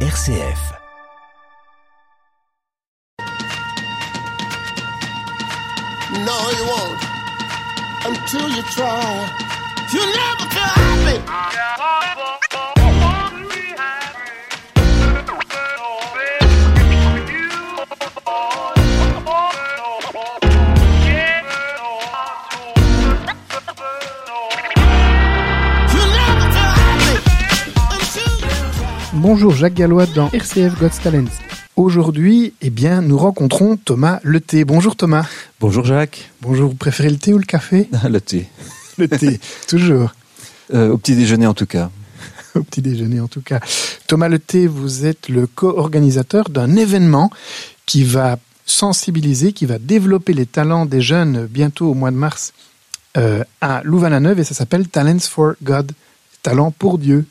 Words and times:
RCF. 0.00 0.76
No, 6.26 6.38
you 6.56 6.64
won't. 6.68 7.00
Until 8.04 8.48
you 8.50 8.62
try. 8.74 9.46
You 9.92 10.00
never 10.00 10.46
feel 10.52 10.72
happy. 10.76 11.85
Bonjour 29.28 29.52
Jacques 29.52 29.74
Gallois 29.74 30.06
dans 30.06 30.30
RCF 30.30 30.78
God's 30.78 31.00
Talents. 31.00 31.24
Aujourd'hui, 31.74 32.54
eh 32.62 32.70
bien, 32.70 33.02
nous 33.02 33.18
rencontrons 33.18 33.76
Thomas 33.76 34.20
Le 34.22 34.40
Thé. 34.40 34.64
Bonjour 34.64 34.94
Thomas. 34.94 35.26
Bonjour 35.58 35.84
Jacques. 35.84 36.30
Bonjour, 36.42 36.70
vous 36.70 36.76
préférez 36.76 37.10
le 37.10 37.16
thé 37.16 37.34
ou 37.34 37.38
le 37.38 37.44
café 37.44 37.88
Le 38.08 38.20
thé. 38.20 38.46
Le 38.98 39.08
thé, 39.08 39.40
toujours. 39.66 40.14
Euh, 40.72 40.90
au 40.90 40.96
petit 40.96 41.16
déjeuner 41.16 41.48
en 41.48 41.54
tout 41.54 41.66
cas. 41.66 41.90
Au 42.54 42.62
petit 42.62 42.82
déjeuner 42.82 43.18
en 43.18 43.26
tout 43.26 43.40
cas. 43.40 43.58
Thomas 44.06 44.28
Le 44.28 44.38
Thé, 44.38 44.68
vous 44.68 45.06
êtes 45.06 45.28
le 45.28 45.48
co-organisateur 45.48 46.48
d'un 46.48 46.76
événement 46.76 47.32
qui 47.84 48.04
va 48.04 48.38
sensibiliser, 48.64 49.52
qui 49.52 49.66
va 49.66 49.80
développer 49.80 50.34
les 50.34 50.46
talents 50.46 50.86
des 50.86 51.00
jeunes 51.00 51.46
bientôt 51.46 51.90
au 51.90 51.94
mois 51.94 52.12
de 52.12 52.16
mars 52.16 52.52
euh, 53.16 53.42
à 53.60 53.80
Louvain-la-Neuve 53.82 54.38
et 54.38 54.44
ça 54.44 54.54
s'appelle 54.54 54.86
Talents 54.86 55.18
for 55.18 55.54
God, 55.64 55.90
talents 56.44 56.70
pour 56.70 56.98
Dieu. 56.98 57.26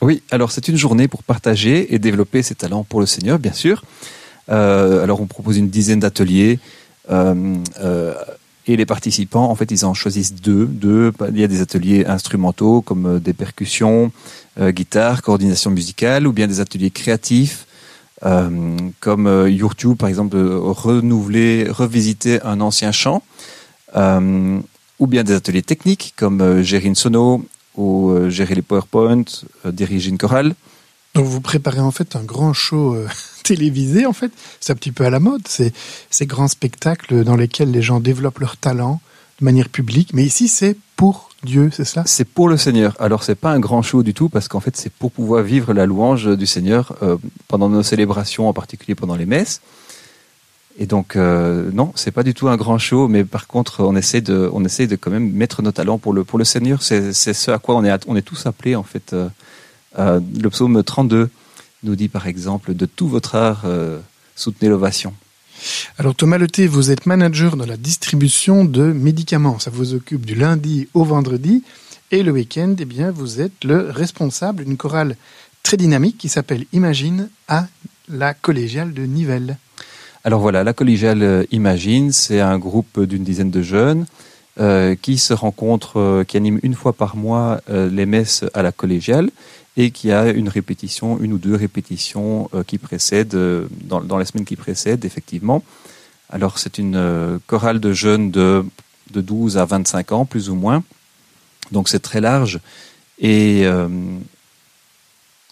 Oui, 0.00 0.22
alors 0.30 0.52
c'est 0.52 0.68
une 0.68 0.76
journée 0.76 1.08
pour 1.08 1.22
partager 1.22 1.92
et 1.94 1.98
développer 1.98 2.42
ses 2.42 2.54
talents 2.54 2.84
pour 2.84 3.00
le 3.00 3.06
Seigneur, 3.06 3.38
bien 3.38 3.52
sûr. 3.52 3.82
Euh, 4.48 5.02
alors 5.02 5.20
on 5.20 5.26
propose 5.26 5.58
une 5.58 5.68
dizaine 5.68 6.00
d'ateliers 6.00 6.58
euh, 7.10 7.56
euh, 7.80 8.14
et 8.66 8.76
les 8.76 8.86
participants, 8.86 9.50
en 9.50 9.54
fait, 9.54 9.70
ils 9.70 9.84
en 9.84 9.94
choisissent 9.94 10.34
deux. 10.34 10.66
deux. 10.66 11.12
Il 11.30 11.38
y 11.38 11.44
a 11.44 11.48
des 11.48 11.60
ateliers 11.60 12.04
instrumentaux 12.06 12.82
comme 12.82 13.18
des 13.18 13.32
percussions, 13.32 14.12
guitare, 14.60 15.22
coordination 15.22 15.70
musicale, 15.70 16.26
ou 16.26 16.32
bien 16.32 16.46
des 16.46 16.60
ateliers 16.60 16.90
créatifs 16.90 17.66
comme 18.20 19.46
YouTube, 19.48 19.96
par 19.96 20.10
exemple, 20.10 20.36
renouveler, 20.36 21.66
revisiter 21.70 22.42
un 22.42 22.60
ancien 22.60 22.92
chant, 22.92 23.22
ou 24.98 25.06
bien 25.06 25.24
des 25.24 25.32
ateliers 25.32 25.62
techniques 25.62 26.14
comme 26.16 26.40
euh, 26.40 26.62
gérer 26.62 26.94
sono 26.94 27.44
ou 27.78 28.10
euh, 28.10 28.28
gérer 28.28 28.54
les 28.54 28.62
PowerPoint, 28.62 29.24
euh, 29.64 29.72
diriger 29.72 30.10
une 30.10 30.18
chorale. 30.18 30.54
Donc 31.14 31.24
vous 31.24 31.40
préparez 31.40 31.80
en 31.80 31.92
fait 31.92 32.16
un 32.16 32.22
grand 32.22 32.52
show 32.52 32.94
euh, 32.94 33.08
télévisé 33.44 34.04
en 34.04 34.12
fait. 34.12 34.30
C'est 34.60 34.72
un 34.72 34.76
petit 34.76 34.92
peu 34.92 35.06
à 35.06 35.10
la 35.10 35.20
mode, 35.20 35.42
c'est 35.48 35.72
ces 36.10 36.26
grands 36.26 36.48
spectacles 36.48 37.24
dans 37.24 37.36
lesquels 37.36 37.70
les 37.70 37.80
gens 37.80 38.00
développent 38.00 38.40
leur 38.40 38.56
talent 38.56 39.00
de 39.40 39.44
manière 39.44 39.68
publique. 39.68 40.10
Mais 40.12 40.24
ici 40.24 40.48
c'est 40.48 40.76
pour 40.96 41.30
Dieu, 41.44 41.70
c'est 41.72 41.84
ça? 41.84 42.02
C'est 42.04 42.26
pour 42.26 42.48
le 42.48 42.56
Seigneur. 42.56 42.96
Alors 42.98 43.22
c'est 43.22 43.36
pas 43.36 43.52
un 43.52 43.60
grand 43.60 43.80
show 43.82 44.02
du 44.02 44.12
tout 44.12 44.28
parce 44.28 44.48
qu'en 44.48 44.60
fait 44.60 44.76
c'est 44.76 44.92
pour 44.92 45.12
pouvoir 45.12 45.42
vivre 45.44 45.72
la 45.72 45.86
louange 45.86 46.36
du 46.36 46.46
Seigneur 46.46 46.96
euh, 47.02 47.16
pendant 47.46 47.68
nos 47.68 47.84
célébrations, 47.84 48.48
en 48.48 48.52
particulier 48.52 48.96
pendant 48.96 49.14
les 49.14 49.26
messes. 49.26 49.60
Et 50.78 50.86
donc 50.86 51.16
euh, 51.16 51.70
non, 51.72 51.92
c'est 51.96 52.12
pas 52.12 52.22
du 52.22 52.34
tout 52.34 52.48
un 52.48 52.56
grand 52.56 52.78
show, 52.78 53.08
mais 53.08 53.24
par 53.24 53.48
contre 53.48 53.82
on 53.82 53.96
essaie 53.96 54.20
de, 54.20 54.48
on 54.52 54.64
essaie 54.64 54.86
de 54.86 54.94
quand 54.94 55.10
même 55.10 55.30
mettre 55.32 55.60
nos 55.60 55.72
talents 55.72 55.98
pour 55.98 56.12
le 56.12 56.22
pour 56.22 56.38
le 56.38 56.44
Seigneur. 56.44 56.82
C'est 56.82 57.12
ce 57.12 57.50
à 57.50 57.58
quoi 57.58 57.74
on 57.74 57.84
est 57.84 58.04
on 58.06 58.14
est 58.14 58.22
tous 58.22 58.46
appelés 58.46 58.76
en 58.76 58.84
fait. 58.84 59.12
Euh, 59.12 59.28
euh, 59.98 60.20
le 60.40 60.50
psaume 60.50 60.82
32 60.82 61.30
nous 61.82 61.96
dit 61.96 62.08
par 62.08 62.28
exemple 62.28 62.74
de 62.74 62.86
tout 62.86 63.08
votre 63.08 63.34
art 63.34 63.62
euh, 63.64 63.98
soutenez 64.36 64.68
l'ovation. 64.68 65.14
Alors 65.98 66.14
Thomas 66.14 66.38
Leté, 66.38 66.68
vous 66.68 66.92
êtes 66.92 67.06
manager 67.06 67.56
dans 67.56 67.66
la 67.66 67.76
distribution 67.76 68.64
de 68.64 68.92
médicaments. 68.92 69.58
Ça 69.58 69.70
vous 69.70 69.94
occupe 69.94 70.24
du 70.24 70.36
lundi 70.36 70.88
au 70.94 71.02
vendredi. 71.02 71.64
Et 72.12 72.22
le 72.22 72.30
week-end, 72.30 72.74
eh 72.78 72.84
bien, 72.84 73.10
vous 73.10 73.40
êtes 73.40 73.64
le 73.64 73.90
responsable 73.90 74.64
d'une 74.64 74.76
chorale 74.76 75.16
très 75.64 75.76
dynamique 75.76 76.16
qui 76.16 76.28
s'appelle 76.28 76.64
Imagine 76.72 77.28
à 77.48 77.66
la 78.08 78.34
collégiale 78.34 78.94
de 78.94 79.02
Nivelles. 79.02 79.58
Alors 80.24 80.40
voilà, 80.40 80.64
la 80.64 80.72
collégiale 80.72 81.22
euh, 81.22 81.44
Imagine, 81.52 82.12
c'est 82.12 82.40
un 82.40 82.58
groupe 82.58 83.00
d'une 83.00 83.24
dizaine 83.24 83.50
de 83.50 83.62
jeunes 83.62 84.06
euh, 84.60 84.96
qui 85.00 85.18
se 85.18 85.32
rencontrent, 85.32 86.00
euh, 86.00 86.24
qui 86.24 86.36
animent 86.36 86.58
une 86.64 86.74
fois 86.74 86.92
par 86.92 87.14
mois 87.14 87.60
euh, 87.70 87.88
les 87.88 88.06
messes 88.06 88.44
à 88.54 88.62
la 88.62 88.72
collégiale 88.72 89.30
et 89.76 89.92
qui 89.92 90.10
a 90.10 90.30
une 90.30 90.48
répétition, 90.48 91.20
une 91.20 91.32
ou 91.32 91.38
deux 91.38 91.54
répétitions 91.54 92.50
qui 92.66 92.78
précèdent, 92.78 93.36
dans, 93.84 94.00
dans 94.00 94.18
les 94.18 94.24
semaines 94.24 94.44
qui 94.44 94.56
précèdent, 94.56 95.04
effectivement. 95.04 95.62
Alors 96.28 96.58
c'est 96.58 96.78
une 96.78 97.38
chorale 97.46 97.78
de 97.78 97.92
jeunes 97.92 98.32
de, 98.32 98.64
de 99.12 99.20
12 99.20 99.56
à 99.56 99.64
25 99.64 100.10
ans, 100.10 100.24
plus 100.24 100.50
ou 100.50 100.56
moins. 100.56 100.82
Donc 101.70 101.88
c'est 101.88 102.00
très 102.00 102.20
large. 102.20 102.58
Et, 103.20 103.62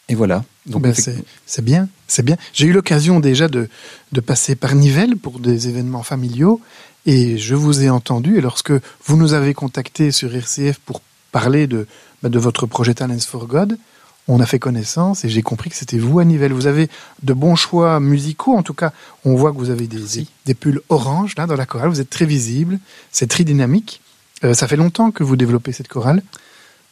et 0.09 0.15
voilà. 0.16 0.43
Donc, 0.66 0.83
Ben, 0.83 0.93
c'est 0.93 1.65
bien, 1.65 1.88
c'est 2.06 2.24
bien. 2.24 2.36
J'ai 2.52 2.66
eu 2.66 2.72
l'occasion 2.72 3.20
déjà 3.20 3.48
de, 3.48 3.68
de 4.12 4.20
passer 4.20 4.54
par 4.54 4.74
Nivelles 4.74 5.16
pour 5.16 5.40
des 5.40 5.68
événements 5.68 6.02
familiaux 6.02 6.60
et 7.06 7.38
je 7.38 7.54
vous 7.54 7.82
ai 7.84 7.90
entendu. 7.90 8.38
Et 8.38 8.40
lorsque 8.40 8.72
vous 9.04 9.16
nous 9.16 9.32
avez 9.32 9.54
contacté 9.54 10.10
sur 10.10 10.34
RCF 10.34 10.78
pour 10.78 11.00
parler 11.32 11.66
de, 11.66 11.86
ben, 12.22 12.28
de 12.28 12.38
votre 12.38 12.66
projet 12.66 12.94
Talents 12.94 13.18
for 13.20 13.46
God, 13.46 13.78
on 14.28 14.40
a 14.40 14.46
fait 14.46 14.58
connaissance 14.58 15.24
et 15.24 15.28
j'ai 15.28 15.42
compris 15.42 15.70
que 15.70 15.76
c'était 15.76 15.98
vous 15.98 16.18
à 16.18 16.24
Nivelles. 16.24 16.52
Vous 16.52 16.66
avez 16.66 16.88
de 17.22 17.32
bons 17.32 17.54
choix 17.54 18.00
musicaux. 18.00 18.56
En 18.56 18.62
tout 18.62 18.74
cas, 18.74 18.92
on 19.24 19.36
voit 19.36 19.52
que 19.52 19.58
vous 19.58 19.70
avez 19.70 19.86
des, 19.86 20.26
des 20.46 20.54
pulls 20.54 20.80
orange 20.88 21.34
là 21.36 21.46
dans 21.46 21.54
la 21.54 21.66
chorale. 21.66 21.90
Vous 21.90 22.00
êtes 22.00 22.10
très 22.10 22.26
visible. 22.26 22.80
C'est 23.12 23.28
très 23.28 23.44
dynamique. 23.44 24.00
Euh, 24.44 24.52
ça 24.54 24.66
fait 24.66 24.76
longtemps 24.76 25.12
que 25.12 25.22
vous 25.22 25.36
développez 25.36 25.72
cette 25.72 25.88
chorale. 25.88 26.22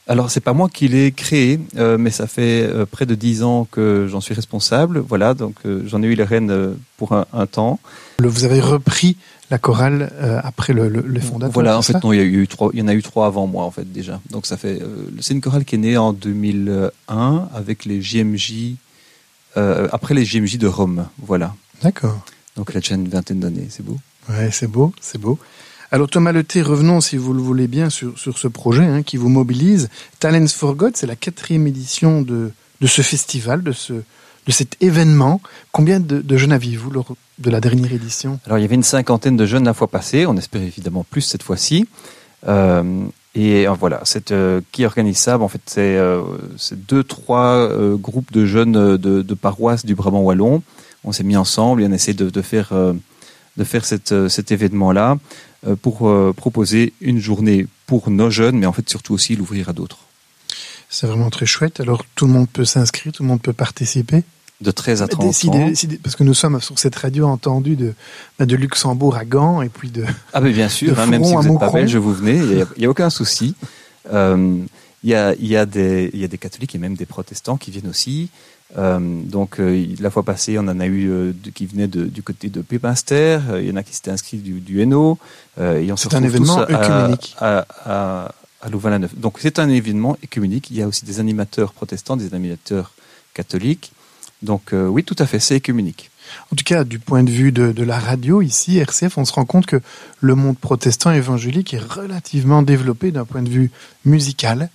Alors 0.06 0.30
c'est 0.30 0.40
pas 0.40 0.52
moi 0.52 0.68
qui 0.68 0.86
l'ai 0.88 1.12
créé, 1.12 1.58
euh, 1.78 1.96
mais 1.96 2.10
ça 2.10 2.26
fait 2.26 2.62
euh, 2.62 2.84
près 2.84 3.06
de 3.06 3.14
dix 3.14 3.42
ans 3.42 3.66
que 3.70 4.06
j'en 4.10 4.20
suis 4.20 4.34
responsable. 4.34 4.98
Voilà, 4.98 5.32
donc 5.32 5.54
euh, 5.64 5.82
j'en 5.86 6.02
ai 6.02 6.06
eu 6.06 6.14
les 6.14 6.24
rênes 6.24 6.50
euh, 6.50 6.74
pour 6.98 7.12
un, 7.12 7.24
un 7.32 7.46
temps. 7.46 7.80
Le- 8.18 8.28
vous 8.28 8.44
avez 8.44 8.60
repris 8.60 9.16
la 9.50 9.56
chorale 9.58 10.12
euh, 10.20 10.40
après 10.44 10.74
le, 10.74 10.88
le, 10.88 11.00
les 11.08 11.20
fondateurs. 11.20 11.52
voilà, 11.54 11.78
en 11.78 11.82
fait 11.82 12.02
non, 12.04 12.12
il 12.12 12.16
y 12.18 12.20
a 12.20 12.24
eu 12.24 12.46
trois, 12.46 12.70
il 12.74 12.80
y 12.80 12.82
en 12.82 12.88
a 12.88 12.94
eu 12.94 13.02
trois 13.02 13.26
avant 13.26 13.46
moi 13.46 13.64
en 13.64 13.70
fait 13.70 13.90
déjà. 13.90 14.20
Donc 14.30 14.44
ça 14.46 14.58
fait, 14.58 14.82
euh, 14.82 15.06
c'est 15.20 15.32
une 15.32 15.40
chorale 15.40 15.64
qui 15.64 15.76
est 15.76 15.78
née 15.78 15.96
en 15.96 16.12
2001 16.12 17.48
avec 17.54 17.84
les 17.86 18.02
JMJ, 18.02 18.74
euh, 19.56 19.88
après 19.92 20.14
les 20.14 20.24
JMJ 20.26 20.58
de 20.58 20.66
Rome. 20.66 21.06
Voilà, 21.18 21.54
D'accord. 21.82 22.24
donc 22.56 22.66
il 22.70 22.74
y 22.74 22.78
a 22.78 22.80
déjà 22.80 22.94
une 22.94 23.08
vingtaine 23.08 23.40
d'années, 23.40 23.66
c'est 23.70 23.84
beau. 23.84 23.96
Ouais, 24.28 24.50
c'est 24.52 24.66
beau, 24.66 24.92
c'est 25.00 25.18
beau. 25.18 25.38
Alors 25.94 26.08
Thomas 26.08 26.32
Leté, 26.32 26.60
revenons 26.60 27.00
si 27.00 27.16
vous 27.16 27.32
le 27.32 27.40
voulez 27.40 27.68
bien 27.68 27.88
sur, 27.88 28.18
ce 28.18 28.48
projet 28.48 28.82
hein, 28.82 29.04
qui 29.04 29.16
vous 29.16 29.28
mobilise. 29.28 29.90
Talents 30.18 30.48
for 30.48 30.74
God, 30.74 30.96
c'est 30.96 31.06
la 31.06 31.14
quatrième 31.14 31.68
édition 31.68 32.20
de, 32.20 32.50
ce 32.84 33.00
festival, 33.00 33.62
de, 33.62 33.70
ce, 33.70 33.92
de 33.92 34.50
cet 34.50 34.76
événement. 34.82 35.40
Combien 35.70 36.00
de, 36.00 36.36
jeunes 36.36 36.50
aviez-vous 36.50 36.90
lors 36.90 37.14
de 37.38 37.48
la 37.48 37.60
dernière 37.60 37.92
édition? 37.92 38.40
Alors 38.44 38.58
il 38.58 38.62
y 38.62 38.64
avait 38.64 38.74
une 38.74 38.82
cinquantaine 38.82 39.36
de 39.36 39.46
jeunes 39.46 39.66
la 39.66 39.72
fois 39.72 39.86
passée, 39.86 40.26
on 40.26 40.36
espère 40.36 40.62
évidemment 40.62 41.06
plus 41.08 41.20
cette 41.20 41.44
fois-ci. 41.44 41.86
Euh, 42.48 43.04
et 43.36 43.68
euh, 43.68 43.72
voilà, 43.78 44.02
euh, 44.32 44.60
qui 44.72 44.84
organise 44.84 45.18
ça? 45.18 45.38
En 45.38 45.46
fait, 45.46 45.60
c'est 46.56 46.76
deux, 46.88 47.04
trois 47.04 47.68
groupes 47.92 48.32
de 48.32 48.44
jeunes 48.46 48.96
de, 48.96 49.22
de 49.22 49.34
paroisses 49.34 49.86
du 49.86 49.94
Brabant 49.94 50.22
wallon. 50.22 50.60
On 51.04 51.12
s'est 51.12 51.22
mis 51.22 51.36
ensemble 51.36 51.84
et 51.84 51.86
on 51.86 51.92
essaie 51.92 52.14
de, 52.14 52.30
de 52.30 52.42
faire 52.42 52.72
de 53.56 53.62
faire 53.62 53.84
cet 53.84 54.50
événement-là 54.50 55.18
pour 55.80 56.08
euh, 56.08 56.32
proposer 56.36 56.92
une 57.00 57.18
journée 57.18 57.66
pour 57.86 58.10
nos 58.10 58.30
jeunes, 58.30 58.56
mais 58.58 58.66
en 58.66 58.72
fait 58.72 58.88
surtout 58.88 59.14
aussi 59.14 59.36
l'ouvrir 59.36 59.68
à 59.68 59.72
d'autres. 59.72 59.98
C'est 60.88 61.06
vraiment 61.06 61.30
très 61.30 61.46
chouette. 61.46 61.80
Alors 61.80 62.04
tout 62.14 62.26
le 62.26 62.32
monde 62.32 62.48
peut 62.48 62.64
s'inscrire, 62.64 63.12
tout 63.12 63.22
le 63.22 63.28
monde 63.28 63.42
peut 63.42 63.52
participer. 63.52 64.22
De 64.60 64.70
13 64.70 65.02
à 65.02 65.08
30 65.08 65.26
Décidez- 65.26 65.58
ans. 65.96 65.98
parce 66.02 66.14
que 66.14 66.22
nous 66.22 66.32
sommes 66.34 66.60
sur 66.60 66.78
cette 66.78 66.94
radio 66.94 67.26
entendue 67.26 67.74
de, 67.76 67.92
bah, 68.38 68.46
de 68.46 68.54
Luxembourg 68.56 69.16
à 69.16 69.24
Gand 69.24 69.62
et 69.62 69.68
puis 69.68 69.90
de... 69.90 70.04
Ah 70.32 70.40
ben 70.40 70.52
bien 70.52 70.68
sûr, 70.68 70.98
hein, 70.98 71.06
même 71.06 71.24
si 71.24 71.34
vous 71.34 71.42
n'êtes 71.42 71.58
pas 71.58 71.70
belge, 71.72 71.96
vous 71.96 72.14
venez, 72.14 72.36
il 72.36 72.66
n'y 72.78 72.86
a, 72.86 72.88
aucun 72.90 73.10
souci. 73.10 73.54
Euh, 74.12 74.58
Il 75.02 75.10
y, 75.10 75.14
a, 75.14 75.34
y, 75.34 75.56
a 75.56 75.64
y 75.64 76.24
a 76.24 76.28
des 76.28 76.38
catholiques 76.38 76.74
et 76.74 76.78
même 76.78 76.94
des 76.94 77.04
protestants 77.04 77.56
qui 77.56 77.70
viennent 77.70 77.88
aussi. 77.90 78.30
Euh, 78.76 78.98
donc 78.98 79.60
euh, 79.60 79.86
la 80.00 80.10
fois 80.10 80.24
passée, 80.24 80.58
on 80.58 80.62
en 80.62 80.80
a 80.80 80.86
eu 80.86 81.08
euh, 81.10 81.32
qui 81.54 81.66
venaient 81.66 81.86
de- 81.86 82.06
du 82.06 82.22
côté 82.22 82.48
de 82.48 82.60
Pépinster, 82.60 83.38
il 83.60 83.68
y 83.68 83.70
en 83.70 83.76
a 83.76 83.82
qui 83.84 83.94
s'étaient 83.94 84.10
inscrits 84.10 84.38
du, 84.38 84.60
du 84.60 84.80
Hainaut. 84.80 85.18
Et 85.60 85.92
on 85.92 85.96
se 85.96 86.08
C'est 86.08 86.16
un 86.16 86.22
événement 86.24 86.64
tous 86.66 86.72
à- 86.74 86.80
œcuménique. 86.82 87.36
À, 87.38 87.66
à, 87.84 88.34
à 88.62 88.68
Louvain-la-Neuve. 88.70 89.12
Donc 89.16 89.38
c'est 89.40 89.58
un 89.58 89.68
événement 89.68 90.16
écuménique. 90.22 90.70
Il 90.70 90.76
y 90.76 90.82
a 90.82 90.88
aussi 90.88 91.04
des 91.04 91.20
animateurs 91.20 91.72
protestants, 91.72 92.16
des 92.16 92.34
animateurs 92.34 92.92
catholiques. 93.34 93.92
Donc 94.42 94.72
euh, 94.72 94.88
oui, 94.88 95.04
tout 95.04 95.16
à 95.18 95.26
fait, 95.26 95.38
c'est 95.38 95.56
écuménique. 95.56 96.10
En 96.52 96.56
tout 96.56 96.64
cas, 96.64 96.82
du 96.84 96.98
point 96.98 97.22
de 97.22 97.30
vue 97.30 97.52
de, 97.52 97.70
de 97.70 97.82
la 97.84 97.98
radio, 97.98 98.42
ici, 98.42 98.78
RCF, 98.78 99.18
on 99.18 99.24
se 99.24 99.32
rend 99.34 99.44
compte 99.44 99.66
que 99.66 99.80
le 100.20 100.34
monde 100.34 100.58
protestant 100.58 101.12
évangélique 101.12 101.74
est 101.74 101.78
relativement 101.82 102.62
développé 102.62 103.10
d'un 103.12 103.24
point 103.26 103.42
de 103.42 103.48
vue 103.50 103.70
musical. 104.04 104.70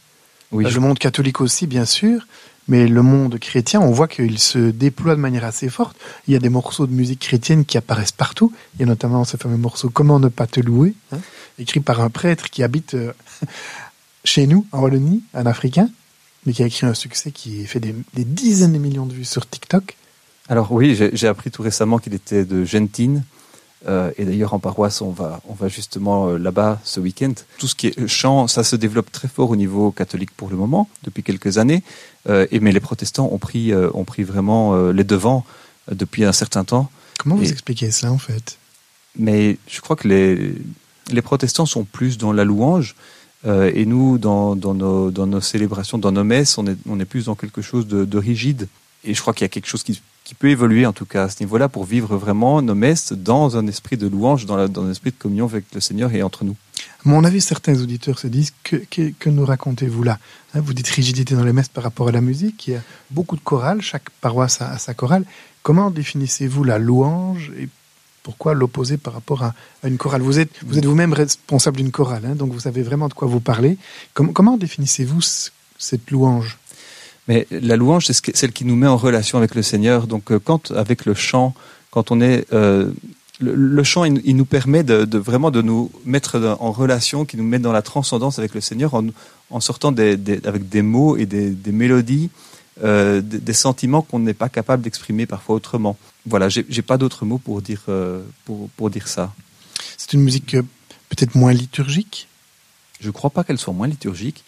Oui, 0.51 0.63
Le 0.71 0.79
monde 0.79 0.97
catholique 0.97 1.41
aussi, 1.41 1.67
bien 1.67 1.85
sûr. 1.85 2.25
Mais 2.69 2.87
le 2.87 3.01
monde 3.01 3.39
chrétien, 3.39 3.81
on 3.81 3.91
voit 3.91 4.07
qu'il 4.07 4.39
se 4.39 4.59
déploie 4.59 5.15
de 5.15 5.19
manière 5.19 5.43
assez 5.43 5.69
forte. 5.69 5.97
Il 6.27 6.33
y 6.33 6.37
a 6.37 6.39
des 6.39 6.49
morceaux 6.49 6.87
de 6.87 6.93
musique 6.93 7.19
chrétienne 7.19 7.65
qui 7.65 7.77
apparaissent 7.77 8.11
partout. 8.11 8.53
Il 8.75 8.81
y 8.81 8.83
a 8.83 8.85
notamment 8.85 9.25
ce 9.25 9.37
fameux 9.37 9.57
morceau 9.57 9.89
Comment 9.89 10.19
ne 10.19 10.29
pas 10.29 10.47
te 10.47 10.59
louer, 10.59 10.93
hein, 11.11 11.17
écrit 11.57 11.79
par 11.79 11.99
un 11.99 12.09
prêtre 12.09 12.49
qui 12.49 12.63
habite 12.63 12.93
euh, 12.93 13.11
chez 14.23 14.47
nous, 14.47 14.65
en 14.71 14.81
Wallonie, 14.81 15.23
un 15.33 15.47
Africain, 15.47 15.89
mais 16.45 16.53
qui 16.53 16.63
a 16.63 16.67
écrit 16.67 16.85
un 16.85 16.93
succès 16.93 17.31
qui 17.31 17.65
fait 17.65 17.79
des, 17.79 17.95
des 18.13 18.23
dizaines 18.23 18.73
de 18.73 18.77
millions 18.77 19.07
de 19.07 19.13
vues 19.13 19.25
sur 19.25 19.49
TikTok. 19.49 19.97
Alors 20.47 20.71
oui, 20.71 20.95
j'ai 20.95 21.11
j'ai 21.13 21.27
appris 21.27 21.51
tout 21.51 21.61
récemment 21.61 21.97
qu'il 21.97 22.13
était 22.13 22.45
de 22.45 22.63
Gentine. 22.63 23.23
Euh, 23.87 24.11
et 24.17 24.25
d'ailleurs, 24.25 24.53
en 24.53 24.59
paroisse, 24.59 25.01
on 25.01 25.11
va, 25.11 25.41
on 25.47 25.53
va 25.53 25.69
justement 25.69 26.27
euh, 26.27 26.37
là-bas 26.37 26.79
ce 26.83 26.99
week-end. 26.99 27.33
Tout 27.57 27.67
ce 27.67 27.75
qui 27.75 27.87
est 27.87 28.07
chant, 28.07 28.47
ça 28.47 28.63
se 28.63 28.75
développe 28.75 29.11
très 29.11 29.27
fort 29.27 29.49
au 29.49 29.55
niveau 29.55 29.91
catholique 29.91 30.31
pour 30.31 30.49
le 30.49 30.57
moment, 30.57 30.89
depuis 31.03 31.23
quelques 31.23 31.57
années. 31.57 31.83
Euh, 32.27 32.45
et, 32.51 32.59
mais 32.59 32.71
les 32.73 32.81
protestants 32.81 33.29
ont 33.31 33.37
pris, 33.37 33.73
ont 33.93 34.03
pris 34.03 34.23
vraiment 34.23 34.91
les 34.91 35.03
devants 35.03 35.45
depuis 35.91 36.25
un 36.25 36.33
certain 36.33 36.63
temps. 36.63 36.89
Comment 37.17 37.35
vous 37.35 37.51
expliquez 37.51 37.91
ça, 37.91 38.11
en 38.11 38.17
fait? 38.17 38.57
Mais 39.17 39.57
je 39.67 39.79
crois 39.81 39.95
que 39.95 40.07
les, 40.07 40.55
les 41.11 41.21
protestants 41.21 41.65
sont 41.65 41.85
plus 41.85 42.17
dans 42.17 42.33
la 42.33 42.43
louange. 42.43 42.95
et 43.45 43.85
nous, 43.85 44.17
dans, 44.17 44.55
dans, 44.55 44.73
nos, 44.73 45.11
dans 45.11 45.25
nos 45.27 45.41
célébrations, 45.41 45.97
dans 45.97 46.11
nos 46.11 46.25
messes, 46.25 46.57
on 46.57 46.67
est, 46.67 46.77
on 46.87 46.99
est 46.99 47.05
plus 47.05 47.25
dans 47.25 47.35
quelque 47.35 47.61
chose 47.61 47.87
de, 47.87 48.03
de 48.05 48.17
rigide. 48.17 48.67
Et 49.03 49.13
je 49.13 49.21
crois 49.21 49.33
qu'il 49.33 49.43
y 49.43 49.45
a 49.45 49.49
quelque 49.49 49.67
chose 49.67 49.83
qui, 49.83 50.01
peut 50.37 50.49
évoluer, 50.49 50.85
en 50.85 50.93
tout 50.93 51.05
cas, 51.05 51.23
à 51.23 51.29
ce 51.29 51.41
niveau-là, 51.41 51.69
pour 51.69 51.85
vivre 51.85 52.15
vraiment 52.15 52.61
nos 52.61 52.75
messes 52.75 53.13
dans 53.13 53.57
un 53.57 53.65
esprit 53.65 53.97
de 53.97 54.07
louange, 54.07 54.45
dans, 54.45 54.57
un 54.57 54.91
esprit 54.91 55.09
de 55.09 55.15
communion 55.17 55.45
avec 55.45 55.65
le 55.73 55.81
Seigneur 55.81 56.13
et 56.13 56.21
entre 56.21 56.43
nous. 56.43 56.55
À 57.03 57.09
mon 57.09 57.23
avis, 57.23 57.41
certains 57.41 57.81
auditeurs 57.81 58.19
se 58.19 58.27
disent 58.27 58.53
que, 58.63 59.29
nous 59.29 59.45
racontez-vous 59.45 60.03
là? 60.03 60.19
Hein, 60.53 60.61
Vous 60.61 60.73
dites 60.73 60.87
rigidité 60.89 61.33
dans 61.33 61.43
les 61.43 61.53
messes 61.53 61.69
par 61.69 61.83
rapport 61.83 62.09
à 62.09 62.11
la 62.11 62.21
musique. 62.21 62.67
Il 62.67 62.73
y 62.73 62.75
a 62.75 62.81
beaucoup 63.09 63.35
de 63.37 63.41
chorales, 63.41 63.81
chaque 63.81 64.09
paroisse 64.21 64.61
a, 64.61 64.77
sa 64.77 64.93
chorale. 64.93 65.23
Comment 65.63 65.89
définissez-vous 65.89 66.63
la 66.63 66.77
louange 66.77 67.51
et 67.57 67.67
pourquoi 68.21 68.53
l'opposer 68.53 68.97
par 68.97 69.13
rapport 69.13 69.43
à, 69.43 69.55
une 69.83 69.97
chorale? 69.97 70.21
Vous 70.21 70.37
êtes, 70.37 70.51
vous 70.63 70.77
êtes 70.77 70.85
vous-même 70.85 71.13
responsable 71.13 71.77
d'une 71.77 71.91
chorale, 71.91 72.25
hein, 72.27 72.35
donc 72.35 72.51
vous 72.51 72.59
savez 72.59 72.83
vraiment 72.83 73.07
de 73.07 73.13
quoi 73.15 73.27
vous 73.27 73.39
parlez. 73.39 73.77
Com- 74.13 74.31
comment 74.31 74.57
définissez-vous 74.57 75.21
ce- 75.21 75.49
cette 75.79 76.11
louange? 76.11 76.58
Mais 77.29 77.47
la 77.51 77.77
louange, 77.77 78.07
c'est 78.07 78.35
celle 78.35 78.51
qui 78.51 78.65
nous 78.65 78.75
met 78.75 78.87
en 78.87 78.97
relation 78.97 79.37
avec 79.37 79.55
le 79.55 79.61
Seigneur. 79.61 80.07
Donc, 80.07 80.31
euh, 80.31 80.39
quand, 80.39 80.71
avec 80.71 81.05
le 81.05 81.13
chant, 81.13 81.53
quand 81.91 82.11
on 82.11 82.19
est. 82.19 82.45
euh, 82.51 82.91
le, 83.39 83.55
le 83.55 83.83
chant, 83.83 84.03
il, 84.03 84.21
il 84.25 84.35
nous 84.35 84.43
permet 84.57 84.83
de, 84.83 85.05
de 85.05 85.17
vraiment 85.17 85.51
de 85.51 85.61
nous 85.61 85.91
mettre 86.05 86.57
en 86.59 86.71
relation, 86.73 87.23
qui 87.23 87.37
nous 87.37 87.45
met 87.45 87.59
dans 87.59 87.71
la 87.71 87.81
transcendance 87.81 88.39
avec 88.39 88.53
le 88.53 88.59
Seigneur 88.59 88.95
en, 88.95 89.05
en 89.49 89.61
sortant 89.61 89.93
des, 89.93 90.17
des- 90.17 90.41
avec 90.45 90.67
des 90.67 90.81
mots 90.81 91.15
et 91.15 91.25
des, 91.25 91.51
des 91.51 91.71
mélodies, 91.71 92.29
euh, 92.83 93.21
des, 93.21 93.39
des 93.39 93.53
sentiments 93.53 94.01
qu'on 94.01 94.19
n'est 94.19 94.33
pas 94.33 94.49
capable 94.49 94.83
d'exprimer 94.83 95.25
parfois 95.25 95.55
autrement. 95.55 95.95
Voilà, 96.25 96.49
j'ai 96.49 96.81
pas 96.81 96.97
d'autres 96.97 97.23
mots 97.25 97.37
pour 97.37 97.61
dire, 97.61 97.83
euh, 97.87 98.21
pour, 98.43 98.69
pour 98.75 98.89
dire 98.89 99.07
ça. 99.07 99.33
C'est 99.97 100.11
une 100.13 100.21
musique 100.21 100.57
peut-être 101.09 101.35
moins 101.35 101.53
liturgique? 101.53 102.27
Je 102.99 103.07
ne 103.07 103.13
crois 103.13 103.29
pas 103.29 103.45
qu'elle 103.45 103.57
soit 103.57 103.73
moins 103.73 103.87
liturgique, 103.87 104.43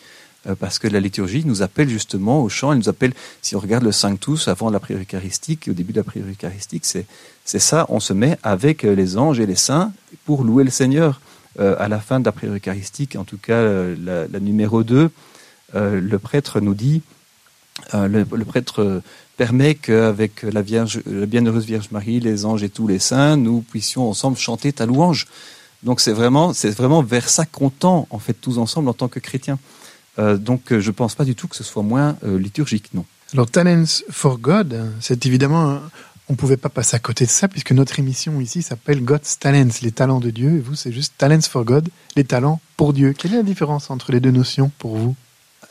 parce 0.60 0.80
que 0.80 0.88
la 0.88 1.00
liturgie 1.00 1.44
nous 1.46 1.62
appelle 1.62 1.88
justement 1.88 2.42
au 2.42 2.50
chant, 2.50 2.72
elle 2.72 2.80
nous 2.80 2.90
appelle, 2.90 3.14
si 3.42 3.56
on 3.56 3.60
regarde 3.60 3.84
le 3.84 3.92
5 3.92 4.20
tous 4.20 4.48
avant 4.48 4.70
la 4.70 4.80
prière 4.80 5.00
eucharistique, 5.00 5.68
au 5.70 5.74
début 5.74 5.94
de 5.94 6.00
la 6.00 6.04
prière 6.04 6.26
eucharistique, 6.28 6.86
c'est, 6.86 7.06
c'est 7.46 7.60
ça, 7.60 7.86
on 7.90 8.00
se 8.00 8.14
met 8.14 8.38
avec 8.42 8.84
euh, 8.84 8.96
les 8.96 9.18
anges 9.18 9.40
et 9.40 9.46
les 9.46 9.56
saints 9.56 9.94
pour 10.26 10.44
louer 10.44 10.64
le 10.64 10.72
Seigneur. 10.72 11.22
Euh, 11.60 11.76
à 11.80 11.90
la 11.90 12.00
fin 12.00 12.22
de 12.22 12.26
la 12.26 12.32
prière 12.32 12.54
eucharistique, 12.54 13.18
en 13.18 13.26
tout 13.26 13.38
cas 13.38 13.56
euh, 13.56 14.28
la, 14.32 14.40
numéro 14.40 14.84
2, 14.84 15.10
euh, 15.76 16.00
le 16.00 16.20
prêtre 16.20 16.62
nous 16.62 16.74
dit, 16.74 17.02
euh, 17.94 18.08
le, 18.08 18.46
prêtre 18.46 18.82
euh, 18.82 19.02
permet 19.36 19.76
qu'avec 19.76 20.44
la, 20.44 20.62
la 20.62 21.26
bienheureuse 21.26 21.66
Vierge 21.66 21.90
Marie, 21.92 22.22
les 22.22 22.46
anges 22.46 22.64
et 22.64 22.70
tous 22.70 22.88
les 22.88 23.00
saints, 23.00 23.36
nous 23.36 23.62
puissions 23.62 24.10
ensemble 24.10 24.38
chanter 24.38 24.72
ta 24.72 24.86
louange. 24.86 25.28
Donc 25.84 26.00
c'est 26.00 26.12
vraiment, 26.14 26.54
c'est 26.54 26.70
vraiment 26.70 27.02
vers 27.02 27.28
ça 27.28 27.46
qu'on 27.46 27.70
tend, 27.70 28.08
en 28.12 28.20
fait, 28.20 28.34
tous 28.34 28.58
ensemble 28.58 28.88
en 28.88 28.94
tant 28.94 29.08
que 29.08 29.20
chrétiens. 29.20 29.60
Euh, 30.20 30.38
donc 30.38 30.72
euh, 30.72 30.80
je 30.80 30.92
pense 30.92 31.16
pas 31.16 31.26
du 31.26 31.36
tout 31.36 31.48
que 31.48 31.56
ce 31.56 31.64
soit 31.64 31.84
moins 31.84 32.18
euh, 32.24 32.38
liturgique, 32.38 32.94
non. 32.94 33.06
Alors, 33.34 33.50
Talents 33.50 33.86
for 34.10 34.40
God, 34.40 34.92
c'est 35.00 35.26
évidemment, 35.26 35.80
on 36.28 36.34
ne 36.34 36.38
pouvait 36.38 36.58
pas 36.58 36.68
passer 36.68 36.98
à 36.98 37.00
côté 37.00 37.26
de 37.26 37.30
ça, 37.30 37.48
puisque 37.48 37.72
notre 37.72 37.98
émission 37.98 38.42
ici 38.42 38.62
s'appelle 38.62 39.04
God's 39.06 39.40
Talents, 39.40 39.70
les 39.82 39.92
talents 39.94 40.20
de 40.20 40.30
Dieu, 40.32 40.58
et 40.58 40.60
vous, 40.60 40.76
c'est 40.76 40.92
juste 40.92 41.14
Talents 41.18 41.42
for 41.42 41.64
God, 41.64 41.88
les 42.18 42.26
talents 42.26 42.60
pour 42.76 42.92
Dieu. 42.92 43.14
Quelle 43.18 43.34
est 43.34 43.38
la 43.38 43.44
différence 43.44 43.90
entre 43.90 44.12
les 44.12 44.20
deux 44.20 44.32
notions 44.32 44.70
pour 44.80 44.98
vous? 44.98 45.16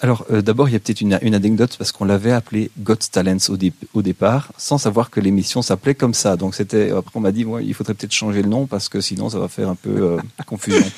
Alors 0.02 0.24
euh, 0.30 0.40
d'abord, 0.40 0.70
il 0.70 0.72
y 0.72 0.76
a 0.76 0.78
peut-être 0.78 1.02
une, 1.02 1.18
une 1.20 1.34
anecdote 1.34 1.76
parce 1.76 1.92
qu'on 1.92 2.06
l'avait 2.06 2.32
appelé 2.32 2.70
God's 2.78 3.10
Talents 3.10 3.36
au, 3.50 3.58
dé- 3.58 3.74
au 3.92 4.00
départ, 4.00 4.50
sans 4.56 4.78
savoir 4.78 5.10
que 5.10 5.20
l'émission 5.20 5.60
s'appelait 5.60 5.94
comme 5.94 6.14
ça. 6.14 6.38
Donc 6.38 6.54
c'était 6.54 6.90
après 6.90 7.12
on 7.16 7.20
m'a 7.20 7.32
dit 7.32 7.44
ouais, 7.44 7.66
il 7.66 7.74
faudrait 7.74 7.92
peut-être 7.92 8.14
changer 8.14 8.40
le 8.40 8.48
nom 8.48 8.66
parce 8.66 8.88
que 8.88 9.02
sinon 9.02 9.28
ça 9.28 9.38
va 9.38 9.48
faire 9.48 9.68
un 9.68 9.74
peu 9.74 9.90
euh, 9.90 10.16
confusion. 10.46 10.82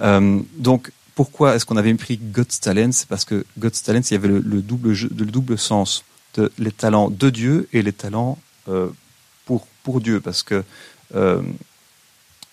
Euh, 0.00 0.38
donc 0.56 0.92
pourquoi 1.14 1.54
est-ce 1.54 1.64
qu'on 1.64 1.76
avait 1.76 1.94
pris 1.94 2.18
God's 2.18 2.60
Talents? 2.60 3.04
Parce 3.08 3.24
que 3.24 3.44
God's 3.58 3.82
Talents 3.82 4.02
il 4.10 4.12
y 4.12 4.16
avait 4.16 4.28
le, 4.28 4.40
le 4.40 4.62
double 4.62 4.90
le 4.92 5.26
double 5.26 5.58
sens 5.58 6.04
de 6.34 6.50
les 6.58 6.72
talents 6.72 7.10
de 7.10 7.30
Dieu 7.30 7.68
et 7.72 7.82
les 7.82 7.92
talents 7.92 8.38
euh, 8.68 8.88
pour 9.46 9.66
pour 9.82 10.00
Dieu. 10.00 10.20
Parce 10.20 10.42
que 10.42 10.64
euh, 11.14 11.42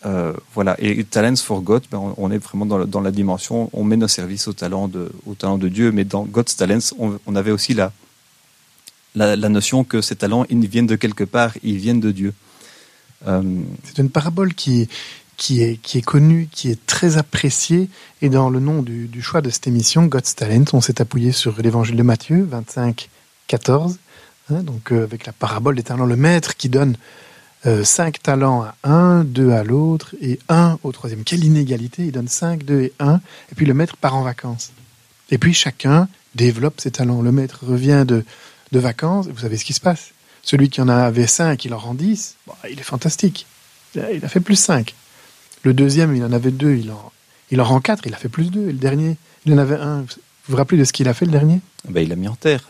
euh, 0.05 0.33
voilà, 0.53 0.75
et 0.79 1.03
Talents 1.03 1.35
for 1.35 1.61
God, 1.61 1.83
ben, 1.91 2.13
on, 2.17 2.31
est 2.31 2.39
vraiment 2.39 2.65
dans 2.65 2.79
la, 2.79 2.85
dans 2.85 3.01
la 3.01 3.11
dimension, 3.11 3.69
on 3.71 3.83
met 3.83 3.97
nos 3.97 4.07
services 4.07 4.47
au 4.47 4.53
talent 4.53 4.87
de, 4.87 5.11
au 5.27 5.35
talent 5.35 5.59
de 5.59 5.67
Dieu, 5.67 5.91
mais 5.91 6.05
dans 6.05 6.23
God's 6.23 6.55
Talents, 6.55 6.91
on, 6.97 7.35
avait 7.35 7.51
aussi 7.51 7.75
la, 7.75 7.91
la, 9.13 9.35
notion 9.35 9.83
que 9.83 10.01
ces 10.01 10.15
talents, 10.15 10.47
ils 10.49 10.67
viennent 10.67 10.87
de 10.87 10.95
quelque 10.95 11.23
part, 11.23 11.53
ils 11.61 11.77
viennent 11.77 11.99
de 11.99 12.11
Dieu. 12.11 12.33
C'est 13.23 13.99
une 13.99 14.09
parabole 14.09 14.55
qui 14.55 14.89
qui, 15.41 15.63
est, 15.63 16.05
connue, 16.05 16.47
qui 16.51 16.69
est 16.69 16.85
très 16.85 17.17
appréciée, 17.17 17.89
et 18.21 18.29
dans 18.29 18.51
le 18.51 18.59
nom 18.59 18.83
du, 18.83 19.23
choix 19.23 19.41
de 19.41 19.49
cette 19.49 19.65
émission, 19.65 20.05
God's 20.05 20.35
Talent, 20.35 20.65
on 20.73 20.81
s'est 20.81 21.01
appuyé 21.01 21.31
sur 21.31 21.59
l'évangile 21.63 21.95
de 21.95 22.03
Matthieu, 22.03 22.47
25, 22.47 23.09
14, 23.47 23.97
hein, 24.51 24.61
donc 24.61 24.91
euh, 24.91 25.03
avec 25.03 25.25
la 25.25 25.33
parabole 25.33 25.75
des 25.75 25.81
talents, 25.81 26.05
le 26.05 26.15
maître 26.15 26.55
qui 26.55 26.69
donne 26.69 26.95
euh, 27.65 27.83
cinq 27.83 28.21
talents 28.21 28.61
à 28.61 28.75
un, 28.83 29.23
deux 29.23 29.49
à 29.49 29.63
l'autre, 29.63 30.13
et 30.21 30.37
un 30.47 30.77
au 30.83 30.91
troisième. 30.91 31.23
Quelle 31.23 31.43
inégalité 31.43 32.03
Il 32.03 32.11
donne 32.11 32.27
cinq, 32.27 32.63
deux 32.63 32.81
et 32.81 32.93
un, 32.99 33.19
et 33.51 33.55
puis 33.55 33.65
le 33.65 33.73
maître 33.73 33.97
part 33.97 34.15
en 34.15 34.21
vacances. 34.21 34.71
Et 35.31 35.39
puis 35.39 35.55
chacun 35.55 36.07
développe 36.35 36.79
ses 36.79 36.91
talents. 36.91 37.23
Le 37.23 37.31
maître 37.31 37.65
revient 37.65 38.05
de, 38.07 38.23
vacances, 38.71 39.25
et 39.25 39.31
vous 39.31 39.39
savez 39.39 39.57
ce 39.57 39.65
qui 39.65 39.73
se 39.73 39.81
passe. 39.81 40.11
Celui 40.43 40.69
qui 40.69 40.81
en 40.81 40.87
avait 40.87 41.25
cinq, 41.25 41.65
il 41.65 41.73
en 41.73 41.79
rend 41.79 41.95
dix, 41.95 42.35
Bon, 42.45 42.53
il 42.69 42.79
est 42.79 42.83
fantastique. 42.83 43.47
Il 43.95 44.23
a 44.23 44.29
fait 44.29 44.39
plus 44.39 44.55
cinq. 44.55 44.93
Le 45.63 45.73
deuxième, 45.73 46.15
il 46.15 46.23
en 46.23 46.31
avait 46.31 46.51
deux, 46.51 46.75
il 46.75 46.91
en, 46.91 47.11
il 47.51 47.61
en 47.61 47.63
rend 47.65 47.79
quatre, 47.81 48.05
il 48.07 48.13
a 48.13 48.17
fait 48.17 48.29
plus 48.29 48.49
deux. 48.51 48.63
Et 48.69 48.71
le 48.71 48.77
dernier, 48.79 49.17
il 49.45 49.53
en 49.53 49.57
avait 49.57 49.75
un. 49.75 50.01
Vous 50.01 50.07
vous 50.49 50.57
rappelez 50.57 50.79
de 50.79 50.83
ce 50.83 50.93
qu'il 50.93 51.07
a 51.07 51.13
fait 51.13 51.25
le 51.25 51.31
dernier? 51.31 51.59
Ben, 51.87 52.01
il 52.01 52.09
l'a 52.09 52.15
mis 52.15 52.27
en 52.27 52.35
terre, 52.35 52.63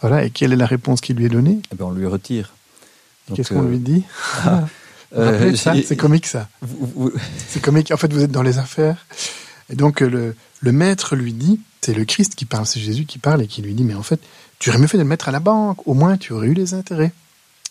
Voilà, 0.00 0.24
et 0.24 0.30
quelle 0.30 0.52
est 0.52 0.56
la 0.56 0.66
réponse 0.66 1.00
qui 1.00 1.14
lui 1.14 1.24
est 1.24 1.28
donnée? 1.30 1.60
Eh 1.72 1.76
ben, 1.76 1.86
on 1.86 1.90
lui 1.92 2.06
retire. 2.06 2.52
Qu'est-ce 3.34 3.54
qu'on 3.54 3.64
euh, 3.64 3.70
lui 3.70 3.78
dit? 3.78 4.02
Ah, 4.44 4.64
euh, 5.16 5.54
C'est 5.54 5.96
comique 5.96 6.26
ça. 6.26 6.48
vous- 6.60 7.12
C'est 7.48 7.60
comique. 7.62 7.90
En 7.92 7.96
fait, 7.96 8.12
vous 8.12 8.22
êtes 8.24 8.32
dans 8.32 8.42
les 8.42 8.58
affaires. 8.58 9.06
Et 9.70 9.76
donc, 9.76 10.02
euh, 10.02 10.08
le, 10.10 10.36
le 10.60 10.72
maître 10.72 11.14
lui 11.16 11.32
dit, 11.32 11.60
c'est 11.80 11.94
le 11.94 12.04
Christ 12.04 12.34
qui 12.34 12.44
parle, 12.46 12.66
c'est 12.66 12.80
Jésus 12.80 13.04
qui 13.04 13.18
parle 13.18 13.40
et 13.42 13.46
qui 13.46 13.62
lui 13.62 13.74
dit, 13.74 13.84
mais 13.84 13.94
en 13.94 14.02
fait, 14.02 14.20
tu 14.58 14.70
aurais 14.70 14.78
mieux 14.78 14.86
fait 14.88 14.98
de 14.98 15.02
le 15.04 15.08
mettre 15.08 15.28
à 15.28 15.32
la 15.32 15.40
banque. 15.40 15.86
Au 15.86 15.94
moins, 15.94 16.16
tu 16.16 16.32
aurais 16.32 16.48
eu 16.48 16.54
les 16.54 16.74
intérêts. 16.74 17.12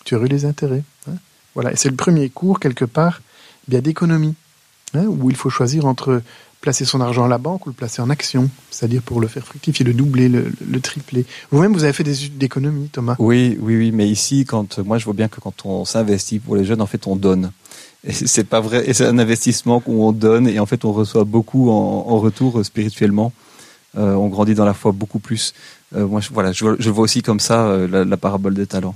Tu 0.06 0.16
aurais 0.16 0.26
eu 0.26 0.30
les 0.30 0.46
intérêts. 0.46 0.84
hein. 1.10 1.16
Voilà. 1.54 1.74
Et 1.74 1.76
c'est 1.76 1.90
le 1.90 1.96
premier 1.96 2.30
cours, 2.30 2.60
quelque 2.60 2.86
part, 2.86 3.22
eh 3.68 3.72
bien 3.72 3.82
d'économie, 3.82 4.36
où 5.02 5.30
il 5.30 5.36
faut 5.36 5.50
choisir 5.50 5.86
entre 5.86 6.22
placer 6.62 6.86
son 6.86 7.02
argent 7.02 7.26
à 7.26 7.28
la 7.28 7.38
banque 7.38 7.66
ou 7.66 7.70
le 7.70 7.76
placer 7.76 8.02
en 8.02 8.10
action, 8.10 8.50
c'est-à-dire 8.72 9.02
pour 9.02 9.20
le 9.20 9.28
faire 9.28 9.46
fructifier, 9.46 9.84
le 9.84 9.94
doubler, 9.94 10.30
le, 10.30 10.50
le 10.66 10.80
tripler. 10.80 11.26
Vous-même, 11.52 11.74
vous 11.74 11.84
avez 11.84 11.92
fait 11.92 12.06
des 12.06 12.32
économies, 12.40 12.88
Thomas. 12.88 13.16
Oui, 13.20 13.58
oui, 13.62 13.76
oui, 13.76 13.92
mais 13.92 14.08
ici, 14.08 14.46
quand 14.46 14.80
moi, 14.80 14.98
je 14.98 15.04
vois 15.04 15.14
bien 15.14 15.28
que 15.28 15.42
quand 15.42 15.66
on 15.66 15.84
s'investit 15.84 16.40
pour 16.40 16.56
les 16.56 16.64
jeunes, 16.64 16.82
en 16.82 16.86
fait, 16.86 17.06
on 17.06 17.18
donne. 17.18 17.52
C'est 18.10 18.46
pas 18.46 18.62
vrai, 18.62 18.94
c'est 18.94 19.06
un 19.06 19.18
investissement 19.18 19.82
où 19.88 20.06
on 20.06 20.12
donne 20.14 20.48
et 20.48 20.60
en 20.60 20.66
fait, 20.66 20.86
on 20.86 20.94
reçoit 20.94 21.24
beaucoup 21.26 21.70
en, 21.70 22.18
retour 22.20 22.60
euh, 22.60 22.64
spirituellement. 22.64 23.32
Euh, 23.98 24.14
on 24.14 24.28
grandit 24.28 24.56
dans 24.56 24.66
la 24.66 24.74
foi 24.74 24.92
beaucoup 24.92 25.20
plus. 25.20 25.54
Euh, 25.96 26.08
moi, 26.08 26.20
je, 26.22 26.30
voilà, 26.32 26.52
je, 26.52 26.90
vois- 26.90 27.04
aussi 27.04 27.22
comme 27.22 27.40
ça 27.40 27.78
la 27.88 28.18
parabole 28.18 28.54
des 28.54 28.68
talents. 28.68 28.96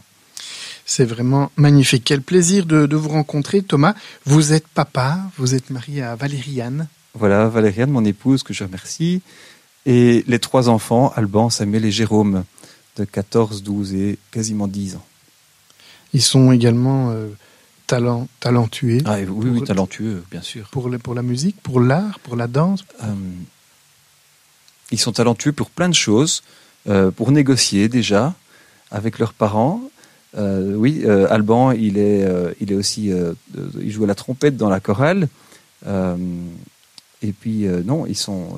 C'est 0.90 1.04
vraiment 1.04 1.52
magnifique. 1.58 2.04
Quel 2.06 2.22
plaisir 2.22 2.66
de, 2.66 2.86
de 2.86 2.96
vous 2.96 3.10
rencontrer, 3.10 3.62
Thomas. 3.62 3.94
Vous 4.26 4.54
êtes 4.54 4.68
papa, 4.70 5.20
vous 5.38 5.54
êtes 5.54 5.70
marié 5.70 6.02
à 6.02 6.16
Valériane. 6.16 6.88
Voilà, 7.14 7.50
Valériane, 7.50 7.92
mon 7.92 8.06
épouse, 8.06 8.42
que 8.42 8.54
je 8.54 8.64
remercie, 8.64 9.22
et 9.86 10.24
les 10.28 10.40
trois 10.40 10.70
enfants, 10.70 11.12
Alban, 11.18 11.50
Samuel 11.50 11.84
et 11.84 11.92
Jérôme, 11.92 12.46
de 12.96 13.04
14, 13.04 13.64
12 13.64 13.94
et 13.96 14.18
quasiment 14.32 14.68
10 14.68 14.96
ans. 14.96 15.06
Ils 16.14 16.22
sont 16.22 16.54
également 16.54 17.12
euh, 17.12 17.28
talent, 17.86 18.28
talentueux 18.40 19.00
Ah, 19.06 19.18
oui, 19.28 19.50
oui, 19.50 19.64
talentueux, 19.64 20.24
bien 20.32 20.42
sûr. 20.42 20.70
pour, 20.72 20.88
le- 20.90 21.00
pour 21.00 21.16
la 21.16 21.22
musique, 21.22 21.58
pour 21.62 21.82
l'art, 21.82 22.20
pour 22.20 22.38
la 22.38 22.48
danse. 22.48 22.86
Euh, 23.04 23.08
ils 24.92 25.00
sont 25.00 25.12
talentueux 25.12 25.52
pour 25.52 25.70
plein 25.70 25.90
de 25.90 25.96
choses. 25.96 26.44
euh, 26.88 27.12
pour 27.12 27.32
négocier 27.34 27.90
déjà 27.90 28.34
avec 28.92 29.20
leurs 29.20 29.34
parents. 29.34 29.82
Euh, 30.36 30.76
oui, 30.76 31.04
euh, 31.06 31.28
Alban, 31.30 31.72
il 31.72 31.98
est, 31.98 32.24
euh, 32.24 32.52
il 32.60 32.72
est 32.72 32.76
aussi, 32.76 33.12
il 33.80 33.92
joue 33.92 34.04
à 34.04 34.08
la 34.08 34.16
trompette 34.16 34.58
dans 34.58 34.70
la 34.70 34.80
chorale. 34.80 35.28
Et 35.86 37.32
puis 37.32 37.66
non, 37.86 38.06
ils 38.06 38.16
sont, 38.16 38.50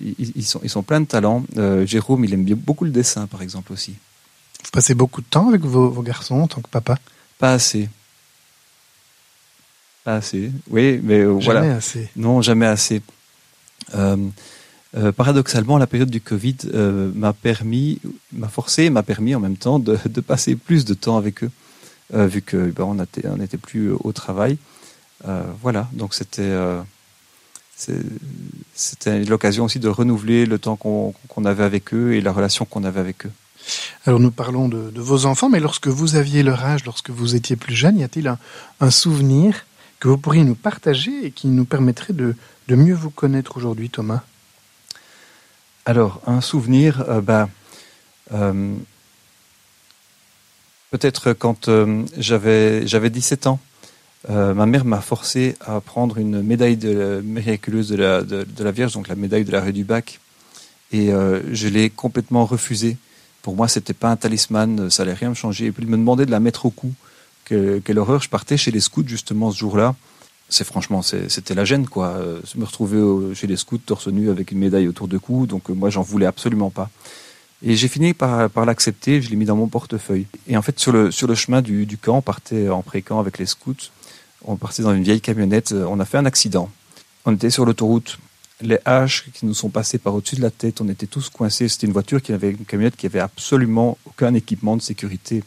ils, 0.00 0.32
ils 0.36 0.44
sont, 0.44 0.60
ils 0.62 0.70
sont 0.70 0.82
pleins 0.82 1.00
de 1.00 1.06
talent. 1.06 1.44
Euh, 1.56 1.86
Jérôme, 1.86 2.24
il 2.24 2.34
aime 2.34 2.44
bien 2.44 2.56
beaucoup 2.56 2.84
le 2.84 2.90
dessin, 2.90 3.26
par 3.26 3.42
exemple 3.42 3.72
aussi. 3.72 3.94
Vous 4.64 4.70
passez 4.72 4.94
beaucoup 4.94 5.20
de 5.20 5.26
temps 5.26 5.48
avec 5.48 5.62
vos, 5.62 5.88
vos 5.88 6.02
garçons 6.02 6.40
en 6.40 6.48
tant 6.48 6.60
que 6.60 6.68
papa? 6.68 6.98
Pas 7.38 7.52
assez. 7.52 7.88
Pas 10.04 10.16
assez. 10.16 10.50
Oui, 10.68 11.00
mais 11.02 11.20
euh, 11.20 11.38
Jamais 11.40 11.60
voilà. 11.60 11.76
assez. 11.76 12.08
Non, 12.16 12.42
jamais 12.42 12.66
assez. 12.66 13.00
Euh, 14.96 15.12
paradoxalement, 15.12 15.76
la 15.76 15.86
période 15.86 16.10
du 16.10 16.20
Covid 16.20 16.56
euh, 16.72 17.12
m'a 17.14 17.32
permis, 17.32 18.00
m'a 18.32 18.48
forcé, 18.48 18.88
m'a 18.88 19.02
permis 19.02 19.34
en 19.34 19.40
même 19.40 19.56
temps 19.56 19.78
de, 19.78 19.96
passer 20.20 20.56
plus 20.56 20.84
de 20.84 20.94
temps 20.94 21.18
avec 21.18 21.44
eux, 21.44 21.50
euh, 22.14 22.26
vu 22.26 22.40
que 22.40 22.56
ben, 22.70 22.84
on 22.84 23.36
n'était 23.36 23.58
plus 23.58 23.90
au 23.92 24.12
travail. 24.12 24.58
Voilà, 25.62 25.88
donc 25.92 26.14
c'était 26.14 26.54
c'était 28.74 29.24
l'occasion 29.24 29.64
aussi 29.64 29.78
de 29.78 29.88
renouveler 29.88 30.46
le 30.46 30.58
temps 30.58 30.76
qu'on 30.76 31.44
avait 31.44 31.64
avec 31.64 31.92
eux 31.92 32.14
et 32.14 32.20
la 32.20 32.32
relation 32.32 32.64
qu'on 32.64 32.84
avait 32.84 33.00
avec 33.00 33.26
eux. 33.26 33.30
Alors 34.06 34.20
nous 34.20 34.30
parlons 34.30 34.68
de, 34.68 35.00
vos 35.00 35.26
enfants, 35.26 35.50
mais 35.50 35.60
lorsque 35.60 35.88
vous 35.88 36.14
aviez 36.14 36.42
leur 36.42 36.64
âge, 36.64 36.84
lorsque 36.84 37.10
vous 37.10 37.34
étiez 37.34 37.56
plus 37.56 37.74
jeune, 37.74 37.98
y 37.98 38.04
a-t-il 38.04 38.32
un, 38.80 38.90
souvenir 38.90 39.66
que 39.98 40.08
vous 40.08 40.18
pourriez 40.18 40.44
nous 40.44 40.54
partager 40.54 41.26
et 41.26 41.30
qui 41.32 41.48
nous 41.48 41.64
permettrait 41.64 42.14
de 42.14 42.34
mieux 42.68 42.94
vous 42.94 43.10
connaître 43.10 43.56
aujourd'hui, 43.56 43.90
Thomas? 43.90 44.22
Alors, 45.88 46.20
un 46.26 46.42
souvenir, 46.42 47.02
euh, 47.08 47.22
ben, 47.22 47.48
euh, 48.34 48.74
peut-être 50.90 51.32
quand 51.32 51.68
euh, 51.68 52.04
j'avais 52.18 52.86
j'avais 52.86 53.08
17 53.08 53.46
ans, 53.46 53.58
euh, 54.28 54.52
ma 54.52 54.66
mère 54.66 54.84
m'a 54.84 55.00
forcé 55.00 55.56
à 55.62 55.80
prendre 55.80 56.18
une 56.18 56.42
médaille 56.42 56.76
de 56.76 57.22
miraculeuse 57.24 57.88
de 57.88 57.96
la, 57.96 58.20
de, 58.20 58.44
la 58.58 58.70
Vierge, 58.70 58.92
donc 58.92 59.08
la 59.08 59.14
médaille 59.14 59.46
de 59.46 59.50
la 59.50 59.62
rue 59.62 59.72
du 59.72 59.84
Bac, 59.84 60.20
et 60.92 61.08
je 61.08 61.68
l'ai 61.68 61.88
complètement 61.88 62.44
refusée. 62.44 62.98
Pour 63.40 63.56
moi, 63.56 63.66
c'était 63.66 63.94
pas 63.94 64.10
un 64.10 64.16
talisman, 64.16 64.90
ça 64.90 65.04
allait 65.04 65.14
rien 65.14 65.30
me 65.30 65.34
changer. 65.34 65.66
Et 65.66 65.72
puis, 65.72 65.84
il 65.84 65.88
me 65.88 65.96
demandait 65.96 66.26
de 66.26 66.30
la 66.30 66.40
mettre 66.40 66.66
au 66.66 66.70
cou. 66.70 66.92
Que- 67.46 67.80
quelle 67.82 67.98
horreur 67.98 68.20
Je 68.20 68.28
partais 68.28 68.58
chez 68.58 68.70
les 68.70 68.80
scouts 68.80 69.06
justement 69.08 69.50
ce 69.50 69.58
jour-là. 69.58 69.94
C'est 70.50 70.64
franchement, 70.64 71.02
c'était 71.02 71.54
la 71.54 71.64
gêne, 71.64 71.86
quoi. 71.86 72.08
Euh, 72.08 72.40
me 72.56 72.64
retrouver 72.64 73.34
chez 73.34 73.46
les 73.46 73.56
scouts 73.56 73.78
torse 73.78 74.08
nu 74.08 74.30
avec 74.30 74.50
une 74.50 74.58
médaille 74.58 74.88
autour 74.88 75.06
du 75.06 75.20
cou, 75.20 75.46
donc 75.46 75.68
euh, 75.68 75.74
moi, 75.74 75.90
j'en 75.90 76.02
voulais 76.02 76.26
absolument 76.26 76.70
pas. 76.70 76.88
Et 77.62 77.76
j'ai 77.76 77.88
fini 77.88 78.14
par, 78.14 78.48
l'accepter, 78.64 79.20
je 79.20 79.30
l'ai 79.30 79.36
mis 79.36 79.44
dans 79.44 79.56
mon 79.56 79.66
portefeuille. 79.66 80.26
Et 80.46 80.56
en 80.56 80.62
fait, 80.62 80.78
sur 80.78 80.92
le, 80.92 81.10
sur 81.10 81.26
le 81.26 81.34
chemin 81.34 81.60
du, 81.60 81.86
du 81.86 81.98
camp, 81.98 82.18
on 82.18 82.22
partait 82.22 82.68
en 82.68 82.82
pré-camp 82.82 83.18
avec 83.18 83.38
les 83.38 83.46
scouts, 83.46 83.90
on 84.44 84.56
partait 84.56 84.82
dans 84.82 84.94
une 84.94 85.02
vieille 85.02 85.20
camionnette, 85.20 85.72
euh, 85.72 85.84
on 85.88 86.00
a 86.00 86.04
fait 86.04 86.18
un 86.18 86.24
accident. 86.24 86.70
On 87.26 87.34
était 87.34 87.50
sur 87.50 87.66
l'autoroute, 87.66 88.18
les 88.60 88.78
haches 88.84 89.26
qui 89.34 89.44
nous 89.44 89.54
sont 89.54 89.68
passées 89.68 89.98
par 89.98 90.14
au-dessus 90.14 90.36
de 90.36 90.42
la 90.42 90.50
tête, 90.50 90.80
on 90.80 90.88
était 90.88 91.06
tous 91.06 91.28
coincés. 91.28 91.68
C'était 91.68 91.86
une 91.86 91.92
voiture 91.92 92.22
qui 92.22 92.32
avait 92.32 92.50
une 92.50 92.64
camionnette 92.64 92.96
qui 92.96 93.06
avait 93.06 93.20
absolument 93.20 93.98
aucun 94.06 94.34
équipement 94.34 94.76
de 94.76 94.82
sécurité. 94.82 95.44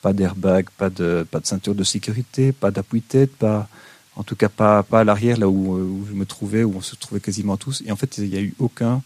Pas 0.00 0.12
d'airbag, 0.12 0.66
pas 0.76 0.90
de, 0.90 1.26
pas 1.30 1.40
de 1.40 1.46
ceinture 1.46 1.74
de 1.74 1.84
sécurité, 1.84 2.52
pas 2.52 2.70
d'appui-tête, 2.70 3.34
pas, 3.36 3.68
en 4.16 4.22
tout 4.22 4.36
cas 4.36 4.48
pas, 4.48 4.82
pas 4.82 5.00
à 5.00 5.04
l'arrière, 5.04 5.36
là 5.38 5.48
où, 5.48 5.76
euh, 5.76 5.82
où 5.82 6.06
je 6.08 6.12
me 6.14 6.26
trouvais, 6.26 6.64
où 6.64 6.74
on 6.76 6.80
se 6.82 6.96
trouvait 6.96 7.20
quasiment 7.20 7.56
tous. 7.56 7.82
Et 7.86 7.92
en 7.92 7.96
fait, 7.96 8.18
il 8.18 8.28
n'y 8.30 8.36
a 8.36 8.40
eu 8.42 8.54
aucun, 8.58 9.02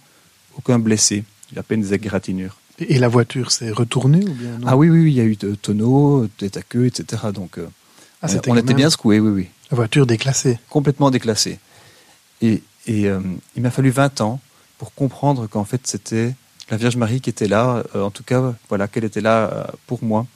aucun 0.56 0.78
blessé. 0.78 1.24
À 1.56 1.62
peine 1.62 1.80
des 1.80 1.94
égratignures. 1.94 2.56
Et, 2.80 2.94
et 2.96 2.98
la 2.98 3.06
voiture 3.06 3.52
s'est 3.52 3.70
retournée 3.70 4.24
ou 4.24 4.32
bien 4.34 4.58
non 4.58 4.66
Ah 4.66 4.76
oui, 4.76 4.90
oui, 4.90 5.00
oui, 5.02 5.12
il 5.12 5.16
y 5.16 5.20
a 5.20 5.24
eu 5.24 5.36
de 5.36 5.54
tonneaux, 5.54 6.26
tête 6.38 6.56
à 6.56 6.62
queue, 6.62 6.86
etc. 6.86 7.22
Donc, 7.32 7.58
euh, 7.58 7.68
Ah, 8.20 8.26
on- 8.48 8.56
était 8.56 8.74
bien 8.74 8.90
secoués, 8.90 9.20
oui, 9.20 9.30
oui. 9.30 9.48
La 9.70 9.76
voiture 9.76 10.06
déclassée. 10.06 10.58
Complètement 10.68 11.10
déclassé. 11.12 11.60
Et, 12.42 12.62
et 12.86 13.06
euh, 13.08 13.20
il 13.54 13.62
m'a 13.62 13.70
fallu 13.70 13.90
20 13.90 14.20
ans 14.22 14.40
pour 14.78 14.92
comprendre 14.92 15.46
qu'en 15.46 15.64
fait, 15.64 15.82
c'était 15.86 16.34
la 16.68 16.76
Vierge 16.76 16.96
Marie 16.96 17.20
qui 17.20 17.30
était 17.30 17.46
là, 17.48 17.84
euh, 17.94 18.02
en 18.02 18.10
tout 18.10 18.24
cas, 18.24 18.52
voilà, 18.68 18.88
qu'elle 18.88 19.04
était 19.04 19.20
là 19.20 19.48
euh, 19.52 19.64
pour 19.86 20.02
moi. 20.02 20.26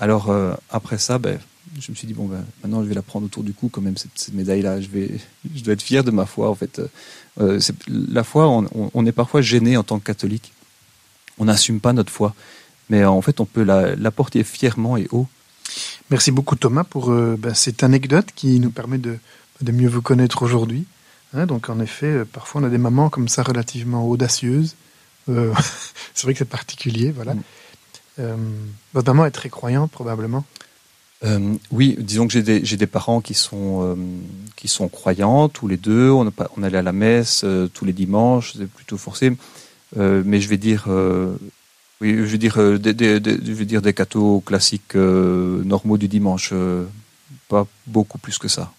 Alors, 0.00 0.34
après 0.70 0.98
ça, 0.98 1.18
ben, 1.18 1.38
je 1.80 1.90
me 1.90 1.96
suis 1.96 2.06
dit, 2.06 2.14
bon, 2.14 2.26
ben, 2.26 2.44
maintenant, 2.62 2.82
je 2.82 2.88
vais 2.88 2.94
la 2.94 3.02
prendre 3.02 3.26
autour 3.26 3.42
du 3.42 3.52
cou, 3.52 3.68
quand 3.68 3.80
même, 3.80 3.96
cette, 3.96 4.10
cette 4.16 4.34
médaille-là. 4.34 4.80
Je, 4.80 4.88
vais, 4.88 5.10
je 5.54 5.62
dois 5.62 5.74
être 5.74 5.82
fier 5.82 6.04
de 6.04 6.10
ma 6.10 6.26
foi, 6.26 6.50
en 6.50 6.54
fait. 6.54 6.80
Euh, 7.40 7.60
c'est- 7.60 7.74
la 7.88 8.24
foi, 8.24 8.48
on, 8.48 9.06
est 9.06 9.12
parfois 9.12 9.40
gêné 9.40 9.76
en 9.76 9.82
tant 9.82 9.98
que 9.98 10.04
catholique. 10.04 10.52
On 11.38 11.46
n'assume 11.46 11.80
pas 11.80 11.92
notre 11.92 12.12
foi. 12.12 12.34
Mais 12.90 13.00
euh, 13.02 13.10
en 13.10 13.22
fait, 13.22 13.40
on 13.40 13.46
peut 13.46 13.62
la, 13.62 13.96
la 13.96 14.10
porter 14.10 14.44
fièrement 14.44 14.96
et 14.96 15.08
haut. 15.12 15.26
Merci 16.10 16.30
beaucoup 16.30 16.56
Thomas 16.56 16.84
pour 16.84 17.10
euh, 17.10 17.36
ben, 17.38 17.54
cette 17.54 17.82
anecdote 17.82 18.26
qui 18.34 18.60
nous 18.60 18.70
permet 18.70 18.98
de, 18.98 19.18
de 19.62 19.72
mieux 19.72 19.88
vous 19.88 20.02
connaître 20.02 20.42
aujourd'hui. 20.42 20.84
Hein, 21.34 21.46
donc 21.46 21.70
en 21.70 21.80
effet, 21.80 22.06
euh, 22.06 22.24
parfois 22.30 22.60
on 22.60 22.64
a 22.64 22.68
des 22.68 22.78
mamans 22.78 23.08
comme 23.08 23.28
ça 23.28 23.42
relativement 23.42 24.06
audacieuses. 24.06 24.76
Euh, 25.28 25.54
c'est 26.14 26.24
vrai 26.24 26.34
que 26.34 26.38
c'est 26.40 26.44
particulier, 26.44 27.10
voilà. 27.10 27.34
Mm. 27.34 27.42
Euh, 28.18 28.36
votre 28.92 29.06
maman 29.12 29.24
est 29.24 29.30
très 29.30 29.48
croyante 29.48 29.90
probablement. 29.90 30.44
Euh, 31.24 31.54
oui, 31.70 31.96
disons 32.00 32.26
que 32.26 32.32
j'ai 32.32 32.42
des, 32.42 32.64
j'ai 32.64 32.76
des 32.76 32.86
parents 32.88 33.20
qui 33.20 33.34
sont, 33.34 33.82
euh, 33.84 33.94
qui 34.56 34.66
sont 34.66 34.88
croyants, 34.88 35.48
tous 35.48 35.68
les 35.68 35.76
deux. 35.76 36.10
On, 36.10 36.26
a 36.26 36.30
pas- 36.32 36.50
on 36.56 36.62
allait 36.64 36.78
à 36.78 36.82
la 36.82 36.92
messe 36.92 37.42
euh, 37.44 37.68
tous 37.72 37.84
les 37.84 37.92
dimanches, 37.92 38.54
c'est 38.58 38.66
plutôt 38.68 38.98
forcé. 38.98 39.32
Euh, 39.98 40.22
mais 40.26 40.40
je 40.40 40.48
vais 40.48 40.56
dire, 40.56 40.86
euh, 40.88 41.34
oui, 42.00 42.16
je 42.16 42.22
vais 42.24 42.38
dire, 42.38 42.58
des, 42.80 42.92
des- 42.92 43.20
des- 43.20 43.38
je 43.44 43.52
vais 43.52 43.64
dire 43.64 43.82
des 43.82 43.92
cathos 43.92 44.40
classiques 44.44 44.96
euh, 44.96 45.62
normaux 45.64 45.96
du 45.96 46.08
dimanche, 46.08 46.50
euh, 46.52 46.84
pas 47.48 47.66
beaucoup 47.86 48.18
plus 48.18 48.38
que 48.38 48.48
ça. 48.48 48.72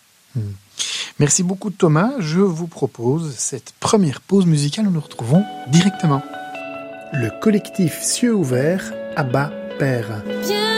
Merci 1.20 1.44
beaucoup 1.44 1.70
Thomas. 1.70 2.12
Je 2.20 2.40
vous 2.40 2.68
propose 2.68 3.34
cette 3.38 3.74
première 3.80 4.20
pause 4.20 4.46
musicale 4.48 4.88
où 4.88 4.92
nous 4.92 5.00
retrouvons 5.00 5.46
directement 5.72 6.24
le 7.14 7.30
collectif 7.40 8.02
Cieux 8.02 8.34
ouverts 8.34 8.92
Abba 9.16 9.52
Père. 9.78 10.24
Bien 10.46 10.73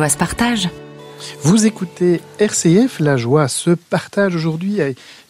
joie 0.00 0.08
se 0.08 0.16
partage. 0.16 0.70
Vous 1.42 1.66
écoutez 1.66 2.22
RCF, 2.38 3.00
la 3.00 3.18
joie 3.18 3.48
se 3.48 3.68
partage 3.68 4.34
aujourd'hui. 4.34 4.78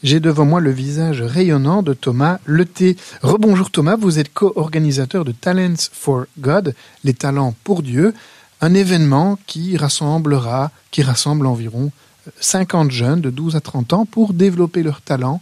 J'ai 0.04 0.20
devant 0.20 0.44
moi 0.44 0.60
le 0.60 0.70
visage 0.70 1.22
rayonnant 1.22 1.82
de 1.82 1.92
Thomas 1.92 2.38
Leté. 2.46 2.96
Rebonjour 3.20 3.72
Thomas, 3.72 3.96
vous 3.96 4.20
êtes 4.20 4.32
co-organisateur 4.32 5.24
de 5.24 5.32
Talents 5.32 5.88
for 5.92 6.26
God, 6.38 6.76
les 7.02 7.14
talents 7.14 7.56
pour 7.64 7.82
Dieu, 7.82 8.14
un 8.60 8.72
événement 8.74 9.40
qui 9.48 9.76
rassemblera, 9.76 10.70
qui 10.92 11.02
rassemble 11.02 11.46
environ 11.46 11.90
50 12.38 12.92
jeunes 12.92 13.20
de 13.20 13.30
12 13.30 13.56
à 13.56 13.60
30 13.60 13.92
ans 13.92 14.06
pour 14.06 14.34
développer 14.34 14.84
leurs 14.84 15.00
talents 15.00 15.40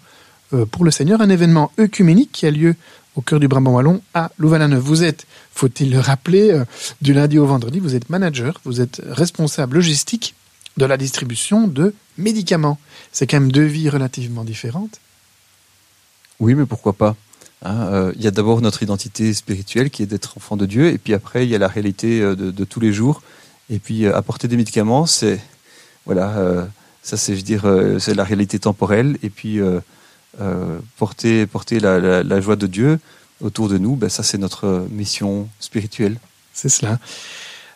euh, 0.54 0.64
pour 0.64 0.86
le 0.86 0.90
Seigneur, 0.90 1.20
un 1.20 1.28
événement 1.28 1.70
œcuménique 1.78 2.32
qui 2.32 2.46
a 2.46 2.50
lieu 2.50 2.76
au 3.16 3.20
cœur 3.20 3.40
du 3.40 3.48
Brabant 3.48 3.72
Wallon 3.72 4.00
à 4.14 4.30
Louvain-la-Neuve. 4.38 4.82
Vous 4.82 5.02
êtes, 5.02 5.26
faut-il 5.52 5.90
le 5.90 5.98
rappeler, 5.98 6.52
euh, 6.52 6.64
du 7.02 7.12
lundi 7.12 7.38
au 7.38 7.46
vendredi, 7.46 7.80
vous 7.80 7.94
êtes 7.94 8.10
manager, 8.10 8.60
vous 8.64 8.80
êtes 8.80 9.02
responsable 9.08 9.76
logistique 9.76 10.34
de 10.76 10.84
la 10.84 10.96
distribution 10.96 11.66
de 11.66 11.94
médicaments. 12.16 12.78
C'est 13.12 13.26
quand 13.26 13.40
même 13.40 13.52
deux 13.52 13.64
vies 13.64 13.88
relativement 13.88 14.44
différentes. 14.44 15.00
Oui, 16.38 16.54
mais 16.54 16.66
pourquoi 16.66 16.92
pas 16.92 17.16
hein, 17.62 17.88
euh, 17.92 18.12
Il 18.16 18.22
y 18.22 18.28
a 18.28 18.30
d'abord 18.30 18.60
notre 18.60 18.82
identité 18.84 19.34
spirituelle 19.34 19.90
qui 19.90 20.04
est 20.04 20.06
d'être 20.06 20.36
enfant 20.36 20.56
de 20.56 20.66
Dieu, 20.66 20.92
et 20.92 20.98
puis 20.98 21.14
après 21.14 21.44
il 21.44 21.50
y 21.50 21.56
a 21.56 21.58
la 21.58 21.68
réalité 21.68 22.20
euh, 22.20 22.36
de, 22.36 22.64
tous 22.64 22.78
les 22.78 22.92
jours. 22.92 23.22
Et 23.70 23.80
puis 23.80 24.06
apporter 24.06 24.48
des 24.48 24.56
médicaments, 24.56 25.04
c'est 25.04 25.40
voilà, 26.06 26.66
ça 27.02 27.18
c'est 27.18 27.36
je 27.36 27.42
dire, 27.42 27.70
c'est 27.98 28.14
la 28.14 28.24
réalité 28.24 28.58
temporelle. 28.58 29.18
Et 29.22 29.28
puis 29.28 29.60
euh, 30.40 30.78
porter 30.96 31.46
porter 31.46 31.80
la, 31.80 31.98
la, 31.98 32.22
la 32.22 32.40
joie 32.40 32.56
de 32.56 32.66
Dieu 32.66 32.98
autour 33.40 33.68
de 33.68 33.78
nous, 33.78 33.96
ben, 33.96 34.08
ça 34.08 34.22
c'est 34.22 34.38
notre 34.38 34.86
mission 34.90 35.48
spirituelle. 35.60 36.18
C'est 36.52 36.68
cela. 36.68 36.98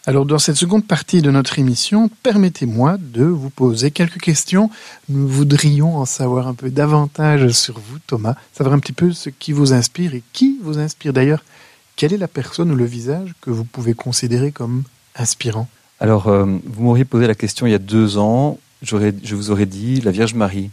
Alors, 0.05 0.27
dans 0.27 0.41
cette 0.41 0.57
seconde 0.57 0.85
partie 0.85 1.23
de 1.23 1.31
notre 1.31 1.61
émission, 1.61 2.11
permettez-moi 2.25 2.97
de 2.99 3.23
vous 3.23 3.51
poser 3.51 3.93
quelques 3.93 4.21
questions. 4.21 4.69
Nous 5.09 5.29
voudrions 5.29 5.97
en 5.97 6.07
savoir 6.07 6.49
un 6.49 6.55
peu 6.55 6.71
davantage 6.71 7.49
sur 7.51 7.79
vous, 7.79 8.01
Thomas, 8.09 8.35
savoir 8.53 8.75
un 8.75 8.81
petit 8.81 8.93
peu 8.93 9.13
ce 9.13 9.31
qui 9.31 9.53
vous 9.53 9.73
inspire 9.73 10.15
et 10.15 10.25
qui 10.33 10.59
vous 10.65 10.79
inspire. 10.79 11.13
D'ailleurs, 11.13 11.45
quelle 11.95 12.13
est 12.13 12.19
la 12.19 12.27
personne 12.27 12.73
ou 12.73 12.75
le 12.75 12.85
visage 12.85 13.33
que 13.41 13.51
vous 13.51 13.63
pouvez 13.63 13.95
considérer 13.95 14.51
comme 14.51 14.83
inspirant? 15.15 15.69
Alors, 16.01 16.27
euh, 16.27 16.47
vous 16.67 16.83
m'auriez 16.83 17.05
posé 17.05 17.29
la 17.29 17.37
question 17.37 17.69
il 17.69 17.71
y 17.71 17.77
a 17.77 17.79
deux 17.79 18.19
ans, 18.19 18.59
je 18.83 19.35
vous 19.37 19.53
aurais 19.53 19.67
dit 19.67 20.01
la 20.01 20.11
Vierge 20.11 20.35
Marie. 20.35 20.71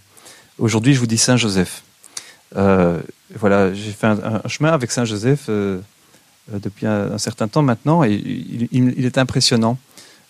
Aujourd'hui, 0.60 0.94
je 0.94 1.00
vous 1.00 1.08
dis 1.08 1.18
Saint 1.18 1.38
Joseph. 1.38 1.84
Euh, 2.58 3.00
voilà, 3.34 3.74
j'ai 3.74 3.92
fait 3.92 4.08
un, 4.08 4.42
chemin 4.48 4.72
avec 4.72 4.92
Saint 4.92 5.06
Joseph 5.06 5.46
euh, 5.48 5.80
euh, 6.54 6.60
depuis 6.60 6.86
un, 6.86 7.18
certain 7.18 7.48
temps 7.48 7.62
maintenant 7.62 8.04
et 8.04 8.12
il, 8.12 9.06
est 9.06 9.18
impressionnant. 9.18 9.78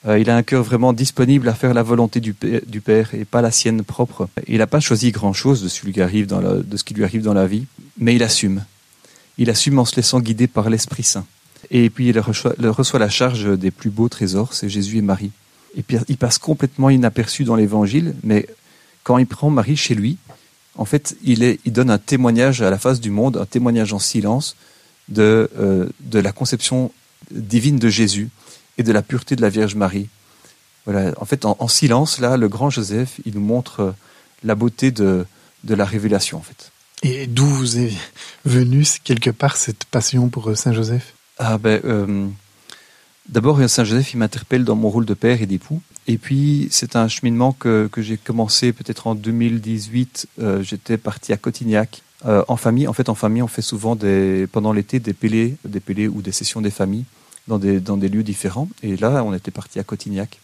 Il 0.08 0.30
a 0.30 0.36
un 0.36 0.44
cœur 0.44 0.64
vraiment 0.64 0.94
disponible 0.94 1.50
à 1.50 1.54
faire 1.54 1.74
la 1.74 1.84
volonté 1.84 2.22
du, 2.22 2.34
Père- 2.34 3.14
et 3.14 3.26
pas 3.26 3.42
la 3.42 3.52
sienne 3.52 3.84
propre. 3.84 4.30
Il 4.48 4.60
n'a 4.60 4.68
pas 4.68 4.80
choisi 4.80 5.12
grand-chose 5.12 5.64
de 5.64 5.68
ce, 5.68 5.82
qui 5.82 5.88
lui 5.88 6.02
arrive 6.02 6.28
dans 6.28 7.34
la- 7.34 7.48
vie, 7.48 7.66
mais 7.98 8.16
il 8.16 8.24
assume. 8.24 8.64
Il 9.38 9.50
assume 9.50 9.80
en 9.80 9.86
se 9.86 9.96
laissant 9.96 10.20
guider 10.22 10.48
par 10.48 10.70
l'Esprit 10.70 11.04
Saint. 11.04 11.26
Et 11.72 11.90
puis 11.90 12.08
il 12.08 12.20
reçoit 12.20 13.00
la 13.00 13.10
charge 13.10 13.58
des 13.58 13.72
plus 13.72 13.90
beaux 13.90 14.10
trésors, 14.10 14.54
c'est 14.54 14.70
Jésus 14.70 15.00
et 15.00 15.02
Marie. 15.02 15.32
Et 15.76 15.84
puis 15.84 15.98
il 16.08 16.18
passe 16.18 16.38
complètement 16.38 16.90
inaperçu 16.90 17.44
dans 17.44 17.56
l'Évangile, 17.56 18.16
mais 18.24 18.48
quand 19.10 19.18
il 19.18 19.26
prend 19.26 19.50
Marie 19.50 19.76
chez 19.76 19.96
lui, 19.96 20.18
en 20.76 20.86
fait, 20.86 21.18
il, 21.24 21.42
est, 21.42 21.60
il 21.66 21.74
donne 21.74 21.90
un 21.90 21.98
témoignage 21.98 22.62
à 22.62 22.70
la 22.70 22.78
face 22.78 23.00
du 23.00 23.10
monde, 23.10 23.38
un 23.38 23.48
témoignage 23.48 23.92
en 23.92 23.98
silence 23.98 24.56
de, 25.08 25.50
euh, 25.58 25.90
de 26.02 26.20
la 26.20 26.32
conception 26.32 26.92
divine 27.32 27.80
de 27.80 27.90
Jésus 27.90 28.30
et 28.78 28.84
de 28.84 28.92
la 28.92 29.02
pureté 29.02 29.36
de 29.36 29.42
la 29.42 29.50
Vierge 29.50 29.74
Marie. 29.74 30.10
Voilà. 30.86 31.12
En 31.18 31.26
fait, 31.26 31.46
en, 31.46 31.56
en 31.58 31.68
silence, 31.68 32.20
là, 32.20 32.38
le 32.38 32.48
grand 32.48 32.70
Joseph, 32.70 33.20
il 33.26 33.34
nous 33.34 33.42
montre 33.42 33.80
euh, 33.80 33.92
la 34.44 34.54
beauté 34.54 34.92
de, 34.92 35.26
de 35.64 35.74
la 35.74 35.86
révélation, 35.86 36.38
en 36.38 36.44
fait. 36.44 36.72
Et 37.02 37.26
d'où 37.26 37.48
vous 37.48 37.80
est 37.80 37.94
venue 38.46 38.86
quelque 39.04 39.32
part 39.32 39.58
cette 39.58 39.86
passion 39.86 40.30
pour 40.30 40.52
euh, 40.52 40.56
Saint 40.56 40.74
Joseph? 40.74 41.16
Ah 41.40 41.58
ben, 41.58 41.82
euh, 41.84 42.28
d'abord, 43.28 43.58
Saint 43.68 43.86
Joseph, 43.86 44.14
il 44.14 44.18
m'interpelle 44.18 44.66
dans 44.66 44.76
mon 44.76 44.90
rôle 44.90 45.08
de 45.08 45.16
père 45.16 45.42
et 45.42 45.48
d'époux. 45.48 45.82
Et 46.10 46.18
puis, 46.18 46.68
c'est 46.72 46.96
un 46.96 47.08
cheminement 47.08 47.52
que, 47.52 47.88
que 47.92 48.02
j'ai 48.02 48.18
commencé 48.18 48.74
peut-être 48.74 49.06
en 49.06 49.14
2018. 49.14 50.28
Euh, 50.40 50.64
J'étais 50.64 50.98
parti 50.98 51.34
à 51.34 51.38
Cotignac 51.38 52.02
euh, 52.26 52.44
en 52.48 52.58
famille. 52.58 52.88
En 52.88 52.94
fait, 52.94 53.10
en 53.10 53.16
famille, 53.16 53.44
on 53.44 53.48
fait 53.48 53.62
souvent 53.62 53.96
des, 53.96 54.48
pendant 54.52 54.74
l'été 54.74 55.00
des 55.00 55.14
pélés, 55.14 55.56
des 55.66 55.80
pélés 55.80 56.08
ou 56.08 56.24
des 56.24 56.32
sessions 56.32 56.62
des 56.62 56.72
familles 56.72 57.06
dans 57.48 57.60
des, 57.60 57.80
dans 57.80 57.96
des 57.96 58.10
lieux 58.10 58.24
différents. 58.24 58.68
Et 58.82 58.98
là, 58.98 59.24
on 59.24 59.36
était 59.36 59.52
parti 59.52 59.78
à 59.78 59.84
Cotignac. 59.84 60.40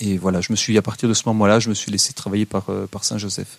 Et 0.00 0.16
voilà, 0.16 0.40
je 0.40 0.50
me 0.50 0.56
suis, 0.56 0.78
à 0.78 0.82
partir 0.82 1.10
de 1.10 1.14
ce 1.14 1.24
moment-là, 1.26 1.60
je 1.60 1.68
me 1.68 1.74
suis 1.74 1.92
laissé 1.92 2.14
travailler 2.14 2.46
par, 2.46 2.70
euh, 2.70 2.86
par 2.86 3.04
Saint 3.04 3.18
Joseph. 3.18 3.58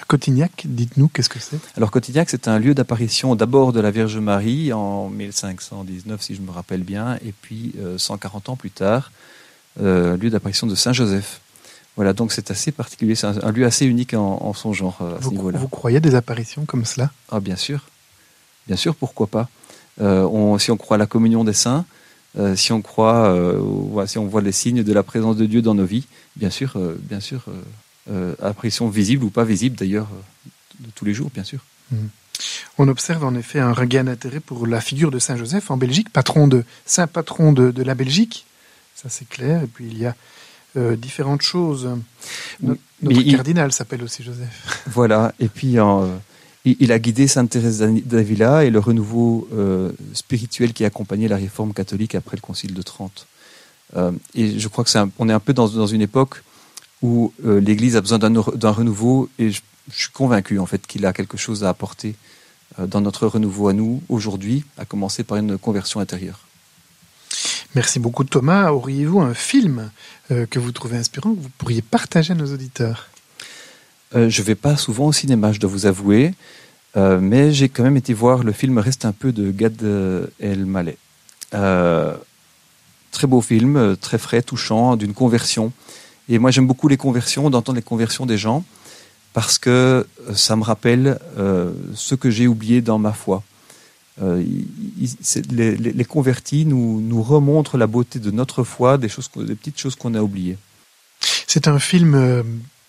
À 0.00 0.04
Cotignac, 0.06 0.62
dites-nous, 0.64 1.08
qu'est-ce 1.08 1.28
que 1.28 1.40
c'est? 1.40 1.60
Alors 1.76 1.90
Cotignac, 1.90 2.30
c'est 2.30 2.48
un 2.48 2.58
lieu 2.58 2.72
d'apparition 2.74 3.36
d'abord 3.36 3.74
de 3.74 3.80
la 3.80 3.90
Vierge 3.90 4.16
Marie 4.16 4.72
en 4.72 5.10
1519, 5.10 6.22
si 6.22 6.34
je 6.34 6.40
me 6.40 6.50
rappelle 6.50 6.84
bien, 6.84 7.18
et 7.22 7.34
puis 7.42 7.74
euh, 7.78 7.98
140 7.98 8.48
ans 8.48 8.56
plus 8.56 8.70
tard, 8.70 9.12
euh, 9.80 10.16
lieu 10.16 10.30
d'apparition 10.30 10.66
de 10.66 10.74
Saint 10.74 10.92
Joseph. 10.92 11.40
Voilà, 11.96 12.12
donc 12.14 12.32
c'est 12.32 12.50
assez 12.50 12.72
particulier, 12.72 13.14
c'est 13.14 13.26
un, 13.26 13.42
un 13.42 13.52
lieu 13.52 13.66
assez 13.66 13.84
unique 13.86 14.14
en, 14.14 14.38
en 14.42 14.54
son 14.54 14.72
genre 14.72 14.98
euh, 15.02 15.16
à 15.16 15.20
ce 15.20 15.24
vous, 15.24 15.30
niveau-là. 15.32 15.58
vous 15.58 15.68
croyez 15.68 16.00
des 16.00 16.14
apparitions 16.14 16.64
comme 16.64 16.84
cela? 16.86 17.10
Ah 17.30 17.38
bien 17.40 17.56
sûr, 17.56 17.86
bien 18.66 18.76
sûr, 18.76 18.94
pourquoi 18.94 19.26
pas. 19.26 19.48
Euh, 20.00 20.22
on- 20.24 20.58
si 20.58 20.70
on 20.70 20.76
croit 20.78 20.94
à 20.94 20.98
la 20.98 21.06
communion 21.06 21.44
des 21.44 21.52
saints, 21.52 21.84
euh, 22.38 22.56
si 22.56 22.72
on 22.72 22.80
croit, 22.80 23.26
euh, 23.26 24.06
si 24.06 24.16
on 24.16 24.26
voit 24.26 24.40
les 24.40 24.52
signes 24.52 24.82
de 24.82 24.92
la 24.94 25.02
présence 25.02 25.36
de 25.36 25.44
Dieu 25.44 25.60
dans 25.60 25.74
nos 25.74 25.84
vies, 25.84 26.06
bien 26.36 26.48
sûr, 26.48 26.78
bien 27.00 27.20
sûr, 27.20 27.44
apparition 28.42 28.88
visible 28.88 29.24
ou 29.24 29.30
pas 29.30 29.44
visible 29.44 29.76
d'ailleurs, 29.76 30.08
de 30.80 30.88
tous 30.94 31.04
les 31.04 31.12
jours, 31.12 31.30
bien 31.34 31.44
sûr. 31.44 31.60
On 32.78 32.88
observe 32.88 33.22
en 33.24 33.34
effet 33.34 33.60
un 33.60 33.74
regain 33.74 34.04
d'intérêt 34.04 34.40
pour 34.40 34.66
la 34.66 34.80
figure 34.80 35.10
de 35.10 35.18
Saint 35.18 35.36
Joseph 35.36 35.70
en 35.70 35.76
Belgique, 35.76 36.10
patron 36.10 36.48
de 36.48 36.64
saint 36.86 37.06
patron 37.06 37.52
de, 37.52 37.70
de 37.70 37.82
la 37.82 37.94
Belgique. 37.94 38.46
Ça 38.94 39.08
c'est 39.08 39.28
clair. 39.28 39.62
Et 39.62 39.66
puis 39.66 39.86
il 39.86 39.98
y 39.98 40.06
a 40.06 40.14
euh, 40.76 40.96
différentes 40.96 41.42
choses. 41.42 41.88
Notre 42.62 42.80
il- 43.02 43.34
cardinal 43.34 43.72
s'appelle 43.72 44.02
aussi 44.02 44.22
Joseph. 44.22 44.82
Voilà, 44.86 45.34
et 45.40 45.48
puis 45.48 45.78
en, 45.80 46.04
euh, 46.04 46.06
il, 46.64 46.76
il 46.80 46.92
a 46.92 46.98
guidé 46.98 47.26
Sainte 47.28 47.50
Thérèse 47.50 47.80
d'Avila 47.80 48.64
et 48.64 48.70
le 48.70 48.78
renouveau 48.78 49.48
euh, 49.52 49.90
spirituel 50.14 50.72
qui 50.72 50.84
a 50.84 50.86
accompagné 50.88 51.28
la 51.28 51.36
réforme 51.36 51.72
catholique 51.74 52.14
après 52.14 52.36
le 52.36 52.40
Concile 52.42 52.74
de 52.74 52.82
Trente. 52.82 53.26
Euh, 53.96 54.12
et 54.34 54.58
je 54.58 54.68
crois 54.68 54.84
que 54.84 54.90
c'est 54.90 54.98
un- 54.98 55.10
on 55.18 55.28
est 55.28 55.32
un 55.32 55.40
peu 55.40 55.52
dans, 55.52 55.68
dans 55.68 55.86
une 55.86 56.00
époque 56.02 56.42
où 57.02 57.32
l'Église 57.42 57.96
a 57.96 58.00
besoin 58.00 58.20
d'un 58.20 58.70
renouveau 58.70 59.28
et 59.40 59.50
je, 59.50 59.60
je 59.90 60.02
suis 60.02 60.12
convaincu 60.12 60.60
en 60.60 60.66
fait 60.66 60.86
qu'il 60.86 61.04
a 61.04 61.12
quelque 61.12 61.36
chose 61.36 61.64
à 61.64 61.68
apporter 61.68 62.14
dans 62.78 63.00
notre 63.00 63.26
renouveau 63.26 63.66
à 63.66 63.72
nous 63.72 64.00
aujourd'hui, 64.08 64.64
à 64.78 64.84
commencer 64.84 65.24
par 65.24 65.36
une 65.38 65.58
conversion 65.58 65.98
intérieure. 65.98 66.46
Merci 67.74 68.00
beaucoup 68.00 68.24
Thomas. 68.24 68.70
Auriez-vous 68.70 69.20
un 69.20 69.32
film 69.32 69.90
euh, 70.30 70.44
que 70.44 70.58
vous 70.58 70.72
trouvez 70.72 70.98
inspirant 70.98 71.34
que 71.34 71.40
vous 71.40 71.48
pourriez 71.56 71.80
partager 71.80 72.32
à 72.32 72.34
nos 72.34 72.52
auditeurs? 72.52 73.08
Euh, 74.14 74.28
je 74.28 74.42
vais 74.42 74.54
pas 74.54 74.76
souvent 74.76 75.06
au 75.06 75.12
cinéma, 75.12 75.52
je 75.52 75.58
dois 75.58 75.70
vous 75.70 75.86
avouer, 75.86 76.34
euh, 76.98 77.18
mais 77.18 77.50
j'ai 77.50 77.70
quand 77.70 77.82
même 77.82 77.96
été 77.96 78.12
voir 78.12 78.44
le 78.44 78.52
film 78.52 78.76
Reste 78.76 79.06
un 79.06 79.12
peu 79.12 79.32
de 79.32 79.50
Gad 79.50 79.82
Elmaleh. 80.38 80.98
Très 81.50 83.26
beau 83.26 83.40
film, 83.40 83.96
très 83.98 84.18
frais, 84.18 84.42
touchant, 84.42 84.96
d'une 84.96 85.14
conversion. 85.14 85.72
Et 86.28 86.38
moi 86.38 86.50
j'aime 86.50 86.66
beaucoup 86.66 86.88
les 86.88 86.98
conversions, 86.98 87.48
d'entendre 87.48 87.76
les 87.76 87.82
conversions 87.82 88.26
des 88.26 88.36
gens, 88.36 88.64
parce 89.32 89.58
que 89.58 90.06
ça 90.34 90.56
me 90.56 90.62
rappelle 90.62 91.18
ce 91.94 92.14
que 92.14 92.28
j'ai 92.28 92.46
oublié 92.46 92.82
dans 92.82 92.98
ma 92.98 93.12
foi. 93.12 93.42
Euh, 94.20 94.44
les, 95.50 96.04
convertis 96.04 96.66
nous, 96.66 97.00
nous 97.00 97.22
remontrent 97.22 97.78
la 97.78 97.86
beauté 97.86 98.18
de 98.18 98.30
notre 98.30 98.62
foi, 98.62 98.98
des, 98.98 99.08
choses, 99.08 99.30
des 99.36 99.54
petites 99.54 99.78
choses 99.78 99.94
qu'on 99.94 100.14
a 100.14 100.20
oubliées. 100.20 100.58
C'est 101.46 101.66
un 101.66 101.78
film 101.78 102.14
euh, 102.14 102.42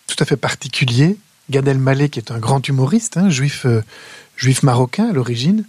tout 0.08 0.18
à 0.20 0.26
fait 0.26 0.36
particulier. 0.36 1.18
Gad 1.50 1.68
Elmaleh, 1.68 2.10
qui 2.10 2.20
est 2.20 2.32
un 2.32 2.40
grand 2.40 2.68
humoriste, 2.68 3.18
hein, 3.18 3.30
juif, 3.30 3.66
euh, 3.66 3.82
juif 4.36 4.64
marocain 4.64 5.10
à 5.10 5.14
l'origine, 5.14 5.66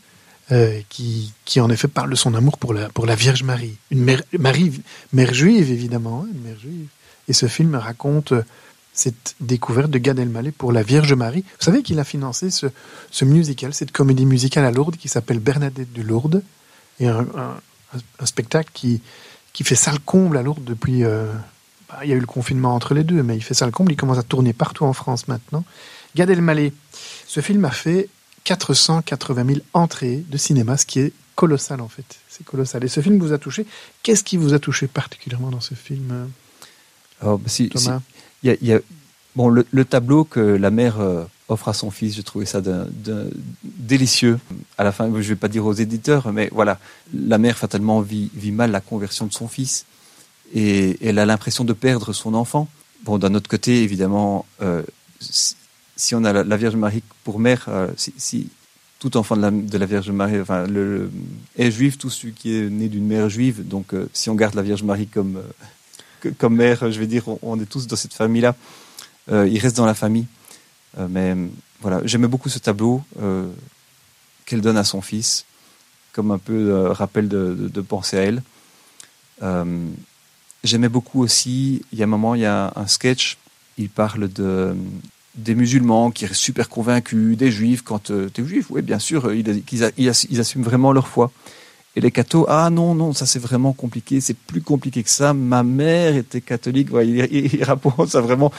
qui, 0.90 1.33
qui 1.47 1.59
en 1.61 1.71
effet 1.71 1.88
parle 1.88 2.11
de 2.11 2.14
son 2.14 2.35
amour 2.35 2.59
pour 2.59 2.75
la, 2.75 2.90
pour 2.90 3.07
la 3.07 3.14
Vierge 3.14 3.43
Marie. 3.43 3.77
Une 3.90 4.03
mère, 4.05 4.23
Marie, 4.38 4.83
mère 5.12 5.33
juive, 5.33 5.73
évidemment, 5.73 6.25
hein, 6.25 6.31
une 6.35 6.43
mère 6.43 6.61
juive. 6.61 6.87
Et 7.29 7.33
ce 7.33 7.47
film 7.47 7.75
raconte 7.75 8.35
cette 8.94 9.35
découverte 9.40 9.90
de 9.90 9.98
Gad 9.98 10.18
Elmaleh 10.18 10.52
pour 10.52 10.72
la 10.72 10.83
Vierge 10.83 11.12
Marie. 11.12 11.42
Vous 11.59 11.64
savez 11.64 11.83
qu'il 11.83 11.98
a 11.98 12.04
financé 12.04 12.50
ce, 12.50 12.66
ce 13.11 13.24
musical, 13.24 13.74
cette 13.74 13.90
comédie 13.92 14.24
musicale 14.26 14.64
à 14.64 14.70
Lourdes 14.70 14.96
qui 14.96 15.09
s'appelle 15.09 15.40
Bernadette 15.40 15.92
de 15.92 16.00
Lourdes, 16.02 16.42
et 17.00 17.09
un, 17.09 17.20
un- 17.37 17.57
un 18.20 18.26
spectacle 18.26 18.70
qui, 18.72 19.02
qui 19.52 19.64
fait 19.64 19.74
salle 19.74 19.98
comble 20.00 20.37
à 20.38 20.42
Lourdes 20.42 20.64
depuis... 20.64 21.04
euh, 21.04 21.33
bah, 21.88 21.98
il 22.04 22.09
y 22.11 22.12
a 22.12 22.16
eu 22.16 22.20
le 22.20 22.26
confinement 22.26 22.74
entre 22.74 22.94
les 22.94 23.04
deux, 23.04 23.22
mais 23.22 23.37
il 23.37 23.42
fait 23.42 23.54
ça 23.54 23.66
le 23.66 23.72
comble. 23.72 23.92
Il 23.92 23.96
commence 23.96 24.18
à 24.18 24.22
tourner 24.22 24.52
partout 24.52 24.85
en 24.85 24.92
France 24.92 25.28
maintenant. 25.28 25.64
Gad 26.16 26.30
Elmaleh, 26.30 26.72
ce 27.26 27.40
film 27.40 27.64
a 27.64 27.70
fait 27.70 28.09
480 28.44 29.44
000 29.46 29.59
entrées 29.72 30.24
de 30.28 30.37
cinéma, 30.38 30.76
ce 30.76 30.87
qui 30.87 31.00
est 31.00 31.12
colossal 31.35 31.80
en 31.80 31.88
fait. 31.88 32.04
C'est 32.28 32.44
colossal. 32.44 32.85
Et 32.85 32.88
ce 32.88 33.00
film 33.00 33.18
vous 33.18 33.33
a 33.33 33.38
touché. 33.38 33.66
Qu'est-ce 34.02 34.22
qui 34.24 34.37
vous 34.37 34.54
a 34.54 34.59
touché 34.59 34.87
particulièrement 34.87 35.50
dans 35.50 35.61
ce 35.61 35.74
film, 35.74 36.09
euh, 36.12 36.24
Alors, 37.20 37.38
bah, 37.38 37.48
si- 37.48 37.68
Thomas? 37.68 38.00
Y 38.44 38.66
y 38.66 38.72
a- 38.72 38.80
bon, 39.37 39.48
le, 39.48 39.66
le 39.70 39.85
tableau 39.85 40.24
que 40.24 40.40
la 40.40 40.70
mère 40.70 41.00
euh, 41.00 41.24
offre 41.48 41.68
à 41.68 41.74
son 41.74 41.90
fils, 41.90 42.14
j'ai 42.16 42.22
trouvé 42.22 42.46
ça 42.46 42.61
délicieux. 43.62 44.38
À 44.78 44.85
la 44.85 44.92
fin, 44.92 45.11
je 45.14 45.28
vais 45.28 45.37
pas 45.37 45.48
dire 45.48 45.66
aux 45.66 45.74
éditeurs, 45.74 46.33
mais 46.33 46.48
voilà, 46.52 46.78
la 47.12 47.38
mère 47.38 47.59
fatalement 47.59 48.00
vit, 48.00 48.30
mal 48.52 48.70
la 48.70 48.80
conversion 48.80 49.26
de 49.26 49.33
son 49.33 49.48
fils 49.48 49.87
et 50.54 50.96
elle 51.07 51.18
a 51.18 51.26
l'impression 51.26 51.64
de 51.64 51.72
perdre 51.72 52.12
son 52.12 52.35
enfant. 52.35 52.68
Bon, 53.02 53.18
d'un 53.18 53.35
autre 53.35 53.48
côté, 53.48 53.83
évidemment, 53.83 54.46
euh, 54.62 54.83
si, 55.20 56.14
on 56.14 56.24
a 56.24 56.33
la, 56.33 56.57
Vierge 56.57 56.76
Marie 56.76 57.02
pour 57.24 57.38
mère, 57.38 57.66
euh, 57.68 57.88
si, 57.96 58.48
tout 58.98 59.16
enfant 59.18 59.37
de 59.37 59.78
la, 59.78 59.87
Vierge 59.87 60.11
Marie 60.11 60.37
est 61.57 61.70
juif, 61.70 61.98
tout 61.98 62.09
celui 62.09 62.33
qui 62.33 62.57
est 62.57 62.70
né 62.70 62.88
d'une 62.88 63.07
mère 63.07 63.28
juive, 63.28 63.66
donc 63.66 63.92
si 64.14 64.30
on 64.30 64.35
garde 64.35 64.54
la 64.54 64.62
Vierge 64.62 64.83
Marie 64.83 65.09
comme, 65.09 65.42
comme 66.31 66.57
mère, 66.57 66.91
je 66.91 66.99
vais 66.99 67.07
dire, 67.07 67.25
on, 67.43 67.61
est 67.61 67.67
tous 67.67 67.87
dans 67.87 67.97
cette 67.97 68.15
famille-là. 68.15 68.55
Euh, 69.31 69.49
il 69.49 69.59
reste 69.59 69.77
dans 69.77 69.87
la 69.87 69.95
famille. 69.95 70.27
Euh, 70.99 71.07
mais 71.09 71.35
euh, 71.35 71.47
voilà, 71.81 72.01
j'aimais 72.05 72.29
beaucoup 72.29 72.49
ce 72.49 72.59
tableau 72.59 73.03
qu'elle 74.47 74.61
donne 74.61 74.77
à 74.77 74.85
son 74.85 75.01
fils, 75.01 75.45
comme 76.13 76.31
un 76.31 76.39
peu 76.39 76.89
rappel 76.91 77.29
de, 77.29 77.71
de- 77.73 77.81
penser 77.81 78.19
à 78.19 78.23
elle. 78.23 78.43
J'aimais 80.63 80.89
beaucoup 80.89 81.23
aussi, 81.23 81.83
il 81.93 81.99
y 81.99 82.03
a 82.03 82.05
un 82.05 82.09
moment, 82.09 82.35
il 82.35 82.43
y 82.43 82.47
a 82.47 82.73
un 82.77 82.87
sketch, 82.87 83.37
il 83.77 83.91
parle 83.91 84.33
de, 84.33 84.75
des 85.35 85.55
musulmans 85.55 86.11
qui 86.11 86.25
restent 86.25 86.41
super 86.41 86.69
convaincus, 86.71 87.37
des 87.37 87.51
juifs, 87.51 87.83
quand 87.83 88.05
tu 88.05 88.13
es 88.15 88.47
juif, 88.47 88.67
oui, 88.71 88.81
bien 88.81 88.99
sûr, 88.99 89.31
ils 89.35 90.41
assument 90.41 90.65
vraiment 90.65 90.93
leur 90.93 91.09
foi. 91.09 91.33
Et 91.96 92.00
les 92.00 92.11
cathos, 92.11 92.44
ah 92.48 92.70
non, 92.70 92.94
non, 92.94 93.12
ça 93.12 93.24
c'est 93.24 93.38
vraiment 93.38 93.72
compliqué, 93.72 94.20
c'est 94.20 94.37
plus 94.37 94.61
compliqué 94.62 95.02
que 95.02 95.11
ça. 95.11 95.33
Ma 95.33 95.62
mère 95.62 96.16
était 96.16 96.40
catholique, 96.40 96.92
ouais, 96.92 97.07
il, 97.07 97.18
il, 97.30 97.54
il 97.54 97.64
rapporte 97.64 98.09
ça 98.09 98.20
vraiment. 98.20 98.50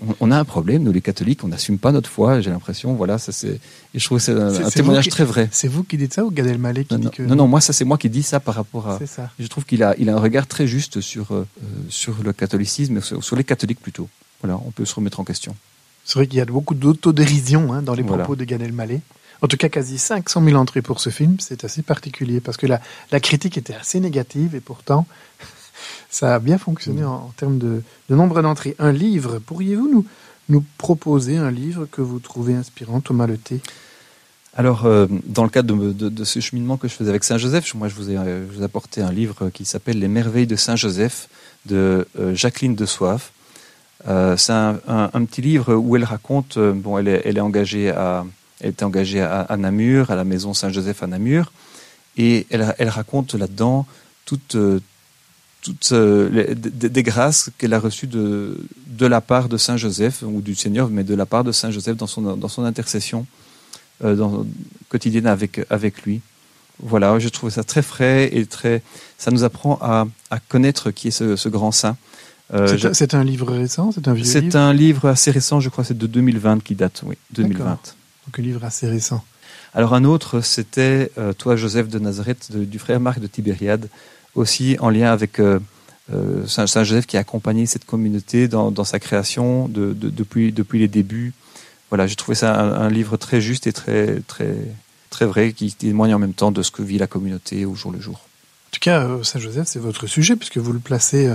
On, 0.00 0.14
on 0.20 0.30
a 0.30 0.38
un 0.38 0.44
problème, 0.44 0.84
nous 0.84 0.92
les 0.92 1.00
catholiques, 1.00 1.42
on 1.44 1.48
n'assume 1.48 1.76
pas 1.78 1.90
notre 1.92 2.08
foi, 2.08 2.40
j'ai 2.40 2.50
l'impression, 2.50 2.94
voilà, 2.94 3.18
ça 3.18 3.32
c'est. 3.32 3.58
Et 3.94 3.98
je 3.98 4.04
trouve 4.04 4.18
que 4.18 4.24
c'est 4.24 4.32
un, 4.32 4.70
témoignage 4.70 5.04
qui- 5.04 5.10
très 5.10 5.24
vrai. 5.24 5.48
C'est 5.50 5.66
vous 5.68 5.82
qui 5.82 5.96
dites 5.98 6.14
ça 6.14 6.24
ou 6.24 6.30
Gad 6.30 6.46
Elmaleh 6.46 6.84
qui 6.84 6.94
Non, 6.94 7.00
dit 7.00 7.06
non, 7.06 7.10
que 7.10 7.22
non, 7.24 7.34
non, 7.36 7.48
moi 7.48 7.60
ça 7.60 7.72
c'est 7.72 7.84
moi 7.84 7.98
qui 7.98 8.08
dis 8.08 8.22
ça 8.22 8.38
par 8.40 8.54
rapport 8.54 8.88
à. 8.88 8.98
c'est 8.98 9.06
ça 9.08 9.30
Je 9.40 9.46
trouve 9.48 9.64
qu'il 9.66 9.82
a, 9.82 9.94
il 9.98 10.08
a 10.08 10.14
un 10.14 10.20
regard 10.20 10.46
très 10.46 10.66
juste 10.68 11.00
sur, 11.00 11.32
euh, 11.34 11.44
sur 11.88 12.14
le 12.22 12.32
catholicisme, 12.32 13.00
sur, 13.02 13.22
sur 13.24 13.34
les 13.36 13.44
catholiques 13.44 13.80
plutôt. 13.80 14.08
Voilà, 14.40 14.58
on 14.64 14.70
peut 14.70 14.84
se 14.84 14.94
remettre 14.94 15.18
en 15.20 15.24
question. 15.24 15.54
C'est 16.04 16.14
vrai 16.14 16.26
qu'il 16.28 16.38
y 16.38 16.42
a 16.42 16.44
beaucoup 16.46 16.74
d'autodérision 16.76 17.72
hein, 17.74 17.82
dans 17.82 17.94
les 17.94 18.02
Voilà. 18.04 18.22
propos 18.24 18.36
de 18.36 18.44
Gad 18.44 18.62
Elmaleh. 18.62 19.00
En 19.40 19.46
tout 19.46 19.56
cas, 19.56 19.68
quasi 19.68 19.98
500 19.98 20.42
000 20.42 20.56
entrées 20.56 20.82
pour 20.82 20.98
ce 21.00 21.10
film, 21.10 21.36
c'est 21.38 21.64
assez 21.64 21.82
particulier 21.82 22.40
parce 22.40 22.56
que 22.56 22.66
la, 22.66 22.80
la 23.12 23.20
critique 23.20 23.56
était 23.56 23.74
assez 23.74 24.00
négative 24.00 24.54
et 24.54 24.60
pourtant, 24.60 25.06
ça 26.10 26.34
a 26.34 26.38
bien 26.40 26.58
fonctionné 26.58 27.04
en, 27.04 27.32
termes 27.36 27.58
de, 27.58 27.82
nombre 28.10 28.42
d'entrées. 28.42 28.74
Un 28.78 28.90
livre, 28.92 29.38
pourriez-vous 29.38 29.88
nous, 29.88 30.04
nous 30.48 30.64
proposer 30.76 31.36
un 31.36 31.52
livre 31.52 31.86
que 31.86 32.00
vous 32.00 32.18
trouvez 32.18 32.54
inspirant, 32.54 33.00
Thomas 33.00 33.28
Leté 33.28 33.60
Alors, 34.54 34.86
euh, 34.86 35.06
dans 35.26 35.44
le 35.44 35.50
cadre 35.50 35.92
de, 35.92 36.24
ce 36.24 36.40
cheminement 36.40 36.76
que 36.76 36.88
je 36.88 36.94
faisais 36.94 37.10
avec 37.10 37.22
Saint-Joseph, 37.22 37.74
moi 37.74 37.86
je 37.86 37.94
vous 37.94 38.10
ai, 38.10 38.16
euh, 38.16 38.44
je 38.50 38.56
vous 38.58 38.64
apporté 38.64 39.02
un 39.02 39.12
livre 39.12 39.50
qui 39.50 39.64
s'appelle 39.64 40.00
Les 40.00 40.08
merveilles 40.08 40.48
de 40.48 40.56
Saint-Joseph 40.56 41.28
de 41.66 42.08
euh, 42.18 42.34
Jacqueline 42.34 42.74
de 42.74 42.86
Soif. 42.86 43.32
C'est 44.04 44.52
un, 44.52 44.80
un- 44.86 45.24
petit 45.24 45.42
livre 45.42 45.74
où 45.74 45.96
elle 45.96 46.04
raconte, 46.04 46.56
bon, 46.56 46.98
elle 46.98 47.08
elle 47.24 47.36
est 47.36 47.40
engagée 47.40 47.90
à, 47.90 48.24
elle 48.60 48.70
était 48.70 48.84
engagée 48.84 49.20
à, 49.20 49.40
à 49.42 49.56
Namur, 49.56 50.10
à 50.10 50.16
la 50.16 50.24
maison 50.24 50.54
Saint-Joseph 50.54 51.02
à 51.02 51.06
Namur, 51.06 51.52
et 52.16 52.46
elle, 52.50 52.74
elle 52.78 52.88
raconte 52.88 53.34
là-dedans 53.34 53.86
toutes, 54.24 54.54
euh, 54.56 54.80
toutes 55.62 55.90
euh, 55.92 56.28
les- 56.30 56.54
des, 56.54 56.88
des 56.88 57.02
grâces 57.02 57.50
qu'elle 57.58 57.74
a 57.74 57.78
reçues 57.80 58.06
de, 58.08 58.58
de 58.86 59.06
la 59.06 59.20
part 59.20 59.48
de 59.48 59.56
Saint-Joseph, 59.56 60.22
ou 60.22 60.40
du 60.40 60.54
Seigneur, 60.54 60.88
mais 60.88 61.04
de 61.04 61.14
la 61.14 61.26
part 61.26 61.44
de 61.44 61.52
Saint-Joseph 61.52 61.96
dans 61.96 62.06
son, 62.06 62.22
dans 62.36 62.48
son 62.48 62.64
intercession 62.64 63.26
euh, 64.04 64.14
dans, 64.16 64.46
quotidienne 64.88 65.26
avec, 65.26 65.60
avec 65.70 66.02
lui. 66.02 66.20
Voilà, 66.80 67.18
je 67.18 67.28
trouve 67.28 67.50
ça 67.50 67.64
très 67.64 67.82
frais 67.82 68.30
et 68.32 68.46
très. 68.46 68.82
Ça 69.18 69.32
nous 69.32 69.42
apprend 69.42 69.78
à, 69.82 70.06
à 70.30 70.38
connaître 70.38 70.92
qui 70.92 71.08
est 71.08 71.10
ce, 71.10 71.34
ce 71.34 71.48
grand 71.48 71.72
saint. 71.72 71.96
Euh, 72.54 72.68
C'est 72.68 72.86
un- 72.86 72.94
C'est 72.94 73.14
livre 73.24 73.52
récent, 73.52 73.90
c'est 73.92 74.06
un 74.06 74.14
vieux 74.14 74.24
c'est 74.24 74.40
livre, 74.42 74.56
un 74.56 74.72
livre 74.72 75.08
assez 75.08 75.30
récent, 75.32 75.58
je 75.60 75.68
crois, 75.70 75.82
c'est 75.84 75.98
de 75.98 76.06
2020 76.06 76.62
qui 76.62 76.74
date, 76.76 77.02
oui, 77.04 77.16
2020. 77.32 77.78
Donc 78.28 78.38
un 78.38 78.42
livre 78.42 78.62
assez 78.64 78.86
récent. 78.86 79.24
Alors 79.72 79.94
un 79.94 80.04
autre, 80.04 80.42
c'était 80.42 81.10
euh, 81.16 81.32
Toi, 81.32 81.56
Joseph 81.56 81.88
de 81.88 81.98
Nazareth, 81.98 82.52
de- 82.52 82.64
du 82.64 82.78
frère 82.78 83.00
Marc 83.00 83.20
de 83.20 83.26
Tibériade, 83.26 83.88
aussi 84.34 84.76
en 84.80 84.90
lien 84.90 85.10
avec 85.10 85.40
euh, 85.40 85.58
euh, 86.12 86.46
Saint, 86.46 86.66
Saint 86.66 86.84
Joseph 86.84 87.06
qui 87.06 87.16
a 87.16 87.20
accompagné 87.20 87.64
cette 87.64 87.86
communauté 87.86 88.46
dans, 88.46 88.70
dans 88.70 88.84
sa 88.84 88.98
création 88.98 89.66
de, 89.68 89.94
de- 89.94 90.10
depuis, 90.10 90.52
depuis 90.52 90.78
les 90.78 90.88
débuts. 90.88 91.32
Voilà, 91.88 92.06
j'ai 92.06 92.16
trouvé 92.16 92.34
ça 92.34 92.54
un, 92.60 92.72
un 92.74 92.90
livre 92.90 93.16
très 93.16 93.40
juste 93.40 93.66
et 93.66 93.72
très, 93.72 94.20
très, 94.26 94.54
très 95.08 95.24
vrai, 95.24 95.52
qui 95.54 95.72
témoigne 95.72 96.12
en 96.14 96.18
même 96.18 96.34
temps 96.34 96.52
de 96.52 96.62
ce 96.62 96.70
que 96.70 96.82
vit 96.82 96.98
la 96.98 97.06
communauté 97.06 97.64
au 97.64 97.74
jour 97.74 97.92
le 97.92 98.00
jour. 98.00 98.16
En 98.16 98.70
tout 98.72 98.80
cas, 98.80 99.04
euh, 99.04 99.22
Saint-Joseph, 99.22 99.66
c'est 99.68 99.78
votre 99.78 100.06
sujet 100.06 100.36
puisque 100.36 100.58
vous 100.58 100.74
le 100.74 100.80
placez, 100.80 101.32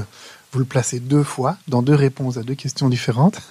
vous 0.54 0.60
le 0.60 0.66
placez 0.66 1.00
deux 1.00 1.24
fois 1.24 1.58
dans 1.68 1.82
deux 1.82 1.96
réponses 1.96 2.38
à 2.38 2.44
deux 2.44 2.56
questions 2.56 2.90
différentes. 2.90 3.40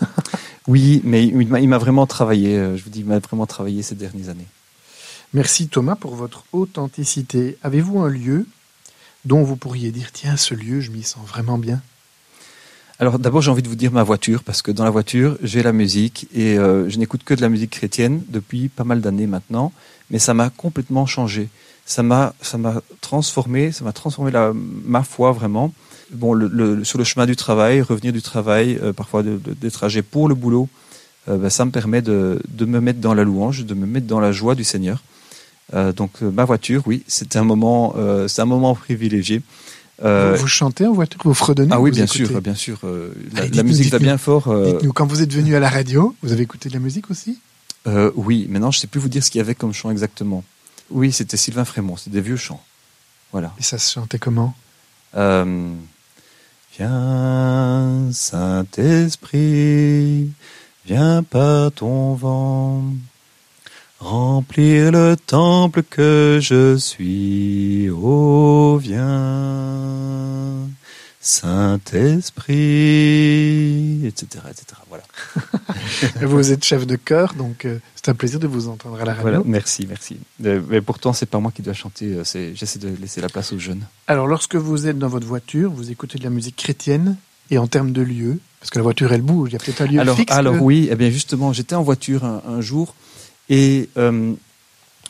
Oui, 0.68 1.00
mais 1.02 1.26
il 1.26 1.68
m'a- 1.68 1.78
vraiment 1.78 2.06
travaillé, 2.06 2.56
euh, 2.56 2.76
je 2.76 2.84
vous 2.84 2.90
dis, 2.90 3.00
il 3.00 3.04
m'a 3.04 3.18
vraiment 3.18 3.46
travaillé 3.46 3.82
ces 3.82 3.96
dernières 3.96 4.28
années. 4.28 4.46
Merci 5.34 5.66
Thomas 5.66 5.96
pour 5.96 6.14
votre 6.14 6.44
authenticité. 6.52 7.58
Avez-vous 7.64 7.98
un 7.98 8.08
lieu 8.08 8.46
dont 9.24 9.42
vous 9.42 9.56
pourriez 9.56 9.90
dire 9.90 10.12
tiens 10.12 10.36
ce 10.36 10.54
lieu 10.54 10.80
je 10.80 10.92
m'y 10.92 11.02
sens 11.02 11.26
vraiment 11.26 11.58
bien? 11.58 11.80
Alors 13.00 13.18
d'abord 13.18 13.42
j'ai 13.42 13.50
envie 13.50 13.62
de 13.62 13.68
vous 13.68 13.74
dire 13.74 13.90
ma 13.90 14.04
voiture 14.04 14.44
parce 14.44 14.62
que 14.62 14.70
dans 14.70 14.84
la 14.84 14.90
voiture 14.90 15.36
j'ai 15.42 15.64
la 15.64 15.72
musique 15.72 16.28
et 16.32 16.56
euh, 16.58 16.88
je 16.88 16.96
n'écoute 16.98 17.24
que 17.24 17.34
de 17.34 17.40
la 17.40 17.48
musique 17.48 17.70
chrétienne 17.70 18.22
depuis 18.28 18.68
pas 18.68 18.84
mal 18.84 19.00
d'années 19.00 19.26
maintenant, 19.26 19.72
mais 20.10 20.20
ça 20.20 20.32
m'a 20.32 20.48
complètement 20.50 21.06
changé. 21.06 21.48
Ça 21.86 22.04
m'a 22.04 22.34
ça 22.40 22.56
m'a 22.56 22.82
transformé, 23.00 23.72
ça 23.72 23.84
m'a 23.84 23.92
transformé 23.92 24.30
la, 24.30 24.52
ma 24.54 25.02
foi 25.02 25.32
vraiment. 25.32 25.72
Bon 26.12 26.34
le, 26.34 26.46
le- 26.48 26.84
sur 26.84 26.98
le 26.98 27.04
chemin 27.04 27.26
du 27.26 27.36
travail, 27.36 27.80
revenir 27.80 28.12
du 28.12 28.20
travail, 28.22 28.78
euh, 28.82 28.92
parfois 28.92 29.22
de- 29.22 29.38
de- 29.42 29.54
des 29.54 29.70
trajets 29.70 30.02
pour 30.02 30.28
le 30.28 30.34
boulot, 30.34 30.68
euh, 31.28 31.36
ben, 31.38 31.48
ça 31.50 31.64
me 31.64 31.70
permet 31.70 32.02
de, 32.02 32.40
de 32.48 32.64
me 32.66 32.80
mettre 32.80 33.00
dans 33.00 33.14
la 33.14 33.24
louange, 33.24 33.64
de 33.64 33.74
me 33.74 33.86
mettre 33.86 34.06
dans 34.06 34.20
la 34.20 34.30
joie 34.32 34.54
du 34.54 34.64
Seigneur. 34.64 35.02
Euh, 35.74 35.92
donc 35.92 36.20
ma 36.20 36.44
voiture, 36.44 36.82
oui, 36.86 37.02
c'était 37.06 37.38
un 37.38 37.44
moment, 37.44 37.94
c'est 38.28 38.42
un 38.42 38.46
moment 38.46 38.74
privilégié. 38.74 39.40
Vous, 40.02 40.36
vous 40.36 40.46
chantez 40.48 40.84
en 40.86 40.92
voiture 40.92 41.20
Vous 41.24 41.32
fredonnez 41.32 41.70
ah 41.72 41.80
oui, 41.80 41.92
bien 41.92 42.04
écoutez 42.04 42.26
sûr, 42.26 42.40
bien 42.42 42.54
sûr. 42.56 42.80
la, 42.82 42.88
Allez, 42.90 43.04
la 43.34 43.46
dites-nous, 43.46 43.62
musique 43.68 43.92
va 43.92 43.98
bien 44.00 44.18
fort. 44.18 44.52
Dites-nous, 44.66 44.92
quand 44.92 45.06
vous 45.06 45.22
êtes 45.22 45.32
venu 45.32 45.54
à 45.54 45.60
la 45.60 45.68
radio, 45.70 46.14
vous 46.22 46.32
avez 46.32 46.42
écouté 46.42 46.68
de 46.68 46.74
la 46.74 46.80
musique 46.80 47.10
aussi? 47.10 47.38
Oui, 48.16 48.46
maintenant 48.50 48.70
je 48.70 48.80
sais 48.80 48.86
plus 48.88 49.00
vous 49.00 49.08
dire 49.08 49.22
ce 49.24 49.30
qu'il 49.30 49.38
y 49.38 49.42
avait 49.42 49.54
comme 49.54 49.72
chant 49.72 49.90
exactement. 49.90 50.42
Oui, 50.90 51.10
c'était 51.12 51.36
Sylvain 51.36 51.64
Frémont, 51.64 51.96
c'était 51.96 52.10
des 52.10 52.20
vieux 52.20 52.36
chants. 52.36 52.62
Voilà. 53.30 53.54
Et 53.58 53.62
ça 53.62 53.78
se 53.78 53.92
chantait 53.92 54.18
comment? 54.18 54.54
Viens, 56.78 58.10
Saint-Esprit, 58.12 59.40
viens 60.86 61.22
par 61.22 61.72
ton 61.72 62.14
vent, 62.14 62.82
remplir 64.00 64.92
le 64.92 65.16
temple 65.16 65.82
que 65.82 66.38
je 66.40 66.76
suis. 66.76 67.90
Oh, 67.90 68.78
viens, 68.80 70.68
Saint-Esprit, 71.22 74.06
etc., 74.06 74.26
etc. 74.50 74.64
Voilà. 74.88 75.04
Vous 76.26 76.52
êtes 76.52 76.64
chef 76.64 76.86
de 76.86 76.96
chœur, 76.96 77.34
donc 77.34 77.64
euh, 77.64 77.78
c'est 77.94 78.08
un 78.10 78.14
plaisir 78.14 78.40
de 78.40 78.46
vous 78.46 78.68
entendre 78.68 78.96
à 79.00 79.04
la 79.04 79.12
radio. 79.14 79.22
Voilà, 79.22 79.42
merci, 79.44 79.86
merci. 79.88 80.16
Euh, 80.44 80.60
mais 80.68 80.80
pourtant, 80.80 81.12
c'est 81.12 81.26
pas 81.26 81.38
moi 81.38 81.52
qui 81.54 81.62
dois 81.62 81.74
chanter. 81.74 82.14
euh, 82.14 82.24
J'essaie 82.54 82.78
de 82.78 82.88
laisser 83.00 83.20
la 83.20 83.28
place 83.28 83.52
aux 83.52 83.58
jeunes. 83.58 83.82
Alors, 84.06 84.26
lorsque 84.26 84.56
vous 84.56 84.86
êtes 84.86 84.98
dans 84.98 85.08
votre 85.08 85.26
voiture, 85.26 85.70
vous 85.70 85.90
écoutez 85.90 86.18
de 86.18 86.24
la 86.24 86.30
musique 86.30 86.56
chrétienne 86.56 87.16
et 87.50 87.58
en 87.58 87.66
termes 87.66 87.92
de 87.92 88.02
lieu, 88.02 88.38
parce 88.60 88.70
que 88.70 88.78
la 88.78 88.82
voiture 88.84 89.12
elle 89.12 89.22
bouge, 89.22 89.50
il 89.50 89.52
y 89.52 89.56
a 89.56 89.58
peut-être 89.58 89.82
un 89.82 89.86
lieu 89.86 90.00
alors, 90.00 90.16
fixe. 90.16 90.32
alors 90.32 90.54
que- 90.54 90.60
oui, 90.60 90.88
eh 90.90 90.96
bien 90.96 91.10
justement, 91.10 91.52
j'étais 91.52 91.74
en 91.74 91.82
voiture 91.82 92.24
un, 92.24 92.42
un 92.46 92.60
jour 92.60 92.94
et 93.48 93.88
euh, 93.96 94.32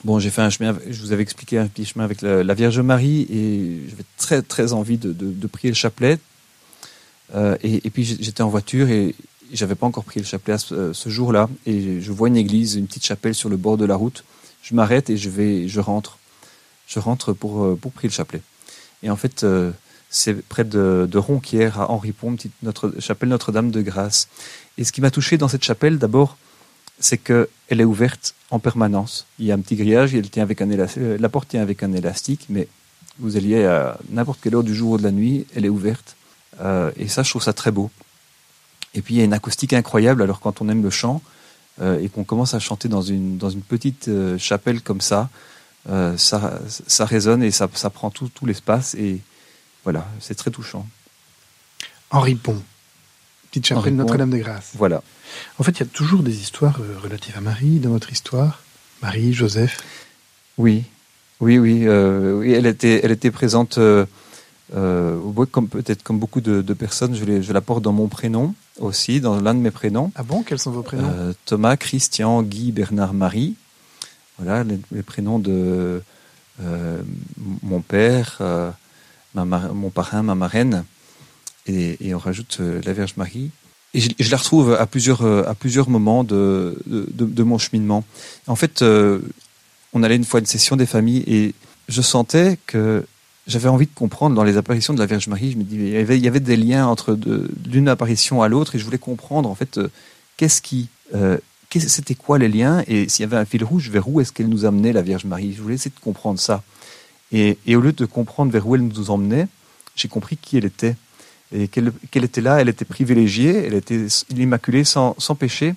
bon, 0.04 0.18
j'ai 0.18 0.30
fait 0.30 0.42
un 0.42 0.50
chemin. 0.50 0.76
Je 0.88 1.00
vous 1.02 1.12
avais 1.12 1.22
expliqué 1.22 1.58
un 1.58 1.66
petit 1.66 1.84
chemin 1.84 2.04
avec 2.04 2.22
la, 2.22 2.54
Vierge 2.54 2.80
Marie 2.80 3.22
et 3.30 3.88
j'avais 3.88 4.04
très 4.16 4.42
très 4.42 4.72
envie 4.72 4.98
de, 4.98 5.12
de- 5.12 5.30
de 5.32 5.46
prier 5.46 5.70
le 5.70 5.76
chapelet. 5.76 6.18
Euh, 7.34 7.56
et, 7.62 7.86
et 7.86 7.90
puis 7.90 8.04
j'étais 8.04 8.42
en 8.42 8.48
voiture 8.48 8.88
et 8.90 9.14
j'avais 9.52 9.74
pas 9.74 9.86
encore 9.86 10.04
prié 10.04 10.20
le 10.22 10.26
chapelet 10.26 10.58
ce, 10.58 10.92
ce 10.92 11.08
jour-là 11.08 11.48
et 11.66 12.00
je 12.00 12.12
vois 12.12 12.28
une 12.28 12.36
église, 12.36 12.74
une 12.74 12.86
petite 12.86 13.04
chapelle 13.06 13.34
sur 13.34 13.48
le 13.48 13.56
bord 13.56 13.76
de 13.76 13.84
la 13.84 13.96
route. 13.96 14.24
Je 14.62 14.74
m'arrête 14.74 15.08
et 15.10 15.16
je 15.16 15.28
vais, 15.30 15.66
je 15.68 15.80
rentre, 15.80 16.18
je 16.86 16.98
rentre 16.98 17.32
pour 17.32 17.64
euh, 17.64 17.76
pour 17.80 17.92
prier 17.92 18.08
le 18.08 18.14
chapelet. 18.14 18.42
Et 19.02 19.10
en 19.10 19.16
fait, 19.16 19.44
euh, 19.44 19.70
c'est 20.10 20.34
près 20.46 20.64
de, 20.64 21.08
de 21.10 21.18
Ronquière 21.18 21.80
à 21.80 21.90
Henri 21.90 22.12
Pont, 22.12 22.36
petite 22.36 22.52
notre 22.62 22.92
chapelle 23.00 23.30
Notre-Dame 23.30 23.70
de 23.70 23.80
Grâce. 23.82 24.28
Et 24.78 24.84
ce 24.84 24.92
qui 24.92 25.00
m'a 25.00 25.10
touché 25.10 25.38
dans 25.38 25.48
cette 25.48 25.64
chapelle, 25.64 25.98
d'abord, 25.98 26.36
c'est 26.98 27.18
qu'elle 27.18 27.48
est 27.68 27.85
ouverte 27.85 28.35
en 28.50 28.59
permanence. 28.59 29.26
Il 29.38 29.46
y 29.46 29.52
a 29.52 29.55
un 29.55 29.59
petit 29.59 29.76
grillage, 29.76 30.14
elle 30.14 30.31
tient 30.31 30.42
avec 30.42 30.61
un 30.61 30.70
euh, 30.70 31.18
la 31.18 31.28
porte 31.28 31.48
tient 31.48 31.62
avec 31.62 31.83
un 31.83 31.92
élastique, 31.92 32.46
mais 32.48 32.68
vous 33.18 33.37
alliez 33.37 33.64
à 33.64 33.98
n'importe 34.11 34.40
quelle 34.40 34.55
heure 34.55 34.62
du 34.62 34.74
jour 34.74 34.92
ou 34.92 34.98
de 34.98 35.02
la 35.02 35.11
nuit, 35.11 35.46
elle 35.55 35.64
est 35.64 35.70
ouverte. 35.70 36.16
Euh, 36.61 36.90
et 36.96 37.09
ça, 37.09 37.22
je 37.22 37.31
trouve 37.31 37.42
ça 37.42 37.52
très 37.52 37.70
beau. 37.70 37.90
Et 38.94 39.02
puis, 39.02 39.14
il 39.14 39.18
y 39.18 39.20
a 39.20 39.24
une 39.24 39.33
acoustique 39.33 39.72
incroyable. 39.72 40.22
Alors, 40.22 40.40
quand 40.40 40.61
on 40.61 40.68
aime 40.68 40.83
le 40.83 40.90
chant 40.90 41.22
euh, 41.81 41.98
et 42.00 42.09
qu'on 42.09 42.24
commence 42.24 42.55
à 42.55 42.59
chanter 42.59 42.88
dans 42.88 43.02
une, 43.02 43.38
dans 43.38 43.50
une 43.50 43.62
petite 43.62 44.11
chapelle 44.38 44.83
comme 44.83 45.00
ça, 45.00 45.31
ça, 46.16 46.61
ça 46.68 47.05
résonne 47.05 47.42
et 47.42 47.50
ça, 47.50 47.68
ça 47.74 47.90
prend 47.90 48.11
tout, 48.11 48.28
tout 48.28 48.46
l'espace. 48.46 48.94
Et 48.94 49.18
voilà, 49.83 50.07
c'est 50.20 50.37
très 50.37 50.50
touchant. 50.50 50.87
Henri 52.11 52.35
Pont, 52.35 52.62
petite 53.52 53.66
chapelle 53.66 53.80
Henri 53.80 53.90
Pont. 53.90 53.96
Notre-Dame 53.98 54.30
de 54.30 54.38
Grâce. 54.38 54.72
Voilà. 54.74 55.02
En 55.58 55.62
fait, 55.62 55.72
il 55.72 55.80
y 55.80 55.82
a 55.82 55.86
toujours 55.86 56.22
des 56.22 56.40
histoires 56.40 56.78
euh, 56.80 56.98
relatives 56.98 57.36
à 57.36 57.40
Marie 57.40 57.78
dans 57.80 57.90
votre 57.90 58.10
histoire. 58.10 58.62
Marie, 59.02 59.34
Joseph. 59.34 59.78
Oui, 60.56 60.84
oui, 61.40 61.58
oui. 61.58 61.82
euh, 61.86 62.38
oui 62.38 62.52
elle, 62.52 62.66
était, 62.66 63.00
elle 63.04 63.10
était 63.10 63.30
présente, 63.30 63.76
euh, 63.76 64.06
euh, 64.74 65.18
comme 65.50 65.68
peut-être 65.68 66.02
comme 66.02 66.18
beaucoup 66.18 66.40
de, 66.40 66.62
de 66.62 66.74
personnes, 66.74 67.14
je, 67.14 67.42
je 67.42 67.52
la 67.52 67.60
porte 67.60 67.82
dans 67.82 67.92
mon 67.92 68.08
prénom 68.08 68.54
aussi, 68.78 69.20
dans 69.20 69.38
l'un 69.38 69.54
de 69.54 69.60
mes 69.60 69.70
prénoms. 69.70 70.12
Ah 70.14 70.22
bon? 70.22 70.42
Quels 70.42 70.58
sont 70.58 70.70
vos 70.70 70.82
prénoms? 70.82 71.34
Thomas, 71.44 71.76
Christian, 71.76 72.42
Guy, 72.42 72.72
Bernard, 72.72 73.12
Marie. 73.12 73.54
Voilà 74.38 74.64
les, 74.64 74.78
les 74.92 75.02
prénoms 75.02 75.38
de 75.38 76.02
mon 77.62 77.80
père, 77.80 78.38
ma 79.34 79.44
mon 79.44 79.90
parrain, 79.90 80.22
ma 80.22 80.34
marraine. 80.34 80.84
Et, 81.66 82.14
on 82.14 82.18
rajoute 82.18 82.59
euh, 82.61 82.81
la 82.85 82.92
Vierge 82.92 83.14
Marie. 83.16 83.51
Et 83.94 84.01
je, 84.01 84.31
la 84.31 84.37
retrouve 84.37 84.75
à 84.75 84.87
plusieurs, 84.87 85.22
euh, 85.22 85.44
à 85.46 85.55
plusieurs 85.55 85.88
moments 85.90 86.25
de, 86.25 86.83
de, 86.87 87.42
mon 87.42 87.59
cheminement. 87.59 88.05
En 88.46 88.57
fait, 88.57 88.83
euh, 88.83 89.20
on 89.92 90.03
allait 90.03 90.16
une 90.16 90.25
fois 90.25 90.40
une 90.40 90.46
session 90.46 90.77
des 90.77 90.87
familles 90.87 91.22
et 91.27 91.55
je 91.88 92.01
sentais 92.01 92.59
que 92.66 93.05
j'avais 93.46 93.68
envie 93.68 93.87
de 93.87 93.94
comprendre 93.94 94.35
dans 94.35 94.44
les 94.44 94.57
apparitions 94.57 94.94
de 94.94 94.98
la 94.98 95.07
Vierge 95.07 95.29
Marie. 95.29 95.53
Je 95.53 95.59
me 95.59 95.62
dis, 95.62 95.77
il 95.77 95.88
y 95.90 96.29
avait, 96.29 96.40
des 96.40 96.57
liens 96.57 96.87
entre 96.87 97.14
d'une 97.14 97.88
apparition 97.88 98.42
à 98.42 98.48
l'autre 98.48 98.75
et 98.75 98.79
je 98.79 98.85
voulais 98.85 98.98
comprendre 98.98 99.48
en 99.48 99.55
fait 99.55 99.79
qu'est-ce 100.38 100.62
qui, 100.62 100.88
c'était 101.70 102.14
quoi 102.14 102.38
les 102.38 102.48
liens 102.48 102.83
et 102.87 103.09
s'il 103.11 103.25
y 103.25 103.27
avait 103.27 103.37
un 103.37 103.44
fil 103.44 103.62
rouge, 103.62 103.90
vers 103.90 104.09
où 104.09 104.20
est-ce 104.20 104.33
qu'elle 104.33 104.48
nous 104.48 104.64
amenait 104.64 104.92
la 104.92 105.03
Vierge 105.03 105.27
Marie? 105.27 105.53
Je 105.53 105.61
voulais 105.61 105.75
essayer 105.75 105.92
de 105.94 106.03
comprendre 106.03 106.38
ça. 106.38 106.62
Et, 107.31 107.59
et 107.66 107.77
au 107.77 107.81
lieu 107.81 107.92
de 107.92 108.07
comprendre 108.07 108.53
vers 108.53 108.66
où 108.66 108.75
elle 108.75 108.87
nous 108.87 109.11
emmenait, 109.11 109.48
j'ai 109.96 110.09
compris 110.09 110.38
qui 110.38 110.57
elle 110.57 110.64
était 110.64 110.96
et 111.52 111.68
qu'elle 111.68 112.24
était 112.24 112.40
là, 112.40 112.60
elle 112.60 112.68
était 112.68 112.84
privilégiée, 112.84 113.66
elle 113.66 113.74
était 113.74 114.06
l'Immaculée 114.30 114.84
sans, 114.84 115.14
péché 115.38 115.74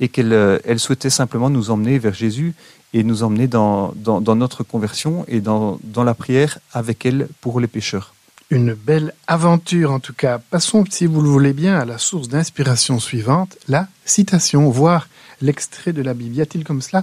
et 0.00 0.08
qu'elle 0.08 0.32
euh, 0.32 0.78
souhaitait 0.78 1.10
simplement 1.10 1.50
nous 1.50 1.70
emmener 1.70 1.98
vers 1.98 2.14
Jésus 2.14 2.54
et 2.94 3.04
nous 3.04 3.22
emmener 3.22 3.46
dans, 3.46 3.94
notre 4.36 4.62
conversion 4.64 5.24
et 5.28 5.40
dans, 5.40 5.78
la 5.96 6.14
prière 6.14 6.58
avec 6.72 7.06
elle 7.06 7.28
pour 7.40 7.60
les 7.60 7.66
pécheurs. 7.66 8.14
Une 8.50 8.74
belle 8.74 9.14
aventure 9.26 9.92
en 9.92 10.00
tout 10.00 10.12
cas. 10.12 10.38
Passons, 10.38 10.84
si 10.90 11.06
vous 11.06 11.22
le 11.22 11.28
voulez 11.28 11.54
bien, 11.54 11.78
à 11.78 11.86
la 11.86 11.96
source 11.96 12.28
d'inspiration 12.28 12.98
suivante, 12.98 13.56
la 13.66 13.88
citation, 14.04 14.68
voire 14.68 15.08
l'extrait 15.40 15.94
de 15.94 16.02
la 16.02 16.12
Bible. 16.12 16.36
Y 16.36 16.42
a-t-il 16.42 16.64
comme 16.64 16.82
cela 16.82 17.02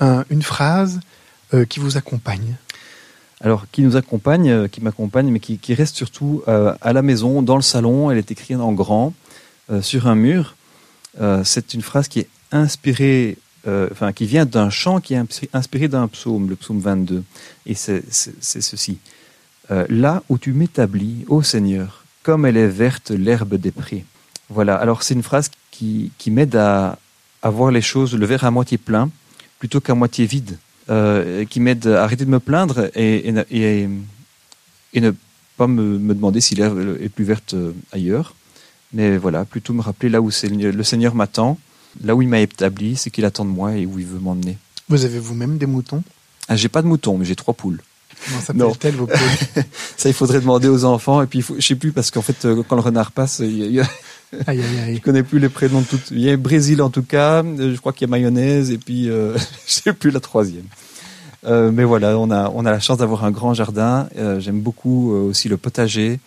un- 0.00 0.24
une 0.30 0.42
phrase 0.42 1.00
euh, 1.52 1.66
qui 1.66 1.80
vous 1.80 1.98
accompagne? 1.98 2.56
Alors, 3.40 3.66
qui 3.70 3.82
nous 3.82 3.96
accompagne, 3.96 4.48
euh, 4.48 4.68
qui 4.68 4.80
m'accompagne, 4.80 5.28
mais 5.30 5.40
qui, 5.40 5.74
reste 5.74 5.94
surtout 5.96 6.42
euh, 6.48 6.74
à 6.80 6.92
la 6.92 7.02
maison, 7.02 7.42
dans 7.42 7.56
le 7.56 7.62
salon. 7.62 8.10
Elle 8.10 8.18
est 8.18 8.30
écrite 8.30 8.56
en 8.58 8.72
grand 8.72 9.12
euh, 9.70 9.82
sur 9.82 10.06
un 10.06 10.14
mur. 10.14 10.56
C'est 11.44 11.72
une 11.72 11.80
phrase 11.80 12.08
qui 12.08 12.20
est 12.20 12.28
inspirée, 12.52 13.38
enfin, 13.66 14.12
qui 14.12 14.26
vient 14.26 14.44
d'un 14.44 14.68
chant 14.68 15.00
qui 15.00 15.14
est 15.14 15.18
inspi- 15.18 15.48
inspiré 15.54 15.88
d'un 15.88 16.08
psaume, 16.08 16.46
le 16.50 16.56
psaume 16.56 16.78
22. 16.78 17.24
Et 17.64 17.74
c'est 17.74 18.04
ceci. 18.10 18.98
Là 19.70 20.22
où 20.28 20.36
tu 20.36 20.52
m'établis, 20.52 21.24
ô 21.28 21.42
Seigneur, 21.42 22.04
comme 22.22 22.44
elle 22.44 22.58
est 22.58 22.68
verte 22.68 23.12
l'herbe 23.12 23.54
des 23.54 23.70
prés. 23.70 24.04
Voilà. 24.50 24.76
Alors, 24.76 25.02
c'est 25.02 25.14
une 25.14 25.22
phrase 25.22 25.50
qui, 25.70 26.12
qui 26.18 26.30
m'aide 26.30 26.54
à, 26.54 26.98
à 27.40 27.48
voir 27.48 27.70
les 27.70 27.80
choses, 27.80 28.14
le 28.14 28.26
verre 28.26 28.44
à 28.44 28.50
moitié 28.50 28.76
plein, 28.76 29.08
plutôt 29.58 29.80
qu'à 29.80 29.94
moitié 29.94 30.26
vide 30.26 30.58
euh, 30.90 31.44
qui 31.44 31.60
m'aide 31.60 31.86
à 31.86 32.04
arrêter 32.04 32.24
de 32.24 32.30
me 32.30 32.40
plaindre 32.40 32.90
et, 32.94 33.28
et, 33.28 33.32
ne- 33.32 33.42
et- 33.50 33.88
et 34.94 35.00
ne 35.00 35.10
pas 35.56 35.66
me, 35.66 35.98
me 35.98 36.14
demander 36.14 36.40
si 36.40 36.54
l'herbe 36.54 36.96
est 37.00 37.08
plus 37.08 37.24
verte 37.24 37.54
euh, 37.54 37.72
ailleurs. 37.92 38.34
Mais 38.92 39.16
voilà, 39.18 39.44
plutôt 39.44 39.72
me 39.72 39.82
rappeler 39.82 40.08
là 40.08 40.20
où 40.22 40.30
c'est 40.30 40.48
le 40.48 40.82
Seigneur 40.84 41.14
m'attend, 41.14 41.58
là 42.04 42.14
où 42.14 42.22
il 42.22 42.28
m'a 42.28 42.40
établi, 42.40 42.96
c'est 42.96 43.10
qu'il 43.10 43.24
attend 43.24 43.44
de 43.44 43.50
moi 43.50 43.74
et 43.76 43.84
où 43.86 43.98
il 43.98 44.06
veut 44.06 44.20
m'emmener. 44.20 44.58
Vous 44.88 45.04
avez 45.04 45.18
vous-même 45.18 45.58
des 45.58 45.66
moutons? 45.66 46.02
Ah, 46.48 46.54
j'ai 46.56 46.68
pas 46.68 46.82
de 46.82 46.86
moutons, 46.86 47.18
mais 47.18 47.24
j'ai 47.24 47.34
trois 47.34 47.54
poules. 47.54 47.80
Comment 48.26 48.40
s'appellent-elles 48.40 48.94
vos 48.94 49.06
poules 49.06 49.62
Ça, 49.96 50.08
il 50.08 50.14
faudrait 50.14 50.40
demander 50.40 50.68
aux 50.68 50.84
enfants. 50.84 51.20
Et 51.22 51.26
puis, 51.26 51.40
il 51.40 51.42
faut- 51.42 51.56
je 51.58 51.66
sais 51.66 51.74
plus, 51.74 51.90
parce 51.92 52.10
qu'en 52.12 52.22
fait, 52.22 52.44
euh, 52.44 52.62
quand 52.66 52.76
le 52.76 52.82
renard 52.82 53.10
passe, 53.12 53.40
il 53.40 53.72
y 53.72 53.80
a- 53.80 53.88
Aïe, 54.46 54.60
aïe, 54.60 54.78
aïe. 54.84 54.96
je 54.96 55.00
connais 55.00 55.22
plus 55.22 55.38
les 55.38 55.48
prénoms 55.48 55.80
de 55.80 55.86
toutes. 55.86 56.10
Il 56.10 56.20
y 56.20 56.30
a 56.30 56.36
Brésil 56.36 56.82
en 56.82 56.90
tout 56.90 57.02
cas, 57.02 57.42
euh, 57.44 57.72
je 57.74 57.78
crois 57.78 57.92
qu'il 57.92 58.08
y 58.08 58.10
a 58.10 58.12
mayonnaise, 58.12 58.70
et 58.70 58.78
puis 58.78 59.08
euh, 59.08 59.36
je 59.66 59.72
sais 59.72 59.92
plus 59.92 60.10
la 60.10 60.20
troisième. 60.20 60.64
Euh, 61.44 61.70
mais 61.72 61.84
voilà, 61.84 62.18
on 62.18 62.30
a, 62.30 62.50
on 62.54 62.66
a 62.66 62.70
la 62.72 62.80
chance 62.80 62.98
d'avoir 62.98 63.24
un 63.24 63.30
grand 63.30 63.54
jardin. 63.54 64.08
Euh, 64.18 64.40
j'aime 64.40 64.60
beaucoup 64.60 65.12
aussi 65.12 65.48
le 65.48 65.56
potager. 65.56 66.18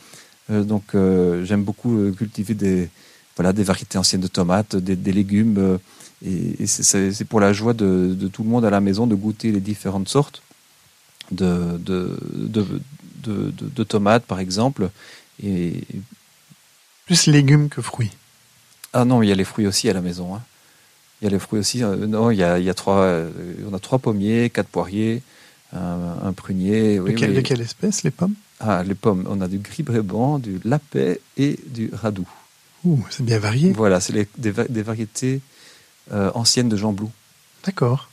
Donc 0.50 0.84
j'aime 0.94 1.62
beaucoup 1.64 2.12
cultiver 2.18 2.56
des, 2.56 2.90
voilà, 3.36 3.54
des 3.54 3.62
variétés 3.64 4.00
anciennes 4.00 4.22
de 4.22 4.28
tomates, 4.28 4.76
des, 4.76 5.12
légumes. 5.12 5.78
et 6.26 6.66
c'est- 6.66 7.24
pour 7.26 7.40
la 7.40 7.54
joie 7.54 7.74
de, 7.76 8.16
de 8.20 8.28
tout 8.28 8.42
le 8.44 8.50
monde 8.50 8.66
à 8.66 8.72
la 8.72 8.82
maison 8.82 9.06
de 9.06 9.14
goûter 9.14 9.52
les 9.52 9.60
différentes 9.60 10.10
sortes 10.10 10.42
de, 11.32 11.78
de, 11.78 12.18
de- 13.24 13.54
de 13.76 13.84
tomates, 13.84 14.24
par 14.26 14.40
exemple. 14.40 14.90
Et, 15.44 15.84
Plus 17.10 17.26
légumes 17.28 17.70
que 17.70 17.82
fruits. 17.82 18.12
ah 18.94 19.04
non, 19.04 19.24
il 19.24 19.30
y 19.30 19.32
a 19.32 19.36
les 19.36 19.44
fruits 19.44 19.66
aussi 19.66 19.90
à 19.90 19.94
la 19.94 20.02
maison. 20.02 20.36
hein. 20.36 20.42
Il 21.22 21.26
y 21.26 21.28
a 21.28 21.32
les 21.32 21.40
fruits 21.40 21.60
aussi. 21.60 21.84
euh, 21.84 22.06
non, 22.06 22.30
il 22.30 22.38
y 22.38 22.44
a, 22.44 22.60
il 22.60 22.66
y 22.66 22.70
a 22.70 22.74
trois. 22.76 22.98
euh, 23.02 23.32
on 23.70 23.74
a 23.74 23.80
trois 23.80 23.98
pommiers, 23.98 24.52
quatre 24.52 24.68
poiriers, 24.70 25.24
un, 25.74 26.18
un 26.24 26.34
prunier. 26.34 27.00
oui, 27.00 27.14
de, 27.14 27.18
quelle, 27.18 27.32
oui. 27.32 27.36
de 27.38 27.42
quelle 27.42 27.62
espèce, 27.62 28.04
les 28.04 28.12
pommes? 28.12 28.36
Ah, 28.60 28.84
les 28.84 28.94
pommes. 28.94 29.26
On 29.28 29.42
a 29.42 29.48
du 29.48 29.58
gris 29.58 29.82
bréban, 29.82 30.38
du 30.38 30.60
lapet 30.64 31.20
et 31.36 31.60
du 31.66 31.90
radou. 31.94 32.28
Ouh, 32.86 33.04
c'est 33.10 33.24
bien 33.24 33.40
varié. 33.40 33.72
Voilà, 33.74 34.00
c'est 34.00 34.14
des, 34.38 34.52
va- 34.52 34.68
des 34.70 34.84
variétés 34.84 35.42
euh, 36.14 36.30
anciennes 36.36 36.70
de 36.70 36.78
Jean 36.78 36.94
Blou. 36.94 37.10
D'accord. 37.66 38.08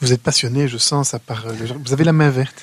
Vous 0.00 0.12
êtes 0.12 0.22
passionné, 0.22 0.66
je 0.66 0.76
sens 0.76 1.10
ça 1.10 1.18
par. 1.20 1.46
Vous 1.84 1.92
avez 1.92 2.04
la 2.04 2.12
main 2.12 2.30
verte? 2.30 2.62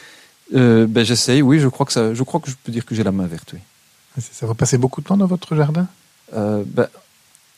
Ben, 0.51 1.03
j'essaye. 1.03 1.41
Oui, 1.41 1.59
je 1.59 1.67
crois 1.69 1.85
que 1.85 1.93
ça. 1.93 2.13
Je 2.13 2.23
crois 2.23 2.39
que 2.41 2.49
je 2.51 2.55
peux 2.63 2.71
dire 2.73 2.85
que 2.85 2.93
j'ai 2.93 3.03
la 3.03 3.11
main 3.13 3.25
verte. 3.27 3.51
Oui. 3.53 3.59
C'est 4.19 4.33
Ça 4.33 4.45
vous 4.45 4.55
passez 4.55 4.77
beaucoup 4.77 5.01
de 5.01 5.07
temps 5.07 5.17
dans 5.17 5.27
votre 5.27 5.55
jardin? 5.55 5.87
Euh, 6.33 6.63
ben, 6.65 6.87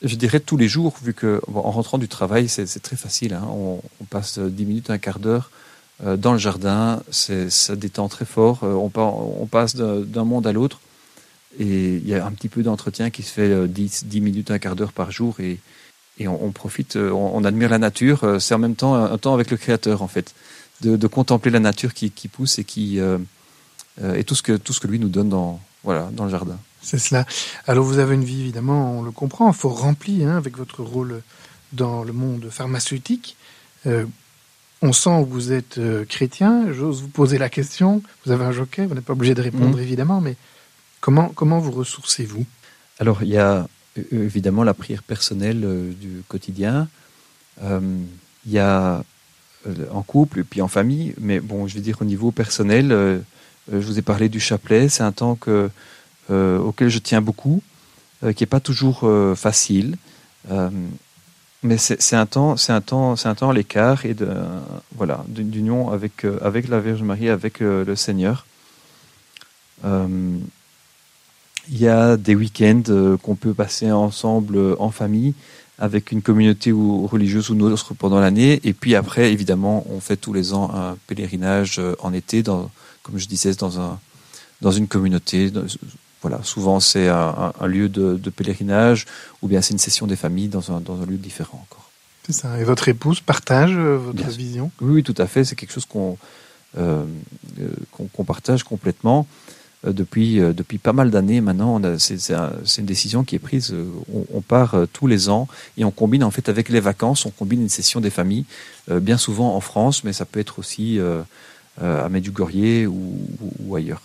je 0.02 0.16
dirais 0.16 0.40
tous 0.40 0.58
les 0.58 0.68
jours, 0.68 0.96
vu 1.04 1.14
que 1.14 1.42
bon, 1.48 1.60
en 1.60 1.72
rentrant 1.72 1.98
du 1.98 2.08
travail, 2.08 2.48
c'est 2.48 2.66
très 2.82 2.96
facile. 2.96 3.34
hein. 3.34 3.48
On, 3.50 3.82
passe 4.10 4.38
euh, 4.40 4.50
10 4.50 4.66
minutes, 4.66 4.90
un 4.90 4.98
quart 4.98 5.20
d'heure 5.20 5.52
euh, 6.06 6.18
dans 6.18 6.32
le 6.32 6.38
jardin. 6.38 7.02
Ça 7.12 7.76
détend 7.76 8.08
très 8.08 8.26
fort. 8.26 8.60
Euh, 8.64 8.74
on, 8.74 9.46
passe 9.48 9.76
d'un 9.76 10.24
monde 10.24 10.48
à 10.48 10.52
l'autre. 10.52 10.80
Et 11.58 11.96
il 11.96 12.08
y 12.08 12.14
a 12.14 12.26
un 12.26 12.32
petit 12.32 12.50
peu 12.50 12.62
d'entretien 12.62 13.10
qui 13.10 13.24
se 13.24 13.32
fait 13.32 13.50
euh, 13.50 13.68
10, 13.68 14.06
10 14.06 14.22
minutes, 14.22 14.52
un 14.52 14.60
quart 14.60 14.76
d'heure 14.76 14.94
par 14.94 15.12
jour. 15.12 15.40
Et, 15.40 15.60
on, 16.28 16.52
profite, 16.52 16.98
euh, 16.98 17.12
on, 17.12 17.44
admire 17.46 17.70
la 17.70 17.78
nature. 17.78 18.24
Euh, 18.24 18.40
C'est 18.40 18.54
en 18.54 18.60
même 18.60 18.76
temps 18.76 18.94
un, 18.96 19.18
temps 19.18 19.34
avec 19.34 19.52
le 19.52 19.58
Créateur, 19.58 20.02
en 20.02 20.08
fait. 20.08 20.34
De, 20.82 21.08
contempler 21.08 21.52
la 21.52 21.60
nature 21.60 21.94
qui, 21.94 22.12
qui 22.12 22.28
pousse 22.30 22.60
et, 22.60 22.64
qui, 22.64 23.00
euh, 23.00 23.18
euh, 24.02 24.16
et 24.16 24.24
tout, 24.24 24.36
ce 24.36 24.42
que, 24.44 24.56
tout 24.56 24.72
ce 24.72 24.80
que 24.80 24.88
lui 24.88 25.00
nous 25.00 25.10
donne 25.10 25.30
dans, 25.30 25.60
voilà, 25.84 26.10
dans 26.12 26.26
le 26.26 26.32
jardin. 26.32 26.58
C'est 26.82 26.98
cela. 27.00 27.26
Alors 27.68 27.84
vous 27.86 28.00
avez 28.00 28.16
une 28.16 28.24
vie, 28.24 28.42
évidemment, 28.42 29.00
on 29.00 29.02
le 29.02 29.12
comprend, 29.12 29.52
fort 29.54 29.80
remplie 29.82 30.24
hein, 30.24 30.38
avec 30.38 30.58
votre 30.58 30.82
rôle 30.84 31.22
dans 31.74 32.04
le 32.04 32.14
monde 32.14 32.48
pharmaceutique. 32.50 33.36
Euh, 33.86 34.06
on 34.82 34.94
sent 34.94 35.26
que 35.26 35.30
vous 35.30 35.52
êtes 35.52 35.78
euh, 35.78 36.06
chrétien. 36.06 36.72
J'ose 36.72 37.02
vous 37.02 37.10
poser 37.10 37.38
la 37.38 37.50
question. 37.50 38.02
Vous 38.26 38.32
avez 38.32 38.46
un 38.46 38.52
joker, 38.54 38.88
vous 38.88 38.96
n'êtes 38.96 39.04
pas 39.04 39.14
obligé 39.14 39.36
de 39.36 39.42
répondre, 39.42 39.76
Mhm. 39.78 39.84
évidemment, 39.84 40.22
mais 40.22 40.36
comment, 41.02 41.30
comment 41.36 41.60
vous 41.60 41.72
ressourcez-vous? 41.72 42.46
Alors, 43.00 43.24
il 43.24 43.30
y 43.30 43.38
a 43.38 43.68
euh, 43.98 44.04
évidemment 44.12 44.64
la 44.64 44.74
prière 44.74 45.04
personnelle 45.04 45.64
euh, 45.66 45.92
du 45.94 46.24
quotidien. 46.28 46.88
Il 47.62 48.52
y 48.54 48.58
a 48.60 49.04
en 49.92 50.02
couple 50.02 50.40
et 50.40 50.44
puis 50.46 50.62
en 50.62 50.70
famille. 50.70 51.14
Mais 51.20 51.42
bon, 51.42 51.68
je 51.68 51.76
vais 51.76 51.82
dire 51.82 51.98
au 52.02 52.06
niveau 52.06 52.32
personnel, 52.32 53.22
je 53.72 53.86
vous 53.86 54.00
ai 54.00 54.02
parlé 54.02 54.30
du 54.30 54.40
chapelet. 54.40 54.90
C'est 54.90 55.04
un 55.04 55.12
temps 55.12 55.36
que, 55.36 55.70
euh, 56.30 56.58
auquel 56.60 56.90
je 56.90 57.00
tiens 57.00 57.22
beaucoup, 57.22 57.62
euh, 58.24 58.34
qui 58.34 58.44
n'est 58.44 58.48
pas 58.48 58.60
toujours 58.60 59.02
euh, 59.04 59.36
facile. 59.36 59.98
Euh, 60.52 60.70
mais 61.62 61.78
c'est 61.78 62.16
un 62.16 62.26
temps, 62.26 62.56
c'est 62.56 62.72
un 62.72 62.82
temps, 62.82 63.16
c'est 63.18 63.28
un 63.28 63.36
temps 63.36 63.50
à 63.50 63.54
l'écart 63.54 64.06
et 64.06 64.14
de 64.14 64.30
voilà 64.96 65.26
d'union 65.28 65.92
avec 65.92 66.24
euh, 66.24 66.40
avec 66.42 66.70
la 66.70 66.80
Vierge 66.80 67.04
Marie, 67.04 67.30
avec 67.30 67.62
euh, 67.62 67.84
le 67.84 67.96
Seigneur. 67.96 68.46
Euh, 69.84 70.38
il 71.70 71.80
y 71.80 71.88
a 71.88 72.18
des 72.18 72.36
week-ends 72.36 72.84
euh, 72.90 73.18
qu'on 73.18 73.36
peut 73.36 73.54
passer 73.54 73.92
ensemble 73.92 74.56
euh, 74.58 74.76
en 74.80 74.92
famille. 74.92 75.34
avec 75.80 76.12
une 76.12 76.22
communauté 76.22 76.72
ou 76.72 77.08
religieuse 77.08 77.50
ou 77.50 77.54
une 77.54 77.62
autre 77.62 77.94
pendant 77.94 78.20
l'année. 78.20 78.60
Et 78.64 78.74
puis 78.74 78.96
après, 78.96 79.32
évidemment, 79.32 79.86
on 79.90 80.00
fait 80.00 80.18
tous 80.18 80.34
les 80.34 80.54
ans 80.54 80.70
un 80.74 80.98
pèlerinage 81.08 81.80
euh, 81.80 81.96
en 82.00 82.14
été, 82.14 82.44
dans, 82.44 82.70
comme 83.04 83.18
je 83.18 83.28
disais, 83.28 83.54
dans, 83.54 83.80
un, 83.80 84.00
dans 84.62 84.72
une 84.72 84.88
communauté. 84.88 85.50
Dans- 85.52 85.66
voilà, 86.22 86.42
souvent 86.44 86.82
c'est 86.82 87.08
un, 87.08 87.54
lieu 87.66 87.88
de, 87.88 88.16
de 88.18 88.30
pèlerinage 88.30 89.06
ou 89.42 89.48
bien 89.48 89.62
c'est 89.62 89.72
une 89.72 89.80
session 89.80 90.06
des 90.06 90.18
familles 90.18 90.50
dans 90.50 90.72
un, 90.72 90.82
dans 90.82 91.02
un 91.02 91.06
lieu 91.06 91.16
différent 91.16 91.66
encore. 91.70 91.90
C'est 92.26 92.34
ça. 92.34 92.60
Et 92.60 92.64
votre 92.66 92.90
épouse 92.90 93.22
partage 93.22 93.72
euh, 93.74 93.96
votre 93.98 94.18
Bien 94.18 94.28
vision? 94.28 94.72
Oui, 94.82 94.96
oui, 94.96 95.04
tout 95.04 95.16
à 95.18 95.28
fait. 95.28 95.46
C'est 95.46 95.56
quelque 95.56 95.72
chose 95.72 95.86
qu'on 95.86 96.18
euh, 96.78 97.06
euh, 97.62 98.24
partage 98.28 98.64
complètement 98.64 99.28
euh, 99.88 99.94
depuis, 99.94 100.42
euh, 100.42 100.52
depuis 100.52 100.78
pas 100.78 100.92
mal 100.92 101.10
d'années 101.10 101.40
maintenant. 101.40 101.82
C'est 101.98 102.34
un- 102.34 102.52
une 102.78 102.86
décision 102.86 103.24
qui 103.24 103.36
est 103.36 103.40
prise. 103.40 103.74
On, 104.14 104.26
on 104.34 104.42
part 104.42 104.76
tous 104.92 105.08
les 105.08 105.30
ans 105.30 105.48
et 105.78 105.86
on 105.86 105.92
combine 105.92 106.26
en 106.26 106.32
fait 106.32 106.50
avec 106.50 106.68
les 106.68 106.82
vacances, 106.82 107.26
on 107.26 107.32
combine 107.32 107.62
une 107.62 107.70
session 107.70 108.02
des 108.02 108.10
familles, 108.10 108.44
bien 108.92 109.18
souvent 109.18 109.56
en 109.56 109.62
France, 109.62 110.04
mais 110.04 110.12
ça 110.12 110.26
peut 110.26 110.42
être 110.42 110.60
aussi 110.60 111.00
à 111.80 112.10
Medjugorje 112.10 112.86
ou, 112.88 113.20
ou- 113.66 113.76
ailleurs. 113.76 114.02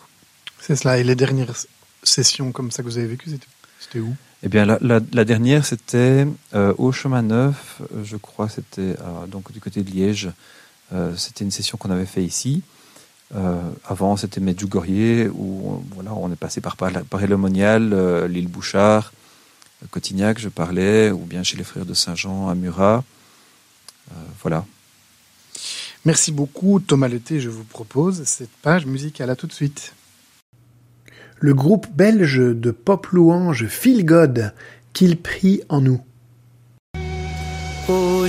C'est 0.61 0.77
cela. 0.77 0.99
Et 0.99 1.05
les 1.05 1.15
dernières 1.17 1.55
sessions 2.03 2.53
comme 2.53 2.71
ça 2.71 2.83
que 2.83 2.89
vous 2.89 2.99
avez 2.99 3.07
vécues, 3.07 3.31
c'était- 3.31 3.99
où? 4.01 4.15
Eh 4.43 4.49
bien, 4.49 4.65
la, 4.65 4.79
la- 4.81 5.01
la 5.13 5.25
dernière, 5.25 5.65
c'était 5.65 6.27
euh, 6.55 6.75
au 6.79 6.91
Chemin 6.93 7.23
Neuf, 7.23 7.81
euh, 7.95 8.03
je 8.05 8.17
crois, 8.17 8.49
c'était 8.49 8.81
euh, 9.01 9.27
donc 9.29 9.53
du 9.53 9.61
côté 9.61 9.83
de 9.83 9.91
Liège. 9.91 10.31
Euh, 10.93 11.15
c'était 11.17 11.45
une 11.45 11.51
session 11.51 11.79
qu'on 11.79 11.91
avait 11.91 12.07
fait 12.07 12.25
ici. 12.25 12.63
Euh, 13.35 13.59
avant, 13.87 14.17
c'était 14.17 14.41
Medjugorje, 14.41 15.31
où 15.35 15.75
euh, 15.75 15.95
voilà, 15.95 16.13
on 16.15 16.31
est 16.33 16.37
passé 16.37 16.61
par 16.61 16.77
Paris-le-Monial, 16.77 17.93
euh, 17.93 18.29
l'île 18.29 18.49
Bouchard, 18.49 19.13
euh, 19.83 19.87
Cotignac, 19.91 20.39
je 20.39 20.49
parlais, 20.49 21.11
ou 21.11 21.19
bien 21.19 21.43
chez 21.43 21.57
les 21.57 21.65
frères 21.65 21.87
de 21.87 21.95
Saint-Jean 21.95 22.49
à 22.49 22.55
Murat. 22.55 23.03
Euh, 24.11 24.15
voilà. 24.43 24.65
Merci 26.05 26.33
beaucoup, 26.33 26.81
Thomas 26.81 27.09
Leté. 27.09 27.41
Je 27.41 27.49
vous 27.49 27.65
propose 27.65 28.25
cette 28.25 28.51
page 28.63 28.87
musicale. 28.87 29.31
À 29.31 29.37
tout 29.37 29.47
de 29.47 29.53
suite. 29.53 29.95
Le 31.41 31.55
groupe 31.55 31.87
belge 31.95 32.39
de 32.39 32.71
pop 32.71 33.07
louange 33.09 33.67
Feel 33.67 34.05
God, 34.05 34.55
qu'il 34.93 35.17
prie 35.21 35.63
en 35.69 35.81
nous. 35.81 36.01
Ô 37.89 38.27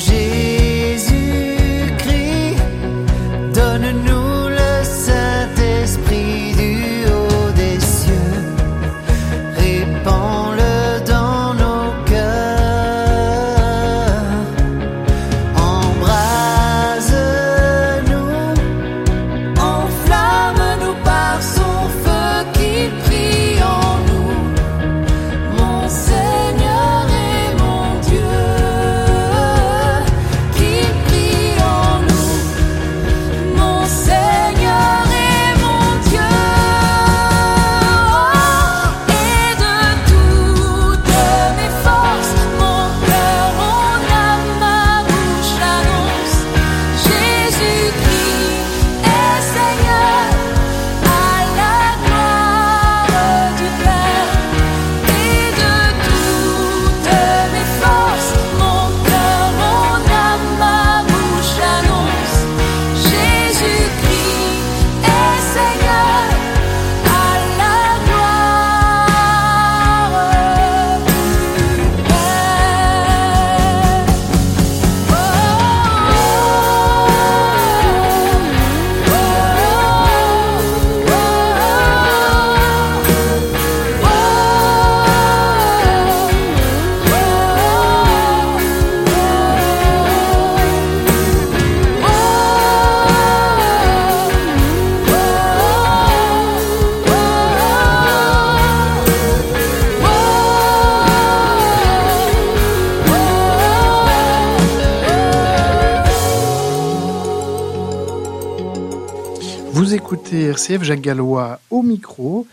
RCF 110.55 110.83
Jacques 110.83 111.01
Gallois 111.01 111.59
au 111.69 111.81
micro. 111.81 112.47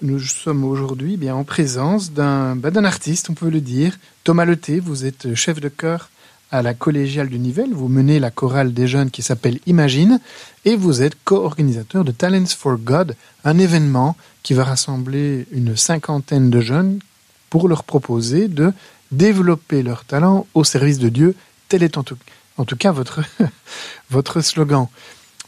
Nous 0.00 0.20
sommes 0.20 0.64
aujourd'hui 0.64 1.18
bien 1.18 1.34
en 1.34 1.44
présence 1.44 2.10
d'un 2.10 2.56
bah, 2.56 2.70
d'un 2.70 2.84
artiste, 2.84 3.28
on 3.28 3.34
peut 3.34 3.50
le 3.50 3.60
dire. 3.60 3.98
Thomas 4.24 4.46
Leté, 4.46 4.80
vous 4.80 5.04
êtes 5.04 5.34
chef 5.34 5.60
de 5.60 5.68
chœur 5.68 6.08
à 6.50 6.62
la 6.62 6.72
collégiale 6.72 7.28
du 7.28 7.38
Nivelles. 7.38 7.74
Vous 7.74 7.88
menez 7.88 8.20
la 8.20 8.30
chorale 8.30 8.72
des 8.72 8.86
jeunes 8.86 9.10
qui 9.10 9.20
s'appelle 9.20 9.58
Imagine 9.66 10.18
et 10.64 10.76
vous 10.76 11.02
êtes 11.02 11.14
co-organisateur 11.24 12.04
de 12.04 12.10
Talents 12.10 12.46
for 12.46 12.78
God, 12.78 13.16
un 13.44 13.58
événement 13.58 14.16
qui 14.42 14.54
va 14.54 14.64
rassembler 14.64 15.46
une 15.52 15.76
cinquantaine 15.76 16.48
de 16.48 16.62
jeunes 16.62 17.00
pour 17.50 17.68
leur 17.68 17.84
proposer 17.84 18.48
de 18.48 18.72
développer 19.10 19.82
leur 19.82 20.06
talent 20.06 20.46
au 20.54 20.64
service 20.64 20.98
de 20.98 21.10
Dieu. 21.10 21.34
Tel 21.68 21.82
est 21.82 21.98
en 21.98 22.02
tout, 22.02 22.16
en 22.56 22.64
tout 22.64 22.76
cas 22.76 22.92
votre 22.92 24.40
slogan. 24.40 24.88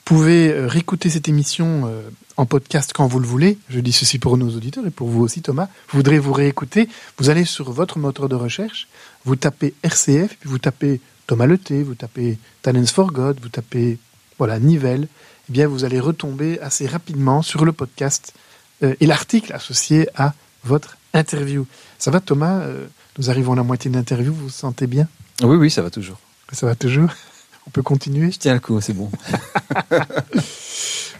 Vous 0.07 0.17
pouvez 0.17 0.53
euh, 0.53 0.67
réécouter 0.67 1.09
cette 1.09 1.31
émission 1.31 1.87
euh, 1.87 2.03
en 2.37 2.45
podcast 2.45 2.93
quand 2.93 3.07
vous 3.07 3.21
le 3.21 3.27
voulez. 3.27 3.57
Je 3.71 3.81
dis 3.81 3.93
ceci 3.93 4.19
pour 4.19 4.37
nos 4.37 4.55
auditeurs 4.55 4.87
et 4.87 4.91
pour 4.91 5.09
vous 5.09 5.23
aussi, 5.23 5.41
Thomas. 5.41 5.69
Vous 5.89 5.97
voudrez 5.99 6.19
vous 6.19 6.35
réécouter. 6.35 6.91
Vous 7.17 7.31
allez 7.31 7.47
sur 7.47 7.73
votre 7.73 7.99
moteur 7.99 8.29
de 8.29 8.35
recherche, 8.35 8.87
vous 9.25 9.35
tapez 9.35 9.73
RCF, 9.83 10.37
puis 10.39 10.51
vous 10.51 10.59
tapez 10.59 11.01
Thomas 11.27 11.47
Leté, 11.47 11.83
vous 11.83 11.95
tapez 11.95 12.37
Talents 12.61 12.85
for 12.85 13.13
God, 13.13 13.39
vous 13.41 13.49
tapez 13.49 13.97
voilà 14.39 14.59
Nivelle. 14.59 15.09
Eh 15.49 15.53
bien, 15.53 15.67
vous 15.69 15.85
allez 15.85 16.01
retomber 16.01 16.61
assez 16.61 16.87
rapidement 16.87 17.41
sur 17.41 17.65
le 17.65 17.73
podcast 17.73 18.35
euh, 18.83 18.95
et 19.01 19.07
l'article 19.07 19.55
associé 19.55 20.09
à 20.17 20.35
votre 20.65 20.99
interview. 21.15 21.67
Ça 21.99 22.11
va, 22.11 22.21
Thomas? 22.21 22.61
Euh, 22.61 22.89
Nous 23.19 23.31
arrivons 23.31 23.55
à 23.55 23.57
la 23.57 23.63
moitié 23.63 23.91
de 23.91 23.97
l'interview. 23.97 24.35
Vous 24.35 24.45
vous 24.45 24.51
sentez 24.51 24.87
bien? 24.87 25.09
Oui, 25.43 25.57
oui, 25.57 25.71
ça 25.71 25.81
va 25.81 25.89
toujours. 25.89 26.19
Ça 26.53 26.67
va 26.67 26.75
toujours? 26.75 27.09
On 27.67 27.71
peut 27.71 27.83
continuer? 27.83 28.31
Je 28.31 28.39
tiens 28.39 28.55
le 28.55 28.61
coup, 28.61 28.81
c'est 28.81 28.93
bon. 28.93 29.11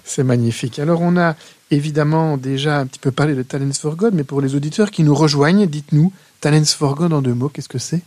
C'est 0.07 0.23
magnifique. 0.23 0.79
Alors 0.79 1.01
on 1.01 1.17
a 1.17 1.35
évidemment 1.71 2.37
déjà 2.37 2.79
un 2.79 2.87
petit 2.87 2.99
peu 3.01 3.11
parlé 3.11 3.35
de 3.35 3.43
Talents 3.43 3.73
for 3.73 3.97
God, 3.97 4.15
mais 4.15 4.23
pour 4.23 4.41
les 4.41 4.55
auditeurs 4.55 4.91
qui 4.91 5.03
nous 5.03 5.15
rejoignent, 5.15 5.67
dites-nous, 5.67 6.13
Talents 6.41 6.65
for 6.67 6.95
God 6.95 7.13
en 7.13 7.23
deux 7.23 7.35
mots, 7.35 7.49
qu'est-ce 7.49 7.69
que 7.71 7.79
c'est? 7.79 8.03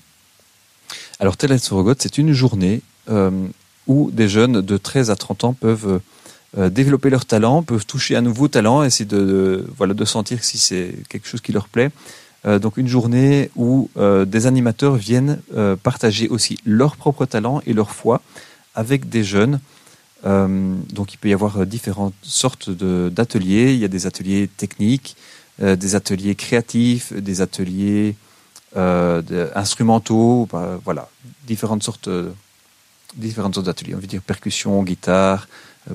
Alors, 1.20 1.36
Talents 1.36 1.58
for 1.58 1.84
God, 1.84 1.98
c'est 2.00 2.18
une 2.20 2.32
journée 2.34 2.82
euh, 3.10 3.32
où 3.88 4.12
des 4.12 4.30
jeunes 4.30 4.62
de 4.62 4.78
13 4.78 5.10
à 5.10 5.16
30 5.16 5.44
ans 5.44 5.54
peuvent 5.54 6.00
euh, 6.58 6.70
développer 6.70 7.10
leur 7.10 7.26
talent, 7.26 7.64
peuvent 7.64 7.86
toucher 7.86 8.16
un 8.16 8.22
nouveau 8.22 8.48
talent, 8.48 8.84
essayer 8.84 9.06
de, 9.06 9.18
de- 9.20 9.68
voilà, 9.76 9.94
de 9.96 10.06
sentir 10.06 10.44
si 10.44 10.58
c'est 10.60 10.94
quelque 11.10 11.28
chose 11.28 11.42
qui 11.42 11.52
leur 11.52 11.68
plaît. 11.68 11.90
Euh, 12.48 12.60
donc, 12.60 12.78
une 12.78 12.88
journée 12.88 13.52
où 13.56 13.90
euh, 13.98 14.26
des 14.26 14.48
animateurs 14.48 14.96
viennent 14.96 15.42
euh, 15.56 15.76
partager 15.76 16.30
aussi 16.30 16.58
leur 16.66 16.96
propre 16.96 17.26
talent 17.26 17.62
et 17.66 17.74
leur 17.74 17.92
foi 17.92 18.22
avec 18.74 19.10
des 19.10 19.24
jeunes. 19.24 19.60
Donc, 20.24 21.14
il 21.14 21.18
peut 21.18 21.30
y 21.30 21.34
avoir 21.34 21.66
différentes 21.66 22.14
sortes 22.22 22.70
d'ateliers. 22.70 23.72
Il 23.74 23.80
y 23.80 23.86
a 23.86 23.88
des 23.88 24.08
ateliers 24.08 24.50
techniques, 24.58 25.16
des 25.62 25.96
ateliers 25.96 26.36
créatifs, 26.36 27.14
des 27.14 27.40
ateliers 27.40 28.16
instrumentaux, 28.76 30.50
bah, 30.52 30.80
voilà, 30.84 31.08
différentes 31.46 31.84
sortes, 31.84 32.10
différentes 33.16 33.56
sortes 33.56 33.68
d'ateliers. 33.68 33.96
On 33.96 34.00
veut 34.00 34.08
dire 34.08 34.22
percussion, 34.22 34.84
guitare, 34.84 35.48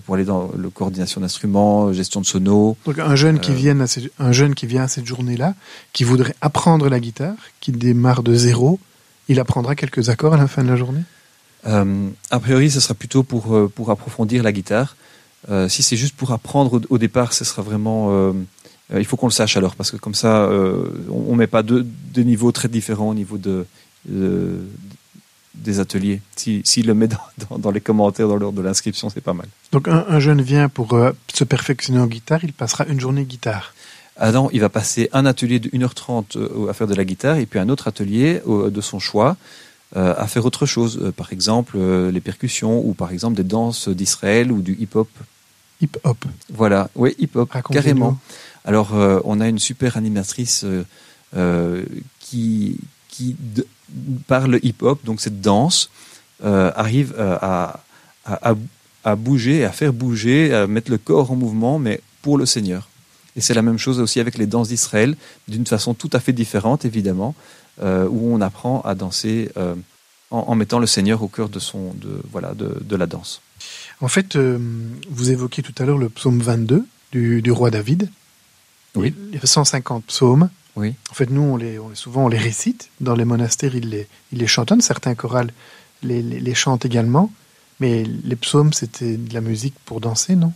pour 0.05 0.15
aller 0.15 0.25
dans 0.25 0.51
le 0.57 0.71
coordination 0.71 1.21
d'instruments, 1.21 1.93
gestion 1.93 2.21
de 2.21 2.27
sono. 2.27 2.77
Donc 2.87 2.99
un 2.99 3.15
jeune 3.17 3.39
qui 3.41 3.51
Euh. 3.53 3.55
vient 3.55 3.81
à 3.81 3.87
cette, 3.87 4.11
un 4.19 4.33
jeune 4.33 4.55
qui 4.55 4.67
vient 4.67 4.85
à 4.85 4.89
cette 4.89 5.07
journée-là, 5.07 5.55
qui 5.93 6.05
voudrait 6.05 6.35
apprendre 6.41 6.89
la 6.89 6.99
guitare, 7.01 7.35
qui 7.61 7.73
démarre 7.73 8.23
de 8.23 8.35
zéro, 8.35 8.79
Il 9.29 9.39
apprendra 9.39 9.77
quelques 9.77 10.09
accords 10.09 10.35
à 10.35 10.37
la 10.37 10.49
fin 10.49 10.65
de 10.65 10.69
la 10.69 10.77
journée? 10.77 11.03
Euh, 11.67 12.09
a 12.31 12.41
priori, 12.41 12.71
ce 12.71 12.81
sera 12.81 12.93
plutôt 12.95 13.23
pour, 13.23 13.55
euh, 13.55 13.71
pour 13.73 13.91
approfondir 13.91 14.43
la 14.43 14.51
guitare. 14.51 14.97
Euh, 15.49 15.69
si 15.69 15.83
c'est 15.85 15.97
juste 15.97 16.17
pour 16.17 16.33
apprendre 16.33 16.75
au, 16.75 16.81
au 16.95 16.99
départ, 16.99 17.33
ce 17.33 17.45
sera 17.45 17.63
vraiment. 17.63 18.09
euh, 18.11 18.33
euh, 18.93 18.99
il 18.99 19.05
faut 19.05 19.17
qu'on 19.17 19.29
le 19.29 19.33
sache 19.33 19.57
alors, 19.57 19.77
parce 19.77 19.91
que 19.93 19.97
comme 19.97 20.15
ça, 20.15 20.43
euh, 20.45 20.87
on 21.11 21.33
ne 21.33 21.39
met 21.39 21.47
pas 21.47 21.63
deux, 21.63 21.87
deux 22.15 22.23
niveaux 22.25 22.51
très 22.53 22.69
différents 22.69 23.11
au 23.11 23.15
niveau 23.15 23.39
de, 23.39 23.65
de- 24.07 24.59
des 25.55 25.81
ateliers. 25.81 26.21
S'il 26.37 26.63
si, 26.65 26.83
le 26.83 26.95
met 26.95 27.09
dans, 27.09 27.19
dans- 27.51 27.59
dans 27.59 27.71
les 27.71 27.81
commentaires, 27.81 28.29
dans 28.29 28.37
l'ordre 28.37 28.59
de 28.59 28.63
l'inscription, 28.63 29.11
c'est 29.11 29.21
pas 29.21 29.35
mal. 29.35 29.47
Donc 29.73 29.89
un, 29.89 30.05
un 30.09 30.19
jeune 30.21 30.41
vient 30.43 30.69
pour 30.69 30.95
euh, 30.95 31.13
se 31.33 31.45
perfectionner 31.45 32.01
en 32.01 32.07
guitare, 32.07 32.45
il 32.45 32.53
passera 32.53 32.87
une 32.87 33.01
journée 33.01 33.25
guitare. 33.25 33.75
Adam, 34.17 34.51
il 34.53 34.61
va 34.61 34.69
passer 34.69 35.09
un 35.13 35.25
atelier 35.27 35.59
de 35.59 35.69
1h30 35.71 36.37
euh, 36.37 36.69
à 36.69 36.73
faire 36.75 36.87
de 36.87 36.95
la 36.95 37.05
guitare 37.05 37.37
et 37.39 37.47
puis 37.47 37.59
un 37.59 37.69
autre 37.69 37.89
atelier 37.89 38.41
de 38.47 38.81
son 38.81 38.99
choix 38.99 39.37
euh, 39.97 40.15
à 40.17 40.27
faire 40.27 40.45
autre 40.47 40.65
chose. 40.67 41.13
Par 41.17 41.33
exemple, 41.33 41.79
les 41.79 42.21
percussions 42.21 42.79
ou 42.87 42.93
par 42.95 43.11
exemple 43.13 43.37
des 43.37 43.43
danses 43.45 43.89
d'Israël 43.89 44.53
ou 44.53 44.61
du 44.63 44.75
hip-hop. 44.79 45.09
Hip-hop. 45.81 46.25
Voilà, 46.53 46.89
oui, 46.95 47.15
hip-hop, 47.19 47.51
carrément. 47.73 48.19
Alors, 48.65 48.93
on 49.25 49.41
a 49.41 49.49
une 49.49 49.59
super 49.59 49.97
animatrice 49.97 50.65
euh, 51.37 51.85
qui, 52.21 52.77
qui 53.13 53.37
de- 53.39 53.67
par 54.27 54.49
le 54.49 54.59
hip-hop, 54.65 54.99
donc 55.05 55.21
cette 55.21 55.41
danse, 55.41 55.91
euh, 56.45 56.73
arrive 56.75 57.15
euh, 57.19 57.37
à, 57.43 57.81
à, 58.25 58.55
à- 59.05 59.17
bouger, 59.17 59.65
à 59.65 59.71
faire 59.71 59.93
bouger, 59.93 60.53
à 60.55 60.67
mettre 60.67 60.91
le 60.91 60.99
corps 60.99 61.31
en 61.31 61.37
mouvement, 61.37 61.79
mais 61.79 62.01
pour 62.23 62.39
le 62.39 62.47
Seigneur. 62.47 62.89
Et 63.37 63.41
c'est 63.41 63.55
la 63.55 63.63
même 63.63 63.79
chose 63.79 64.01
aussi 64.01 64.19
avec 64.19 64.39
les 64.39 64.47
danses 64.47 64.69
d'Israël, 64.69 65.15
d'une 65.47 65.67
façon 65.67 65.93
tout 65.95 66.11
à 66.15 66.21
fait 66.21 66.33
différente, 66.33 66.85
évidemment, 66.85 67.35
euh, 67.83 68.07
où 68.09 68.35
on 68.35 68.41
apprend 68.41 68.81
à 68.83 68.95
danser 68.95 69.51
euh, 69.57 69.75
en, 70.31 70.39
en 70.49 70.55
mettant 70.55 70.79
le 70.79 70.87
Seigneur 70.87 71.23
au 71.23 71.29
cœur 71.29 71.49
de, 71.51 71.59
son, 71.59 71.93
de, 71.95 72.21
voilà, 72.33 72.55
de, 72.55 72.79
de 72.83 72.97
la 72.97 73.07
danse. 73.07 73.41
En 74.01 74.09
fait, 74.09 74.37
vous 74.37 75.31
évoquiez 75.31 75.63
tout 75.63 75.75
à 75.79 75.85
l'heure 75.87 75.99
le 75.99 76.09
psaume 76.09 76.41
22 76.41 76.85
du, 77.13 77.43
du 77.43 77.53
roi 77.53 77.71
David. 77.71 78.09
Oui. 78.95 79.15
Il 79.29 79.35
y 79.35 79.37
avait 79.39 79.47
150 79.47 80.05
psaumes. 80.05 80.49
Oui. 80.77 80.95
En 81.11 81.15
fait, 81.15 81.29
nous, 81.31 81.43
on 81.43 81.57
les, 81.57 81.79
on 81.79 81.95
souvent, 81.95 82.25
on 82.25 82.29
les 82.29 82.39
récite. 82.39 82.89
Dans 83.01 83.15
les 83.15 83.25
monastères, 83.27 83.75
ils 83.75 83.89
les, 83.91 84.09
ils 84.33 84.39
les 84.39 84.47
chantonnent. 84.47 84.81
Certains 84.81 85.15
chorales 85.15 85.53
les, 86.03 86.23
les, 86.23 86.41
les 86.41 86.55
chantent 86.55 86.85
également. 86.85 87.31
Mais 87.81 88.05
les 88.05 88.37
psaumes, 88.37 88.73
c'était 88.73 89.17
de 89.17 89.35
la 89.35 89.41
musique 89.41 89.75
pour 89.85 90.01
danser, 90.01 90.35
non? 90.37 90.53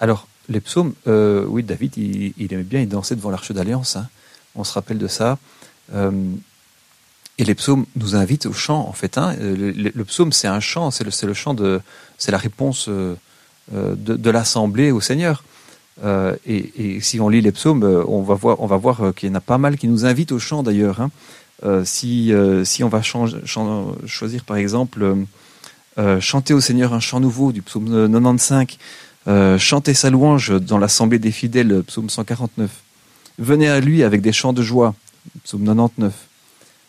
Alors, 0.00 0.26
les 0.48 0.60
psaumes, 0.60 0.94
euh, 1.06 1.44
oui, 1.46 1.62
David, 1.62 1.96
il, 1.96 2.32
il 2.36 2.52
aimait 2.52 2.62
bien, 2.62 2.80
il 2.80 2.88
dansait 2.88 3.16
devant 3.16 3.30
l'Arche 3.30 3.52
d'Alliance. 3.52 3.96
hein. 3.96 4.08
On 4.54 4.64
se 4.64 4.72
rappelle 4.72 4.98
de 4.98 5.08
ça. 5.08 5.38
Euh, 5.94 6.10
et 7.38 7.44
les 7.44 7.54
psaumes 7.54 7.84
nous 7.96 8.16
invitent 8.16 8.46
au 8.46 8.52
chant, 8.52 8.88
en 8.88 8.92
fait. 8.92 9.18
hein. 9.18 9.36
Euh, 9.40 9.54
Le, 9.56 9.70
le- 9.72 9.92
le 9.94 10.04
psaume, 10.04 10.32
c'est 10.32 10.48
un 10.48 10.60
chant, 10.60 10.90
c'est 10.90 11.04
le, 11.04 11.10
le 11.28 11.34
chant 11.34 11.54
de, 11.54 11.80
c'est 12.18 12.32
la 12.32 12.38
réponse 12.38 12.88
euh, 12.88 13.14
de, 13.72 14.16
de 14.16 14.30
l'assemblée 14.30 14.90
au 14.90 15.00
Seigneur. 15.00 15.44
Euh, 16.04 16.36
et, 16.46 17.00
si 17.00 17.20
on 17.20 17.28
lit 17.28 17.40
les 17.40 17.52
psaumes, 17.52 17.82
euh, 17.82 18.04
on 18.06 18.22
va 18.22 18.34
voir, 18.34 19.02
euh, 19.02 19.12
qu'il 19.12 19.28
y 19.28 19.32
en 19.32 19.34
a 19.34 19.40
pas 19.40 19.58
mal 19.58 19.76
qui 19.76 19.88
nous 19.88 20.04
invitent 20.04 20.32
au 20.32 20.38
chant 20.38 20.62
d'ailleurs. 20.62 21.00
hein. 21.00 21.10
Si, 21.84 22.32
on 22.82 22.88
va 22.88 23.02
choisir 23.02 24.44
par 24.44 24.56
exemple 24.58 25.16
chanter 26.20 26.52
au 26.52 26.60
Seigneur 26.60 26.92
un 26.92 27.00
chant 27.00 27.20
nouveau 27.20 27.52
du 27.52 27.62
psaume 27.62 28.10
95, 28.10 28.66
euh, 29.28 29.58
chanter 29.58 29.94
sa 29.94 30.10
louange 30.10 30.50
dans 30.60 30.78
l'assemblée 30.78 31.18
des 31.18 31.32
fidèles, 31.32 31.82
psaume 31.86 32.10
149. 32.10 32.70
Venez 33.38 33.68
à 33.68 33.80
lui 33.80 34.02
avec 34.02 34.20
des 34.20 34.32
chants 34.32 34.52
de 34.52 34.62
joie, 34.62 34.94
psaume 35.44 35.64
99. 35.64 36.12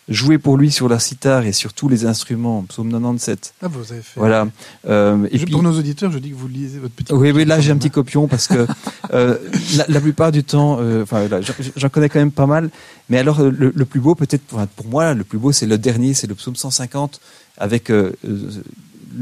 Jouez 0.09 0.37
pour 0.37 0.55
lui 0.57 0.71
sur 0.71 0.87
la 0.87 0.99
cithare 0.99 1.45
et 1.45 1.51
sur 1.51 1.73
tous 1.73 1.89
les 1.89 2.05
instruments, 2.05 2.63
psaume 2.63 2.89
97. 2.89 3.53
Ah, 3.61 3.67
vous 3.67 3.91
avez 3.91 4.01
fait. 4.01 4.17
Voilà. 4.19 4.47
Euh, 4.87 5.27
et 5.31 5.37
Je- 5.37 5.43
puis, 5.43 5.51
Pour 5.51 5.63
nos 5.63 5.77
auditeurs, 5.77 6.11
je 6.11 6.19
dis 6.19 6.29
que 6.29 6.35
vous 6.35 6.47
lisez 6.47 6.79
votre 6.79 6.93
petit. 6.93 7.11
oui, 7.13 7.31
oui, 7.31 7.43
là 7.43 7.59
j'ai 7.59 7.71
un 7.71 7.77
petit 7.77 7.89
copion 7.91 8.27
parce 8.29 8.47
que 8.47 8.65
euh, 9.13 9.37
la, 9.75 9.85
la 9.89 9.99
plupart 9.99 10.31
du 10.31 10.45
temps, 10.45 10.77
euh, 10.79 11.03
enfin, 11.03 11.27
j'en- 11.75 11.89
connais 11.89 12.07
quand 12.07 12.19
même 12.19 12.31
pas 12.31 12.45
mal. 12.45 12.69
Mais 13.09 13.17
alors 13.17 13.41
le, 13.41 13.73
le 13.75 13.85
plus 13.85 13.99
beau, 13.99 14.15
peut-être 14.15 14.43
pour, 14.43 14.65
pour 14.67 14.85
moi, 14.87 15.13
le 15.13 15.25
plus 15.25 15.39
beau, 15.39 15.51
c'est 15.51 15.65
le 15.65 15.77
dernier, 15.77 16.13
c'est 16.13 16.27
le 16.27 16.35
psaume 16.35 16.55
150, 16.55 17.19
avec 17.57 17.91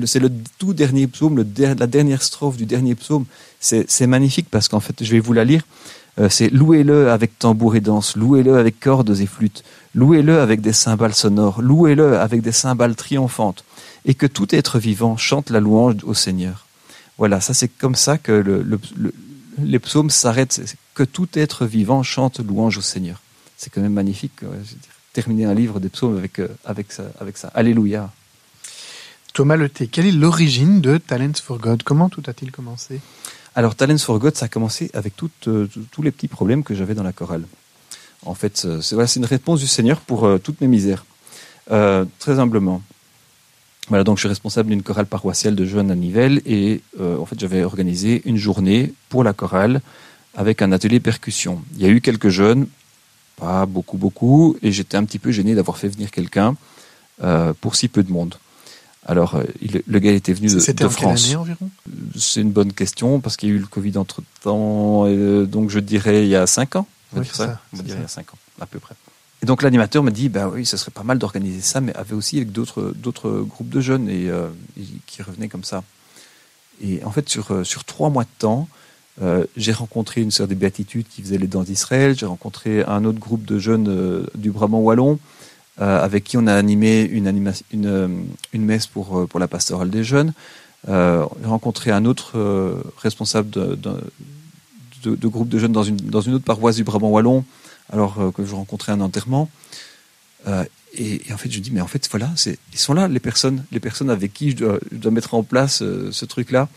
c'est 0.06 0.20
le 0.20 0.30
tout 0.60 0.74
dernier 0.74 1.08
psaume, 1.08 1.38
le 1.38 1.44
der- 1.44 1.76
la 1.80 1.88
dernière 1.88 2.22
strophe 2.22 2.58
du 2.58 2.66
dernier 2.68 2.94
psaume. 2.96 3.26
C'est 3.60 4.08
magnifique 4.08 4.48
parce 4.52 4.68
qu'en 4.68 4.80
fait, 4.80 5.04
je 5.04 5.12
vais 5.12 5.20
vous 5.20 5.34
la 5.34 5.46
lire. 5.46 5.64
Euh, 6.18 6.30
c'est 6.30 6.50
louez-le 6.50 7.12
avec 7.12 7.38
tambour 7.40 7.76
et 7.76 7.82
danse, 7.82 8.16
louez-le 8.16 8.58
avec 8.58 8.80
cordes 8.80 9.18
et 9.20 9.26
flûtes, 9.26 9.64
louez-le 9.94 10.40
avec 10.40 10.62
des 10.62 10.72
cymbales 10.72 11.14
sonores, 11.14 11.62
louez-le 11.62 12.18
avec 12.18 12.42
des 12.42 12.54
cymbales 12.54 12.96
triomphantes, 12.96 13.66
et 14.06 14.14
que 14.14 14.26
tout 14.26 14.54
être 14.56 14.80
vivant 14.80 15.18
chante 15.18 15.50
la 15.50 15.60
louange 15.60 15.98
au 16.04 16.14
Seigneur. 16.14 16.66
Voilà, 17.18 17.42
ça 17.42 17.54
c'est 17.54 17.68
comme 17.68 17.96
ça 17.96 18.18
que 18.18 18.32
le- 18.32 18.62
le- 18.64 18.80
le- 18.96 19.14
les 19.60 19.80
psaumes 19.80 20.10
s'arrêtent, 20.10 20.62
que 20.94 21.04
tout 21.04 21.28
être 21.34 21.66
vivant 21.66 22.02
chante 22.04 22.40
louange 22.40 22.78
au 22.78 22.82
Seigneur. 22.82 23.22
C'est 23.58 23.70
quand 23.70 23.82
même 23.82 23.94
magnifique, 23.94 24.34
je 24.42 24.76
terminer 25.14 25.46
un 25.46 25.54
livre 25.54 25.80
des 25.80 25.88
psaumes 25.90 26.18
avec, 26.18 26.40
euh, 26.40 26.48
avec, 26.66 26.92
ça, 26.92 27.04
avec 27.22 27.38
ça. 27.38 27.50
Alléluia. 27.54 28.12
Thomas 29.34 29.56
Leté, 29.56 29.88
quelle 29.88 30.06
est 30.08 30.12
l'origine 30.12 30.82
de 30.82 30.98
Talents 30.98 31.40
for 31.42 31.58
God? 31.58 31.84
Comment 31.84 32.10
tout 32.10 32.24
a-t-il 32.28 32.52
commencé? 32.52 33.00
Alors, 33.58 33.74
Talents 33.76 33.98
for 34.00 34.20
God, 34.20 34.36
ça 34.36 34.46
a 34.46 34.48
commencé 34.50 34.92
avec 34.94 35.14
euh, 35.48 35.68
tous- 35.92 36.02
les 36.02 36.12
petits 36.12 36.28
problèmes 36.28 36.64
que 36.64 36.76
j'avais 36.76 36.94
dans 36.94 37.04
la 37.04 37.14
chorale. 37.14 37.46
En 38.26 38.36
fait, 38.36 38.64
euh, 38.66 38.82
c'est 38.82 39.16
une 39.16 39.26
réponse 39.26 39.62
du 39.62 39.68
Seigneur 39.68 40.02
pour 40.02 40.26
euh, 40.26 40.38
toutes 40.38 40.60
mes 40.62 40.68
misères. 40.68 41.06
Très 41.68 42.40
humblement. 42.40 42.82
Voilà, 43.88 44.04
donc 44.04 44.18
je 44.18 44.22
suis 44.22 44.28
responsable 44.30 44.70
d'une 44.70 44.84
chorale 44.84 45.06
paroissiale 45.08 45.56
de 45.56 45.66
jeunes 45.66 45.90
à 45.90 45.96
Nivelles 45.96 46.42
et 46.46 46.82
en 47.00 47.26
fait 47.26 47.40
j'avais 47.40 47.64
organisé 47.64 48.22
une 48.26 48.38
journée 48.38 48.94
pour 49.10 49.24
la 49.24 49.34
chorale 49.34 49.82
avec 50.36 50.62
un 50.62 50.72
atelier 50.72 51.00
percussion. 51.00 51.64
Il 51.76 51.82
y 51.82 51.86
a 51.86 51.90
eu 51.90 52.02
quelques 52.02 52.30
jeunes, 52.30 52.68
pas 53.36 53.66
beaucoup 53.66 53.98
beaucoup, 53.98 54.58
et 54.62 54.72
j'étais 54.72 54.96
un 54.96 55.06
petit 55.06 55.18
peu 55.18 55.32
gêné 55.32 55.56
d'avoir 55.56 55.78
fait 55.78 55.88
venir 55.88 56.12
quelqu'un 56.12 56.56
pour 57.62 57.76
si 57.76 57.88
peu 57.88 58.04
de 58.04 58.12
monde. 58.12 58.36
Alors 59.06 59.36
euh, 59.36 59.44
il- 59.62 59.84
le 59.86 60.00
gars 60.00 60.12
était 60.12 60.34
venu 60.34 60.48
de, 60.48 60.60
C'était 60.60 60.84
de 60.84 60.90
en 60.90 60.92
quelle 60.92 60.98
France. 61.10 61.26
année 61.26 61.36
environ? 61.36 61.70
C'est 62.18 62.42
une 62.42 62.52
bonne 62.52 62.74
question 62.74 63.20
parce 63.20 63.38
qu'il 63.38 63.50
y 63.50 63.52
a 63.52 63.56
eu 63.56 63.60
le 63.60 63.68
Covid 63.68 63.98
entre 63.98 64.22
temps, 64.42 65.06
donc 65.46 65.70
je 65.70 65.80
dirais 65.80 66.24
il 66.24 66.30
y 66.30 66.36
a 66.36 66.48
cinq 66.48 66.76
ans. 66.76 66.88
On 67.16 67.20
Oui, 67.20 67.26
ça. 67.32 67.46
ça, 67.46 67.62
On 67.74 67.78
il 67.78 67.90
y 67.90 67.94
a 67.94 68.08
cinq 68.08 68.34
ans, 68.34 68.38
à 68.60 68.66
peu 68.66 68.80
près. 68.80 68.96
Et 69.44 69.46
donc 69.46 69.62
l'animateur 69.62 70.02
m'a 70.02 70.10
dit, 70.12 70.28
bah 70.30 70.50
oui, 70.52 70.66
ce 70.66 70.76
serait 70.76 70.92
pas 70.92 71.04
mal 71.04 71.20
d'organiser 71.20 71.62
ça, 71.62 71.82
mais 71.82 71.94
avait 71.96 72.16
aussi 72.16 72.38
avec 72.38 72.52
d'autres 72.52 72.94
d'autres 72.96 73.42
groupes 73.42 73.70
de 73.70 73.80
jeunes 73.82 74.10
et 74.10 74.28
euh, 74.30 74.48
et 74.80 74.84
qui 75.06 75.22
revenaient 75.22 75.50
comme 75.50 75.64
ça. 75.64 75.84
Et 76.82 77.04
en 77.04 77.12
fait, 77.12 77.30
sur 77.30 77.52
euh, 77.52 77.64
sur 77.64 77.84
trois 77.84 78.10
mois 78.10 78.24
de 78.24 78.30
temps, 78.40 78.68
euh, 79.22 79.46
j'ai 79.56 79.72
rencontré 79.72 80.22
une 80.22 80.32
sœur 80.32 80.48
des 80.48 80.56
béatitudes 80.56 81.06
qui 81.08 81.22
faisait 81.22 81.38
les 81.38 81.48
danses 81.48 81.68
d'Israël. 81.68 82.18
J'ai 82.18 82.26
rencontré 82.26 82.84
un 82.86 83.06
autre 83.06 83.20
groupe 83.20 83.46
de 83.46 83.60
jeunes 83.60 83.88
euh, 83.88 84.26
du 84.36 84.50
Brabant 84.52 84.80
wallon 84.80 85.14
euh, 85.14 85.18
avec 85.78 86.24
qui 86.24 86.38
on 86.38 86.48
a 86.48 86.54
animé 86.54 87.04
une, 87.04 87.28
euh, 87.86 88.08
messe 88.54 88.88
pour, 88.88 89.20
euh, 89.20 89.28
pour 89.28 89.40
la 89.40 89.48
pastorale 89.48 89.90
des 89.90 90.04
jeunes. 90.04 90.34
Euh, 90.88 91.26
j'ai 91.42 91.48
rencontré 91.48 91.92
un 91.92 92.06
autre 92.06 92.38
euh, 92.38 92.76
responsable 92.98 93.50
de, 93.50 93.76
de, 93.76 95.16
de- 95.16 95.28
groupe 95.28 95.50
de 95.50 95.60
jeunes 95.60 95.72
dans 95.72 95.84
une, 95.84 95.98
autre 96.12 96.46
paroisse 96.46 96.76
du 96.76 96.84
Brabant 96.84 97.10
wallon, 97.10 97.44
alors 97.92 98.22
euh, 98.22 98.32
que 98.32 98.46
je 98.46 98.54
rencontrais 98.54 98.92
un 98.92 99.02
enterrement. 99.02 99.50
Euh, 100.48 100.64
et, 100.98 101.22
en 101.34 101.38
fait, 101.38 101.52
je 101.52 101.60
dis, 101.60 101.72
mais 101.72 101.82
en 101.82 101.88
fait, 101.88 102.08
voilà, 102.10 102.32
ils 102.46 102.80
sont 102.80 102.94
là, 102.94 103.08
les 103.08 103.20
personnes, 103.20 103.66
les 103.72 103.80
personnes 103.80 104.10
avec 104.10 104.34
qui 104.34 104.52
je 104.52 104.56
dois, 104.56 105.12
mettre 105.12 105.34
en 105.34 105.44
place 105.44 105.82
euh, 105.82 106.10
ce 106.12 106.26
truc-là. 106.26 106.70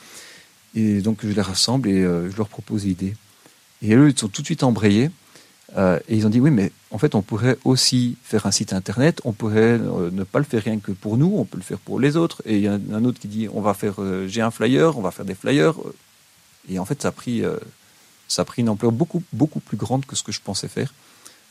Et 0.74 1.00
donc, 1.00 1.18
je 1.22 1.28
les 1.28 1.40
rassemble 1.40 1.88
et 1.88 2.02
euh, 2.02 2.30
je 2.30 2.36
leur 2.36 2.48
propose 2.48 2.84
l'idée. 2.84 3.14
Et 3.82 3.94
eux, 3.94 4.08
ils 4.08 4.18
sont 4.18 4.28
tout 4.28 4.42
de 4.42 4.46
suite 4.46 4.64
embrayés. 4.64 5.10
Euh, 5.76 5.98
et 6.08 6.16
ils 6.16 6.26
ont 6.26 6.30
dit, 6.30 6.40
oui, 6.40 6.50
mais 6.50 6.72
en 6.90 6.98
fait, 6.98 7.14
on 7.14 7.22
pourrait 7.22 7.58
aussi 7.64 8.16
faire 8.22 8.46
un 8.46 8.50
site 8.50 8.72
internet, 8.72 9.20
on 9.24 9.32
pourrait 9.32 9.78
euh, 9.78 10.10
ne 10.10 10.24
pas 10.24 10.38
le 10.38 10.44
faire 10.44 10.62
rien 10.62 10.78
que 10.78 10.92
pour 10.92 11.18
nous, 11.18 11.34
on 11.36 11.44
peut 11.44 11.58
le 11.58 11.62
faire 11.62 11.78
pour 11.78 12.00
les 12.00 12.16
autres. 12.16 12.42
Et 12.46 12.56
il 12.56 12.62
y 12.62 12.68
a 12.68 12.72
un, 12.72 13.04
autre 13.04 13.20
qui 13.20 13.28
dit, 13.28 13.48
on 13.52 13.60
va 13.60 13.74
faire, 13.74 13.96
euh, 13.98 14.26
j'ai 14.26 14.40
un 14.40 14.50
flyer, 14.50 14.96
on 14.96 15.02
va 15.02 15.10
faire 15.10 15.24
des 15.24 15.34
flyers. 15.34 15.74
Et 16.70 16.78
en 16.78 16.84
fait, 16.84 17.02
ça 17.02 17.08
a 17.08 17.12
pris, 17.12 17.42
ça 18.28 18.42
a 18.42 18.44
pris 18.44 18.60
une 18.60 18.68
ampleur 18.68 18.92
beaucoup, 18.92 19.22
beaucoup 19.32 19.60
plus 19.60 19.78
grande 19.78 20.04
que 20.04 20.16
ce 20.16 20.22
que 20.22 20.32
je 20.32 20.40
pensais 20.42 20.68
faire. 20.68 20.92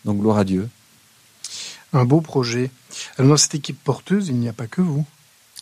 Donc, 0.06 0.20
gloire 0.20 0.38
à 0.38 0.44
Dieu. 0.44 0.70
Un 1.92 2.06
beau 2.06 2.22
projet. 2.22 2.70
Alors 3.18 3.32
dans 3.32 3.38
cette 3.38 3.56
équipe 3.56 3.84
porteuse, 3.84 4.28
il 4.28 4.36
n'y 4.36 4.48
a 4.48 4.54
pas 4.54 4.68
que 4.68 4.82
vous. 4.82 5.06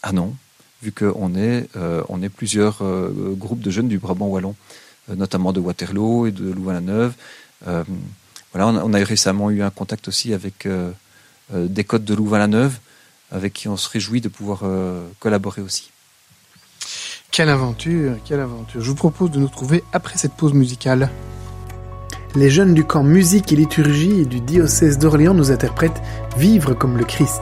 Ah 0.03 0.11
non, 0.11 0.35
vu 0.83 0.91
qu'on 0.91 1.35
est, 1.35 1.69
on 2.09 2.21
est 2.21 2.27
plusieurs 2.27 2.83
groupes 3.37 3.61
de 3.61 3.71
jeunes 3.71 3.87
du 3.87 3.97
Brabant 3.97 4.27
wallon, 4.27 4.55
notamment 5.07 5.53
de 5.53 5.61
Waterloo 5.61 6.25
et 6.25 6.31
de 6.31 6.51
Louvain-la-Neuve. 6.51 7.13
Voilà, 8.55 8.71
on 8.71 8.77
a, 8.77 8.83
on 8.85 8.93
a 8.93 9.01
eu 9.01 9.03
récemment 9.03 9.51
eu 9.51 9.61
un 9.61 9.69
contact 9.69 10.07
aussi 10.07 10.33
avec 10.33 10.65
euh, 10.65 10.89
euh, 11.53 11.67
des 11.67 11.83
côtes 11.83 12.05
de 12.05 12.13
Louvain-la-Neuve, 12.13 12.79
avec 13.29 13.51
qui 13.51 13.67
on 13.67 13.75
se 13.75 13.89
réjouit 13.89 14.21
de 14.21 14.29
pouvoir 14.29 14.61
euh, 14.63 15.05
collaborer 15.19 15.61
aussi. 15.61 15.91
Quelle 17.31 17.49
aventure, 17.49 18.15
quelle 18.23 18.39
aventure. 18.39 18.79
Je 18.79 18.87
vous 18.89 18.95
propose 18.95 19.29
de 19.31 19.39
nous 19.39 19.47
retrouver 19.47 19.83
après 19.91 20.17
cette 20.17 20.35
pause 20.35 20.53
musicale. 20.53 21.09
les 22.33 22.49
jeunes 22.49 22.73
du 22.73 22.85
camp 22.85 23.03
musique 23.03 23.51
et 23.51 23.57
liturgie 23.57 24.21
et 24.21 24.25
du 24.25 24.39
diocèse 24.39 24.99
d'Orléans 24.99 25.33
nous 25.33 25.51
interprètent 25.51 26.01
Vivre 26.37 26.73
comme 26.73 26.97
le 26.97 27.03
Christ. 27.03 27.41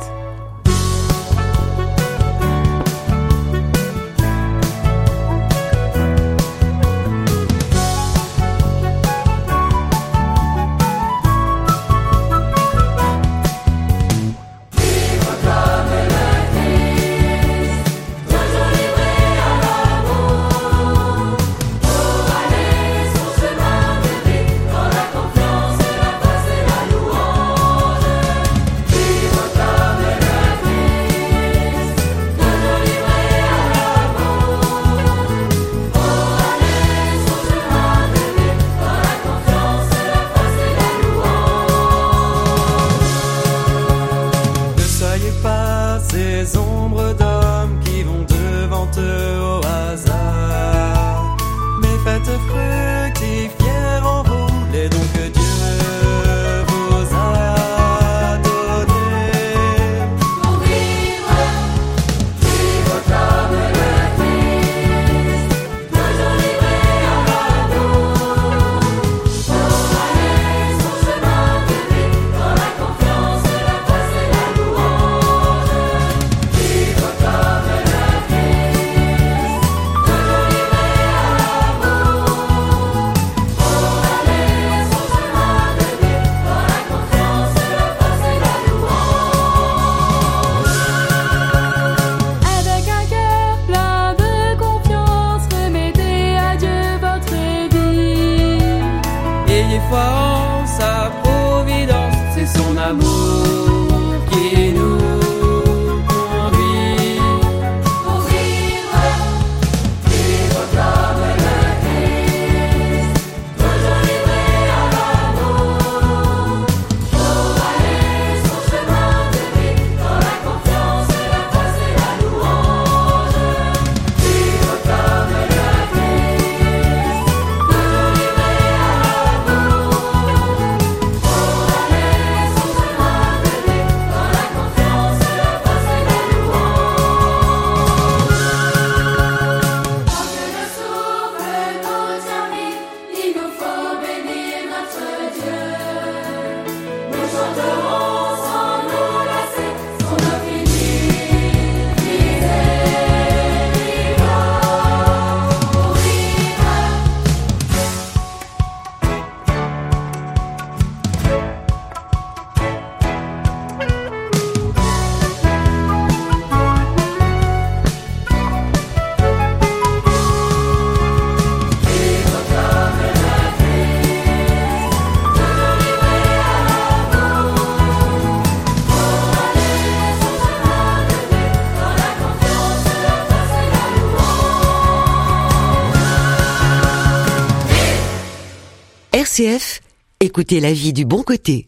RCF, 189.33 189.81
écoutez 190.19 190.59
la 190.59 190.73
vie 190.73 190.93
du 190.93 191.05
bon 191.05 191.23
côté. 191.23 191.67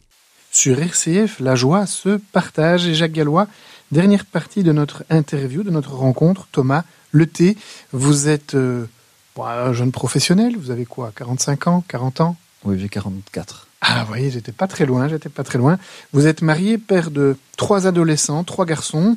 Sur 0.52 0.78
RCF, 0.78 1.40
la 1.40 1.56
joie 1.56 1.86
se 1.86 2.20
partage. 2.30 2.86
Et 2.86 2.94
Jacques 2.94 3.10
Gallois, 3.10 3.48
dernière 3.90 4.24
partie 4.24 4.62
de 4.62 4.70
notre 4.70 5.02
interview, 5.10 5.64
de 5.64 5.70
notre 5.70 5.92
rencontre. 5.92 6.46
Thomas 6.52 6.84
Leté, 7.10 7.56
vous 7.90 8.28
êtes 8.28 8.54
euh, 8.54 8.86
bon, 9.34 9.42
un 9.46 9.72
jeune 9.72 9.90
professionnel. 9.90 10.56
Vous 10.56 10.70
avez 10.70 10.84
quoi 10.84 11.10
45 11.16 11.66
ans 11.66 11.84
40 11.88 12.20
ans? 12.20 12.36
Oui, 12.64 12.78
j'ai 12.78 12.88
44. 12.88 13.66
Ah, 13.80 14.02
vous 14.02 14.06
voyez, 14.06 14.30
j'étais 14.30 14.52
pas 14.52 14.68
très 14.68 14.86
loin, 14.86 15.08
j'étais 15.08 15.28
pas 15.28 15.42
très 15.42 15.58
loin. 15.58 15.76
Vous 16.12 16.28
êtes 16.28 16.42
marié, 16.42 16.78
père 16.78 17.10
de 17.10 17.36
trois 17.56 17.88
adolescents, 17.88 18.44
trois 18.44 18.64
garçons, 18.64 19.16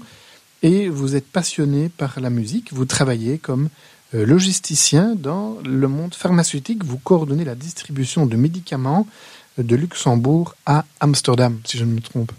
et 0.63 0.89
vous 0.89 1.15
êtes 1.15 1.27
passionné 1.27 1.89
par 1.89 2.19
la 2.19 2.31
musique. 2.31 2.73
Vous 2.73 2.85
travaillez 2.85 3.37
comme 3.37 3.69
logisticien 4.13 5.15
dans 5.15 5.57
le 5.63 5.87
monde 5.87 6.13
pharmaceutique. 6.13 6.83
Vous 6.83 6.97
coordonnez 6.97 7.45
la 7.45 7.55
distribution 7.55 8.25
de 8.25 8.35
médicaments 8.35 9.07
euh, 9.59 9.63
de 9.63 9.75
Luxembourg 9.75 10.55
à 10.65 10.85
Amsterdam, 10.99 11.59
si 11.65 11.77
je 11.77 11.85
ne 11.85 11.93
me 11.93 12.01
trompe. 12.01 12.31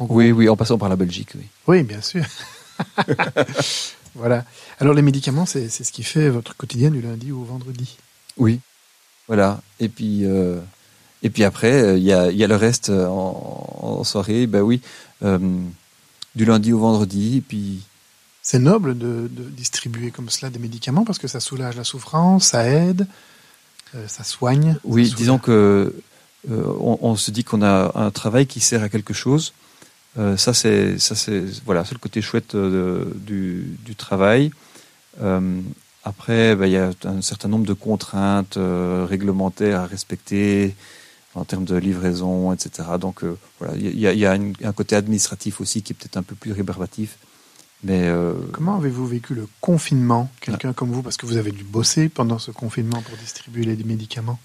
Oui, 0.00 0.32
oui, 0.32 0.48
en 0.48 0.56
passant 0.56 0.78
par 0.78 0.88
la 0.88 0.96
Belgique, 0.96 1.30
oui. 1.34 1.46
Oui, 1.66 1.82
bien 1.82 2.00
sûr. 2.00 2.24
voilà. 4.14 4.44
Alors 4.80 4.94
les 4.94 5.02
médicaments, 5.02 5.46
c'est 5.46 5.68
c'est 5.68 5.84
ce 5.84 5.92
qui 5.92 6.02
fait 6.02 6.28
votre 6.28 6.56
quotidien 6.56 6.90
du 6.90 7.00
lundi 7.00 7.30
au 7.30 7.44
vendredi. 7.44 7.98
Oui. 8.36 8.60
Voilà. 9.28 9.60
Et 9.78 9.88
puis, 9.88 10.24
euh, 10.24 10.58
et 11.22 11.30
puis 11.30 11.44
après, 11.44 11.72
euh, 11.72 11.98
il 11.98 12.02
y, 12.02 12.12
a, 12.12 12.30
y 12.30 12.42
a 12.42 12.46
le 12.46 12.56
reste 12.56 12.90
euh, 12.90 13.06
en, 13.06 13.98
en 14.00 14.04
soirée. 14.04 14.46
Ben 14.46 14.62
oui, 14.62 14.80
euh, 15.22 15.38
du 16.34 16.44
lundi 16.44 16.72
au 16.72 16.78
vendredi. 16.78 17.38
Et 17.38 17.40
puis, 17.40 17.82
C'est 18.42 18.58
noble 18.58 18.98
de, 18.98 19.28
de 19.30 19.44
distribuer 19.50 20.10
comme 20.10 20.28
cela 20.28 20.50
des 20.50 20.58
médicaments 20.58 21.04
parce 21.04 21.18
que 21.18 21.28
ça 21.28 21.38
soulage 21.40 21.76
la 21.76 21.84
souffrance, 21.84 22.46
ça 22.46 22.66
aide, 22.68 23.06
euh, 23.94 24.06
ça 24.08 24.24
soigne. 24.24 24.76
oui, 24.84 25.08
ça 25.08 25.14
disons 25.16 25.38
que 25.38 25.94
euh, 26.50 26.64
on, 26.80 26.98
on 27.02 27.14
se 27.16 27.30
dit 27.30 27.44
qu'on 27.44 27.62
a 27.62 27.92
un 27.94 28.10
travail 28.10 28.46
qui 28.48 28.58
sert 28.60 28.82
à 28.82 28.88
quelque 28.88 29.14
chose. 29.14 29.52
Euh, 30.18 30.36
ça, 30.36 30.52
c'est, 30.54 30.98
ça, 30.98 31.14
c'est, 31.14 31.44
voilà, 31.64 31.84
c'est 31.84 31.94
le 31.94 32.00
côté 32.00 32.20
chouette 32.20 32.56
du, 32.56 33.76
du 33.84 33.94
travail. 33.94 34.50
Après, 36.04 36.56
ben, 36.56 36.66
il 36.66 36.72
y 36.72 36.76
a 36.76 36.90
un 37.04 37.22
certain 37.22 37.48
nombre 37.48 37.64
de 37.66 37.74
contraintes 37.74 38.58
réglementaires 39.08 39.80
à 39.80 39.86
respecter 39.86 40.74
en 41.34 41.44
termes 41.44 41.64
de 41.64 41.76
livraison, 41.76 42.52
etc. 42.52 42.88
Donc 43.00 43.22
voilà, 43.60 43.74
il 43.76 43.98
y 43.98 44.06
a, 44.08 44.12
il 44.12 44.18
y 44.18 44.26
a 44.26 44.34
une- 44.34 44.54
un 44.64 44.72
côté 44.72 44.96
administratif 44.96 45.60
aussi 45.60 45.82
qui 45.82 45.92
est 45.92 45.96
peut-être 45.96 46.16
un 46.16 46.22
peu 46.24 46.34
plus 46.34 46.52
rébarbatif. 46.52 47.16
Mais 47.84 48.02
euh, 48.04 48.34
Comment 48.52 48.76
avez-vous 48.76 49.06
vécu 49.06 49.34
le 49.34 49.48
confinement, 49.60 50.30
quelqu'un 50.40 50.72
comme 50.72 50.90
vous, 50.90 51.02
parce 51.02 51.16
que 51.16 51.26
vous 51.26 51.36
avez 51.36 51.50
dû 51.50 51.64
bosser 51.64 52.08
pendant 52.08 52.38
ce 52.38 52.50
confinement 52.52 53.02
pour 53.02 53.16
distribuer 53.18 53.64
les 53.64 53.76
médicaments? 53.84 54.38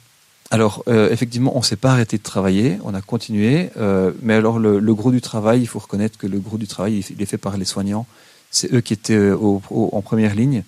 Alors, 0.50 0.84
euh, 0.88 1.12
effectivement, 1.12 1.56
on 1.58 1.62
s'est 1.62 1.76
pas 1.76 1.92
arrêté 1.92 2.18
de 2.18 2.24
travailler, 2.24 2.80
on 2.84 2.94
a 2.94 3.02
continué. 3.02 3.70
euh, 3.78 4.12
mais 4.22 4.34
alors, 4.34 4.60
le, 4.60 4.80
le 4.80 4.94
gros 4.96 5.12
du 5.12 5.22
travail, 5.22 5.62
il 5.62 5.68
faut 5.68 5.80
reconnaître 5.80 6.18
que 6.18 6.26
le 6.26 6.40
gros 6.40 6.58
du 6.58 6.68
travail, 6.68 7.04
il 7.10 7.22
est 7.22 7.26
fait 7.26 7.38
par 7.38 7.58
les 7.58 7.66
soignants. 7.66 8.08
C'est 8.50 8.74
eux 8.74 8.82
qui 8.82 8.94
étaient 8.94 9.30
au- 9.32 9.62
au- 9.70 9.90
en 9.92 10.02
première 10.02 10.34
ligne. 10.36 10.64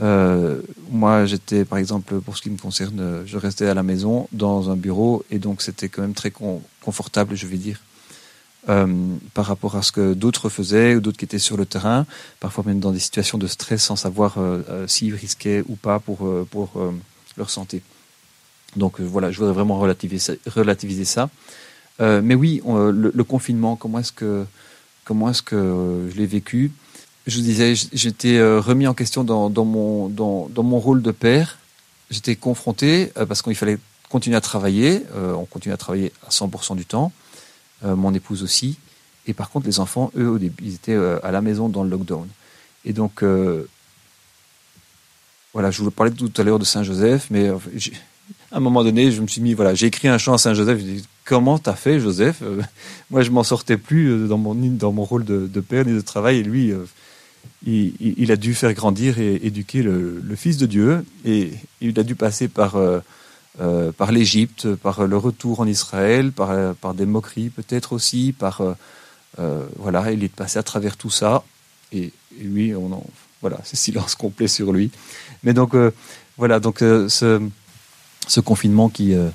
Euh, 0.00 0.60
moi, 0.90 1.26
j'étais, 1.26 1.64
par 1.64 1.78
exemple, 1.78 2.20
pour 2.20 2.36
ce 2.36 2.42
qui 2.42 2.50
me 2.50 2.56
concerne, 2.56 3.22
je 3.26 3.36
restais 3.36 3.66
à 3.66 3.74
la 3.74 3.82
maison, 3.82 4.28
dans 4.32 4.70
un 4.70 4.76
bureau, 4.76 5.24
et 5.30 5.38
donc 5.38 5.60
c'était 5.60 5.88
quand 5.88 6.02
même 6.02 6.14
très 6.14 6.30
con- 6.30 6.62
confortable, 6.82 7.34
je 7.36 7.46
vais 7.46 7.56
dire, 7.58 7.80
euh, 8.68 8.86
par 9.34 9.46
rapport 9.46 9.76
à 9.76 9.82
ce 9.82 9.92
que 9.92 10.14
d'autres 10.14 10.48
faisaient, 10.48 10.96
ou 10.96 11.00
d'autres 11.00 11.16
qui 11.16 11.24
étaient 11.24 11.38
sur 11.38 11.56
le 11.56 11.64
terrain, 11.64 12.06
parfois 12.40 12.64
même 12.66 12.80
dans 12.80 12.90
des 12.90 12.98
situations 12.98 13.38
de 13.38 13.46
stress, 13.46 13.84
sans 13.84 13.96
savoir 13.96 14.36
euh, 14.36 14.62
euh, 14.68 14.86
s'ils 14.88 15.14
risquaient 15.14 15.62
ou 15.68 15.76
pas 15.76 16.00
pour, 16.00 16.28
pour 16.50 16.72
leur 17.36 17.50
santé. 17.50 17.82
Donc 18.76 19.00
voilà, 19.00 19.30
je 19.30 19.38
voudrais 19.38 19.54
vraiment 19.54 19.78
relativiser 19.78 21.04
ça. 21.04 21.30
mais 22.00 22.34
oui, 22.34 22.60
le, 22.66 23.22
confinement, 23.22 23.76
comment 23.76 24.00
est-ce 24.00 24.12
que, 24.12 24.44
comment 25.04 25.30
est-ce 25.30 25.42
que 25.42 26.08
je 26.12 26.16
l'ai 26.18 26.26
vécu? 26.26 26.72
Je 27.26 27.36
vous 27.36 27.44
disais, 27.44 27.74
j'étais 27.92 28.42
remis 28.42 28.86
en 28.86 28.94
question 28.94 29.24
dans, 29.24 29.48
mon, 29.64 30.08
dans, 30.08 30.62
mon 30.62 30.78
rôle 30.78 31.00
de 31.00 31.12
père. 31.12 31.58
J'étais 32.10 32.36
confronté 32.36 33.12
parce 33.28 33.40
qu'il 33.40 33.54
fallait 33.54 33.78
continuer 34.10 34.36
à 34.36 34.42
travailler. 34.42 35.04
On 35.16 35.46
continue 35.46 35.72
à 35.72 35.78
travailler 35.78 36.12
à 36.26 36.30
100% 36.30 36.76
du 36.76 36.84
temps. 36.84 37.12
Euh, 37.84 37.94
mon 37.94 38.12
épouse 38.12 38.42
aussi. 38.42 38.76
Et 39.28 39.34
par 39.34 39.50
contre, 39.50 39.66
les 39.66 39.78
enfants, 39.78 40.10
eux, 40.16 40.28
au 40.28 40.38
début, 40.38 40.64
ils 40.64 40.74
étaient 40.74 40.94
euh, 40.94 41.24
à 41.24 41.30
la 41.30 41.40
maison 41.40 41.68
dans 41.68 41.84
le 41.84 41.90
lockdown. 41.90 42.26
Et 42.84 42.92
donc, 42.92 43.22
euh, 43.22 43.68
voilà, 45.52 45.70
je 45.70 45.80
vous 45.80 45.90
parlais 45.92 46.10
tout 46.10 46.32
à 46.36 46.42
l'heure 46.42 46.58
de 46.58 46.64
Saint-Joseph, 46.64 47.28
mais 47.30 47.48
à 47.48 48.56
un 48.56 48.60
moment 48.60 48.82
donné, 48.82 49.12
je 49.12 49.22
me 49.22 49.28
suis 49.28 49.40
mis, 49.40 49.54
voilà, 49.54 49.76
j'ai 49.76 49.86
écrit 49.86 50.08
un 50.08 50.18
chant 50.18 50.34
à 50.34 50.38
Saint-Joseph. 50.38 50.80
Je 50.80 50.84
dis, 50.84 51.04
comment 51.24 51.56
t'as 51.60 51.74
fait, 51.74 52.00
Joseph? 52.00 52.42
Moi, 53.10 53.22
je 53.22 53.30
m'en 53.30 53.44
sortais 53.44 53.76
plus 53.76 54.26
dans 54.26 54.38
mon, 54.38 54.54
dans 54.54 54.90
mon 54.90 55.04
rôle 55.04 55.24
de, 55.24 55.60
père 55.60 55.84
ni 55.84 55.92
de 55.92 56.00
travail. 56.00 56.38
Et 56.38 56.42
lui, 56.42 56.72
il, 57.64 58.32
a 58.32 58.36
dû 58.36 58.54
faire 58.54 58.72
grandir 58.72 59.20
et 59.20 59.36
éduquer 59.36 59.82
le, 59.82 60.20
Fils 60.34 60.56
de 60.56 60.66
Dieu. 60.66 61.04
Et 61.24 61.52
il 61.80 61.98
a 62.00 62.02
dû 62.02 62.16
passer 62.16 62.48
par, 62.48 62.76
euh, 63.60 63.92
par 63.92 64.12
l'Égypte, 64.12 64.74
par 64.74 65.06
le 65.06 65.16
retour 65.16 65.60
en 65.60 65.66
Israël, 65.66 66.32
par, 66.32 66.50
euh, 66.50 66.72
par 66.80 66.94
des 66.94 67.06
moqueries 67.06 67.50
peut-être 67.50 67.92
aussi, 67.92 68.32
par 68.36 68.60
euh, 68.60 68.74
euh, 69.40 69.66
voilà, 69.76 70.12
il 70.12 70.22
est 70.24 70.28
passé 70.34 70.58
à 70.58 70.62
travers 70.62 70.96
tout 70.96 71.10
ça. 71.10 71.42
Et, 71.92 72.12
et 72.40 72.44
lui, 72.44 72.74
on 72.74 72.92
en, 72.92 73.04
voilà, 73.40 73.58
c'est 73.64 73.76
silence 73.76 74.14
complet 74.14 74.48
sur 74.48 74.72
lui. 74.72 74.90
Mais 75.42 75.52
donc 75.54 75.74
euh, 75.74 75.90
voilà, 76.36 76.60
donc 76.60 76.82
euh, 76.82 77.08
ce, 77.08 77.40
ce 78.26 78.40
confinement 78.40 78.88
qui, 78.88 79.14
euh, 79.14 79.28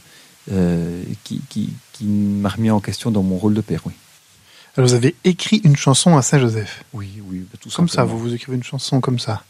euh, 0.51 1.03
qui, 1.23 1.41
qui, 1.49 1.73
qui 1.91 2.05
m'a 2.05 2.49
remis 2.49 2.71
en 2.71 2.79
question 2.79 3.11
dans 3.11 3.23
mon 3.23 3.37
rôle 3.37 3.53
de 3.53 3.61
père, 3.61 3.81
oui. 3.85 3.93
Alors, 4.75 4.89
vous 4.89 4.95
avez 4.95 5.15
écrit 5.23 5.57
une 5.63 5.75
chanson 5.75 6.17
à 6.17 6.23
Saint-Joseph. 6.23 6.83
Oui, 6.93 7.21
oui, 7.29 7.45
tout 7.61 7.69
Comme 7.69 7.87
ça, 7.87 7.97
simplement. 7.97 8.17
vous 8.17 8.29
vous 8.29 8.33
écrivez 8.33 8.57
une 8.57 8.63
chanson 8.63 9.01
comme 9.01 9.19
ça. 9.19 9.43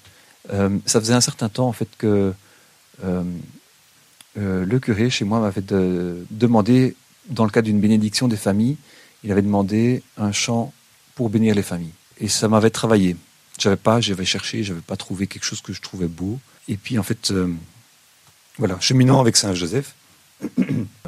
Euh, 0.51 0.77
ça 0.85 0.99
faisait 0.99 1.13
un 1.13 1.21
certain 1.21 1.47
temps 1.47 1.67
en 1.67 1.71
fait 1.71 1.87
que 1.97 2.33
euh, 3.05 3.23
euh, 4.37 4.65
le 4.65 4.79
curé 4.79 5.09
chez 5.09 5.25
moi 5.25 5.39
m'avait 5.39 5.61
de- 5.61 6.25
demandé, 6.31 6.95
dans 7.29 7.45
le 7.45 7.51
cadre 7.51 7.65
d'une 7.65 7.79
bénédiction 7.79 8.27
des 8.27 8.37
familles, 8.37 8.77
il 9.23 9.31
avait 9.31 9.41
demandé 9.41 10.03
un 10.17 10.31
chant 10.31 10.73
pour 11.15 11.29
bénir 11.29 11.55
les 11.55 11.63
familles. 11.63 11.93
Et 12.19 12.27
ça 12.27 12.47
m'avait 12.47 12.69
travaillé. 12.69 13.15
J'avais 13.59 13.77
pas, 13.77 14.01
j'avais 14.01 14.25
cherché, 14.25 14.63
j'avais 14.63 14.81
pas 14.81 14.97
trouvé 14.97 15.27
quelque 15.27 15.45
chose 15.45 15.61
que 15.61 15.73
je 15.73 15.81
trouvais 15.81 16.07
beau. 16.07 16.39
Et 16.67 16.77
puis 16.77 16.97
en 16.97 17.03
fait, 17.03 17.31
euh, 17.31 17.53
voilà, 18.57 18.79
cheminant 18.79 19.19
avec 19.21 19.37
Saint 19.37 19.53
Joseph 19.53 19.95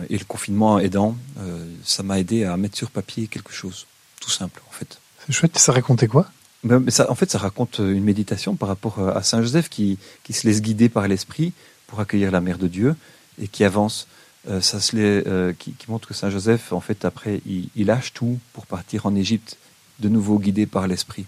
et 0.10 0.18
le 0.18 0.26
confinement 0.26 0.80
aidant, 0.80 1.18
euh, 1.40 1.66
ça 1.84 2.04
m'a 2.04 2.20
aidé 2.20 2.44
à 2.44 2.56
mettre 2.58 2.78
sur 2.78 2.92
papier 2.92 3.28
quelque 3.28 3.52
chose, 3.52 3.88
tout 4.22 4.30
simple 4.30 4.62
en 4.70 4.72
fait. 4.72 5.00
C'est 5.26 5.34
chouette. 5.34 5.58
Ça 5.58 5.72
racontait 5.72 6.08
quoi? 6.08 6.30
Mais 6.64 6.92
ça, 6.92 7.12
en 7.12 7.16
fait, 7.16 7.30
ça 7.30 7.38
raconte 7.38 7.80
euh, 7.80 7.94
une 7.94 8.04
méditation 8.04 8.56
par 8.56 8.70
rapport 8.70 9.00
euh, 9.00 9.14
à 9.14 9.22
Saint 9.22 9.42
Joseph 9.42 9.70
qui, 9.70 10.00
qui 10.24 10.34
se 10.34 10.48
laisse 10.48 10.62
guider 10.62 10.90
par 10.90 11.08
l'Esprit 11.08 11.54
pour 11.88 12.00
accueillir 12.00 12.32
la 12.32 12.42
Mère 12.42 12.58
de 12.58 12.68
Dieu 12.68 12.96
et 13.42 13.48
qui 13.48 13.64
avance. 13.64 14.08
Euh, 14.48 14.62
ça 14.62 14.80
se 14.80 14.96
euh, 14.96 15.54
qui, 15.58 15.74
montre 15.88 16.08
que 16.08 16.14
Saint 16.14 16.30
Joseph, 16.30 16.72
en 16.72 16.80
fait, 16.80 17.06
après, 17.06 17.42
il, 17.46 17.86
lâche 17.86 18.14
tout 18.14 18.40
pour 18.54 18.66
partir 18.66 19.06
en 19.06 19.16
Égypte, 19.16 19.58
de 20.00 20.10
nouveau 20.10 20.40
guidé 20.40 20.66
par 20.66 20.88
l'Esprit. 20.88 21.26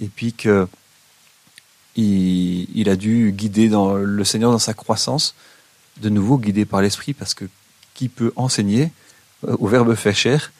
Et 0.00 0.08
puis 0.08 0.32
que 0.32 0.68
il, 1.96 2.88
a 2.88 2.96
dû 2.96 3.32
guider 3.32 3.68
dans, 3.68 3.94
le 3.94 4.24
Seigneur 4.24 4.52
dans 4.52 4.58
sa 4.58 4.74
croissance, 4.74 5.34
de 6.00 6.08
nouveau 6.08 6.38
guidé 6.38 6.64
par 6.64 6.80
l'Esprit, 6.82 7.14
parce 7.14 7.34
que 7.34 7.44
qui 7.94 8.08
peut 8.08 8.32
enseigner 8.36 8.92
euh, 9.46 9.56
au 9.58 9.66
Verbe 9.66 9.94
fait 9.94 10.14
chair 10.14 10.52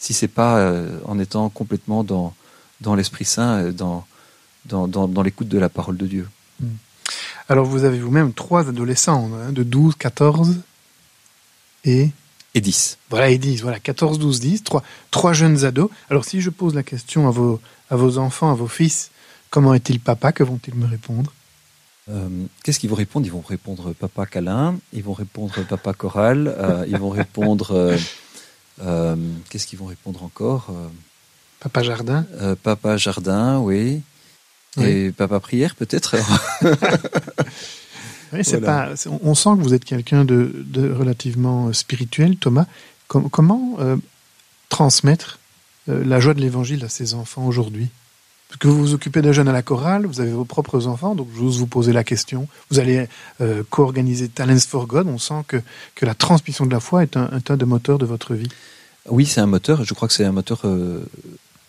si 0.00 0.12
c'est 0.14 0.28
pas 0.28 0.72
en 1.06 1.18
étant 1.18 1.48
complètement 1.48 2.04
dans 2.04 2.32
dans 2.80 2.94
l'Esprit 2.94 3.24
Saint, 3.24 3.72
dans, 3.72 4.06
dans, 4.64 4.86
dans, 4.86 5.08
dans 5.08 5.22
l'écoute 5.22 5.48
de 5.48 5.58
la 5.58 5.68
parole 5.68 5.96
de 5.96 6.06
Dieu. 6.06 6.28
Alors, 7.48 7.64
vous 7.66 7.84
avez 7.84 7.98
vous-même 7.98 8.32
trois 8.32 8.68
adolescents, 8.68 9.30
hein, 9.34 9.52
de 9.52 9.62
12, 9.62 9.94
14 9.96 10.56
et... 11.84 12.10
Et 12.54 12.60
10. 12.60 12.98
Voilà, 13.10 13.28
et 13.30 13.38
10. 13.38 13.62
Voilà, 13.62 13.78
14, 13.78 14.18
12, 14.18 14.40
10. 14.40 14.64
Trois, 14.64 14.82
trois 15.10 15.32
jeunes 15.32 15.64
ados. 15.64 15.90
Alors, 16.10 16.24
si 16.24 16.40
je 16.40 16.50
pose 16.50 16.74
la 16.74 16.82
question 16.82 17.28
à 17.28 17.30
vos, 17.30 17.60
à 17.90 17.96
vos 17.96 18.18
enfants, 18.18 18.50
à 18.50 18.54
vos 18.54 18.66
fils, 18.68 19.10
comment 19.50 19.74
est-il 19.74 20.00
papa 20.00 20.32
Que 20.32 20.42
vont-ils 20.42 20.74
me 20.74 20.86
répondre? 20.86 21.32
Euh, 22.10 22.26
Qu'est-ce 22.64 22.80
qu'ils 22.80 22.88
vont 22.90 22.96
répondre 22.96 23.26
Ils 23.26 23.32
vont 23.32 23.44
répondre 23.46 23.92
papa 23.92 24.24
câlin, 24.26 24.76
ils 24.94 25.02
vont 25.02 25.12
répondre 25.12 25.52
papa 25.68 25.92
choral, 25.92 26.48
euh, 26.58 26.84
ils 26.88 26.96
vont 26.96 27.10
répondre. 27.10 27.72
euh, 27.72 27.98
euh, 28.82 29.14
Qu'est-ce 29.50 29.66
qu'ils 29.66 29.78
vont 29.78 29.86
répondre 29.86 30.22
encore? 30.22 30.68
Euh, 30.70 30.88
Papa 31.60 31.82
jardin? 31.82 32.24
euh, 32.40 32.56
Papa 32.60 32.96
jardin, 32.96 33.58
oui. 33.58 34.00
Et 34.80 35.10
papa 35.12 35.40
prière, 35.40 35.74
peut-être 35.74 36.16
Oui, 38.32 38.40
c'est 38.44 38.58
Voilà. 38.58 38.88
pas. 38.90 38.96
c'est- 38.96 39.08
On 39.22 39.34
sent 39.34 39.50
que 39.56 39.62
vous 39.62 39.72
êtes 39.74 39.84
quelqu'un 39.84 40.24
de, 40.24 40.52
de 40.66 40.92
relativement 40.92 41.68
euh, 41.68 41.72
spirituel, 41.72 42.36
Thomas. 42.36 42.66
Com- 43.08 43.30
comment 43.30 43.76
euh, 43.80 43.96
transmettre 44.68 45.38
euh, 45.88 46.04
la 46.04 46.20
joie 46.20 46.34
de 46.34 46.40
l'Évangile 46.40 46.84
à 46.84 46.88
ses 46.90 47.14
enfants 47.14 47.46
aujourd'hui? 47.46 47.88
Parce 48.48 48.58
que 48.60 48.68
vous 48.68 48.78
vous 48.78 48.94
occupez 48.94 49.22
de 49.22 49.32
jeunes 49.32 49.48
à 49.48 49.52
la 49.52 49.62
chorale, 49.62 50.04
vous 50.06 50.20
avez 50.20 50.30
vos 50.32 50.44
propres 50.44 50.86
enfants, 50.86 51.14
donc 51.14 51.28
j'ose 51.36 51.58
vous 51.58 51.66
poser 51.66 51.92
la 51.92 52.04
question. 52.04 52.48
Vous 52.70 52.78
allez 52.78 53.06
euh, 53.40 53.62
co-organiser 53.70 54.28
Talents 54.28 54.58
for 54.60 54.86
God. 54.86 55.06
On 55.06 55.18
sent 55.18 55.42
que, 55.48 55.56
que 55.94 56.04
la 56.06 56.14
transmission 56.14 56.66
de 56.66 56.70
la 56.70 56.80
foi 56.80 57.02
est 57.02 57.16
un, 57.16 57.30
un 57.32 57.56
des 57.56 57.64
moteurs 57.64 57.98
de 57.98 58.06
votre 58.06 58.34
vie. 58.34 58.48
Oui, 59.08 59.24
c'est 59.26 59.40
un 59.40 59.46
moteur. 59.46 59.84
Je 59.84 59.94
crois 59.94 60.06
que 60.08 60.14
c'est 60.14 60.24
un 60.24 60.32
moteur 60.32 60.60
euh, 60.64 61.02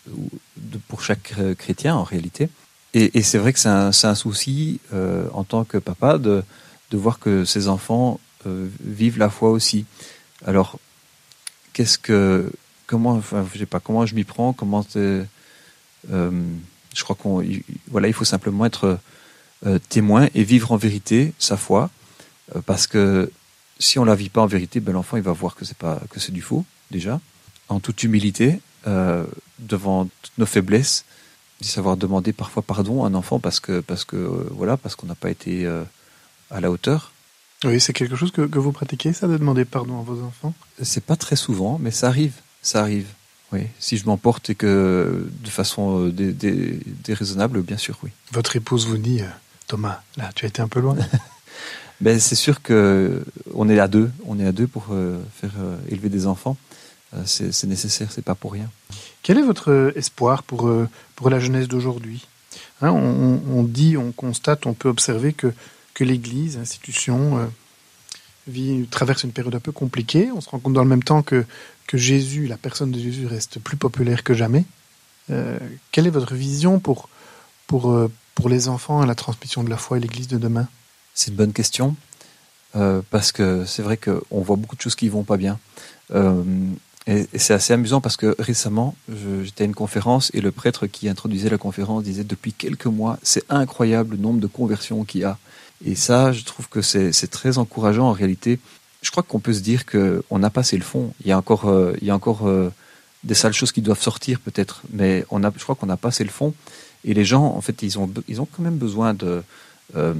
de- 0.06 0.78
pour 0.88 1.02
chaque 1.02 1.32
chrétien 1.58 1.96
en 1.96 2.02
réalité. 2.04 2.50
Et, 2.92 3.22
c'est 3.22 3.38
vrai 3.38 3.52
que 3.52 3.58
c'est 3.58 3.68
un, 3.68 4.14
souci 4.14 4.80
euh, 4.92 5.28
en 5.32 5.44
tant 5.44 5.64
que 5.64 5.78
papa 5.78 6.18
de, 6.18 6.42
de 6.90 6.96
voir 6.96 7.20
que 7.20 7.44
ses 7.44 7.68
enfants 7.68 8.18
euh, 8.46 8.68
vivent 8.84 9.18
la 9.18 9.30
foi 9.30 9.50
aussi. 9.50 9.84
Alors, 10.44 10.78
qu'est-ce 11.72 11.98
que, 11.98 12.50
comment, 12.86 13.12
enfin, 13.12 13.46
je 13.52 13.58
sais 13.60 13.66
pas, 13.66 13.78
comment 13.78 14.06
je 14.06 14.14
m'y 14.16 14.24
prends, 14.24 14.52
comment 14.52 14.84
euh, 14.96 15.24
je 16.08 17.04
crois 17.04 17.14
qu'on, 17.14 17.42
il- 17.42 17.62
voilà, 17.88 18.08
il 18.08 18.14
faut 18.14 18.24
simplement 18.24 18.66
être 18.66 18.98
témoin 19.90 20.28
et 20.34 20.42
vivre 20.42 20.72
en 20.72 20.78
vérité 20.78 21.34
sa 21.38 21.58
foi, 21.58 21.90
parce 22.64 22.86
que 22.86 23.30
si 23.78 23.98
on 23.98 24.06
la 24.06 24.14
vit 24.14 24.30
pas 24.30 24.40
en 24.40 24.46
vérité, 24.46 24.80
ben 24.80 24.92
l'enfant 24.92 25.18
il 25.18 25.22
va 25.22 25.32
voir 25.32 25.54
que 25.54 25.66
c'est 25.66 25.76
pas 25.76 26.00
que 26.08 26.18
c'est 26.18 26.32
du 26.32 26.40
faux 26.40 26.64
déjà, 26.90 27.20
en 27.68 27.78
toute 27.78 28.02
humilité 28.02 28.58
devant 29.58 30.06
toutes 30.22 30.38
nos 30.38 30.46
faiblesses, 30.46 31.04
de 31.60 31.66
savoir 31.66 31.96
demander 31.96 32.32
parfois 32.32 32.62
pardon 32.62 33.04
à 33.04 33.08
un 33.08 33.14
enfant 33.14 33.38
parce 33.38 33.60
que 33.60 33.80
parce 33.80 34.04
que 34.04 34.16
euh, 34.16 34.48
voilà 34.52 34.76
parce 34.76 34.94
qu'on 34.96 35.06
n'a 35.06 35.14
pas 35.14 35.30
été 35.30 35.66
euh, 35.66 35.82
à 36.50 36.60
la 36.60 36.70
hauteur. 36.70 37.12
Oui, 37.64 37.78
c'est 37.80 37.92
quelque 37.92 38.16
chose 38.16 38.30
que, 38.30 38.42
que 38.42 38.58
vous 38.58 38.72
pratiquez, 38.72 39.12
ça, 39.12 39.26
de 39.28 39.36
demander 39.36 39.66
pardon 39.66 40.00
à 40.00 40.02
vos 40.02 40.22
enfants? 40.24 40.54
C'est 40.82 41.04
pas 41.04 41.16
très 41.16 41.36
souvent, 41.36 41.78
mais 41.78 41.90
ça 41.90 42.08
arrive, 42.08 42.32
ça 42.62 42.80
arrive. 42.80 43.06
Oui, 43.52 43.62
si 43.78 43.98
je 43.98 44.06
m'emporte 44.06 44.48
et 44.48 44.54
que 44.54 45.28
de 45.44 45.50
façon 45.50 46.06
euh, 46.06 46.10
dé- 46.12 46.32
dé- 46.32 46.80
déraisonnable, 47.04 47.60
bien 47.62 47.76
sûr, 47.76 47.98
oui. 48.02 48.10
Votre 48.32 48.56
épouse 48.56 48.86
vous 48.86 48.96
dit, 48.96 49.20
Thomas, 49.66 50.00
là, 50.16 50.30
tu 50.34 50.44
as 50.46 50.48
été 50.48 50.62
un 50.62 50.68
peu 50.68 50.80
loin. 50.80 50.96
Ben, 52.00 52.18
c'est 52.18 52.34
sûr 52.34 52.62
que 52.62 53.22
on 53.52 53.68
est 53.68 53.78
à 53.78 53.86
deux, 53.86 54.10
on 54.24 54.40
est 54.40 54.46
à 54.46 54.52
deux 54.52 54.66
pour 54.66 54.86
faire 55.38 55.50
élever 55.90 56.08
des 56.08 56.26
enfants. 56.26 56.56
C'est 57.26 57.52
c'est 57.52 57.66
nécessaire, 57.66 58.08
c'est 58.10 58.24
pas 58.24 58.34
pour 58.34 58.52
rien. 58.54 58.70
Quel 59.22 59.38
est 59.38 59.42
votre 59.42 59.70
euh, 59.70 59.92
espoir 59.96 60.42
pour, 60.42 60.68
euh, 60.68 60.88
pour 61.16 61.30
la 61.30 61.40
jeunesse 61.40 61.68
d'aujourd'hui 61.68 62.26
Hein, 62.82 62.92
on, 62.92 63.62
dit, 63.62 63.98
on 63.98 64.10
constate, 64.10 64.64
on 64.64 64.72
peut 64.72 64.88
observer 64.88 65.34
que, 65.34 65.52
que 65.92 66.02
l'Église, 66.02 66.56
institution, 66.56 67.38
euh, 67.38 67.44
vit, 68.48 68.86
traverse 68.86 69.22
une 69.22 69.32
période 69.32 69.54
un 69.54 69.60
peu 69.60 69.70
compliquée. 69.70 70.30
On 70.34 70.40
se 70.40 70.48
rend 70.48 70.58
compte 70.58 70.72
dans 70.72 70.82
le 70.82 70.88
même 70.88 71.02
temps 71.02 71.22
que, 71.22 71.44
que 71.86 71.98
Jésus, 71.98 72.46
la 72.46 72.56
personne 72.56 72.90
de 72.90 72.98
Jésus, 72.98 73.26
reste 73.26 73.60
plus 73.60 73.76
populaire 73.76 74.24
que 74.24 74.32
jamais. 74.32 74.64
Quelle 75.92 76.06
est 76.06 76.10
votre 76.10 76.34
vision 76.34 76.80
pour, 76.80 77.10
pour, 77.66 77.94
pour 78.34 78.48
les 78.48 78.66
enfants 78.68 79.04
et 79.04 79.06
la 79.06 79.14
transmission 79.14 79.62
de 79.62 79.70
la 79.70 79.76
foi 79.76 79.98
et 79.98 80.00
l'Église 80.00 80.26
de 80.26 80.38
demain? 80.38 80.66
C'est 81.14 81.30
une 81.30 81.36
bonne 81.36 81.52
question 81.52 81.94
parce 83.10 83.30
que 83.30 83.64
c'est 83.66 83.82
vrai 83.82 83.98
qu'on 83.98 84.40
voit 84.40 84.56
beaucoup 84.56 84.74
de 84.74 84.80
choses 84.80 84.96
qui 84.96 85.08
vont 85.08 85.22
pas 85.22 85.36
bien. 85.36 85.60
Et 87.10 87.38
c'est 87.38 87.54
assez 87.54 87.72
amusant 87.72 88.00
parce 88.00 88.16
que 88.16 88.36
récemment, 88.38 88.94
j'étais 89.42 89.64
à 89.64 89.66
une 89.66 89.74
conférence 89.74 90.30
et 90.34 90.40
le 90.40 90.52
prêtre 90.52 90.86
qui 90.86 91.08
introduisait 91.08 91.50
la 91.50 91.58
conférence 91.58 92.04
disait 92.04 92.24
depuis 92.24 92.52
quelques 92.52 92.86
mois, 92.86 93.18
c'est 93.22 93.44
incroyable 93.48 94.16
le 94.16 94.22
nombre 94.22 94.40
de 94.40 94.46
conversions 94.46 95.04
qu'il 95.04 95.22
y 95.22 95.24
a. 95.24 95.38
Et 95.84 95.94
ça, 95.94 96.32
je 96.32 96.44
trouve 96.44 96.68
que 96.68 96.82
c'est 96.82 97.30
très 97.30 97.58
encourageant 97.58 98.08
en 98.08 98.12
réalité. 98.12 98.58
Je 99.02 99.10
crois 99.10 99.22
qu'on 99.22 99.40
peut 99.40 99.54
se 99.54 99.60
dire 99.60 99.86
qu'on 99.86 100.42
a 100.42 100.50
passé 100.50 100.76
le 100.76 100.82
fond. 100.82 101.12
Il 101.22 101.28
y 101.28 101.32
a 101.32 101.38
encore, 101.38 101.68
euh, 101.68 101.94
il 102.00 102.06
y 102.06 102.10
a 102.10 102.14
encore 102.14 102.46
euh, 102.46 102.70
des 103.24 103.34
sales 103.34 103.54
choses 103.54 103.72
qui 103.72 103.80
doivent 103.80 104.00
sortir 104.00 104.40
peut-être, 104.40 104.82
mais 104.92 105.24
on 105.30 105.42
a, 105.42 105.50
je 105.56 105.62
crois 105.62 105.74
qu'on 105.74 105.88
a 105.88 105.96
passé 105.96 106.22
le 106.22 106.30
fond. 106.30 106.54
Et 107.04 107.14
les 107.14 107.24
gens, 107.24 107.44
en 107.44 107.60
fait, 107.62 107.82
ils 107.82 107.98
ont, 107.98 108.12
ils 108.28 108.42
ont 108.42 108.46
quand 108.46 108.62
même 108.62 108.76
besoin 108.76 109.14
de 109.14 109.42
euh, 109.96 110.14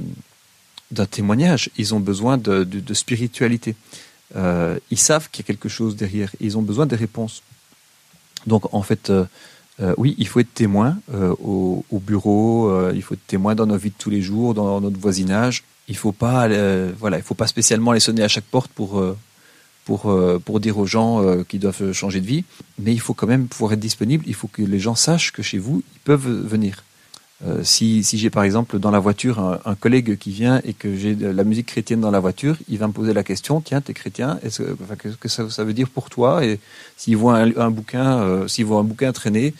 d'un 0.89 1.05
témoignage. 1.05 1.69
Ils 1.77 1.93
ont 1.93 1.99
besoin 2.01 2.37
de, 2.37 2.63
de 2.63 2.93
spiritualité. 2.93 3.75
Euh, 4.35 4.79
ils 4.89 4.97
savent 4.97 5.29
qu'il 5.29 5.43
y 5.43 5.45
a 5.45 5.47
quelque 5.47 5.69
chose 5.69 5.95
derrière. 5.95 6.31
Ils 6.39 6.57
ont 6.57 6.61
besoin 6.61 6.85
des 6.85 6.95
réponses. 6.95 7.43
Donc, 8.47 8.73
en 8.73 8.81
fait, 8.81 9.09
euh, 9.09 9.25
euh, 9.81 9.93
oui, 9.97 10.15
il 10.17 10.27
faut 10.27 10.39
être 10.39 10.53
témoin 10.53 10.97
au, 11.13 11.85
au 11.89 11.99
bureau. 11.99 12.91
il 12.91 13.01
faut 13.01 13.15
être 13.15 13.27
témoin 13.27 13.55
dans 13.55 13.65
nos 13.65 13.77
vies 13.77 13.89
de 13.89 13.95
tous 13.97 14.09
les 14.09 14.21
jours, 14.21 14.53
dans 14.53 14.81
notre 14.81 14.99
voisinage. 14.99 15.63
Il 15.87 15.97
faut 15.97 16.11
pas, 16.11 16.47
voilà, 16.99 17.17
il 17.17 17.23
faut 17.23 17.35
pas 17.35 17.47
spécialement 17.47 17.91
aller 17.91 17.99
sonner 17.99 18.23
à 18.23 18.27
chaque 18.27 18.45
porte 18.45 18.71
pour 18.71 19.03
pour 19.85 20.01
pour 20.45 20.59
dire 20.59 20.77
aux 20.77 20.85
gens 20.85 21.43
qu'ils 21.45 21.59
doivent 21.59 21.91
changer 21.91 22.21
de 22.21 22.27
vie. 22.27 22.43
Mais 22.79 22.93
il 22.93 22.99
faut 22.99 23.13
quand 23.13 23.27
même 23.27 23.47
pouvoir 23.47 23.73
être 23.73 23.79
disponible. 23.79 24.23
Il 24.27 24.35
faut 24.35 24.47
que 24.47 24.61
les 24.61 24.79
gens 24.79 24.95
sachent 24.95 25.31
que 25.31 25.41
chez 25.41 25.57
vous, 25.57 25.83
ils 25.95 25.99
peuvent 26.01 26.29
venir. 26.29 26.83
Euh, 27.47 27.63
si, 27.63 28.03
si 28.03 28.19
j'ai 28.19 28.29
par 28.29 28.43
exemple 28.43 28.77
dans 28.77 28.91
la 28.91 28.99
voiture 28.99 29.39
un, 29.39 29.59
un 29.65 29.73
collègue 29.73 30.17
qui 30.17 30.29
vient 30.29 30.61
et 30.63 30.73
que 30.73 30.95
j'ai 30.95 31.15
de 31.15 31.27
la 31.27 31.43
musique 31.43 31.65
chrétienne 31.65 31.99
dans 31.99 32.11
la 32.11 32.19
voiture, 32.19 32.55
il 32.69 32.77
va 32.77 32.87
me 32.87 32.93
poser 32.93 33.13
la 33.13 33.23
question 33.23 33.61
tiens, 33.61 33.81
t'es 33.81 33.93
chrétien 33.93 34.39
Est-ce 34.43 34.61
que, 34.61 34.77
enfin, 34.83 34.95
que 34.95 35.27
ça, 35.27 35.63
veut 35.63 35.73
dire 35.73 35.89
pour 35.89 36.11
toi? 36.11 36.45
Et 36.45 36.59
s'ils 36.97 37.17
voient 37.17 37.39
un, 37.39 37.55
un 37.57 37.71
bouquin, 37.71 38.19
euh, 38.19 38.47
s'ils 38.47 38.65
voient 38.65 38.79
un 38.79 38.83
bouquin 38.83 39.11
traîner, 39.11 39.55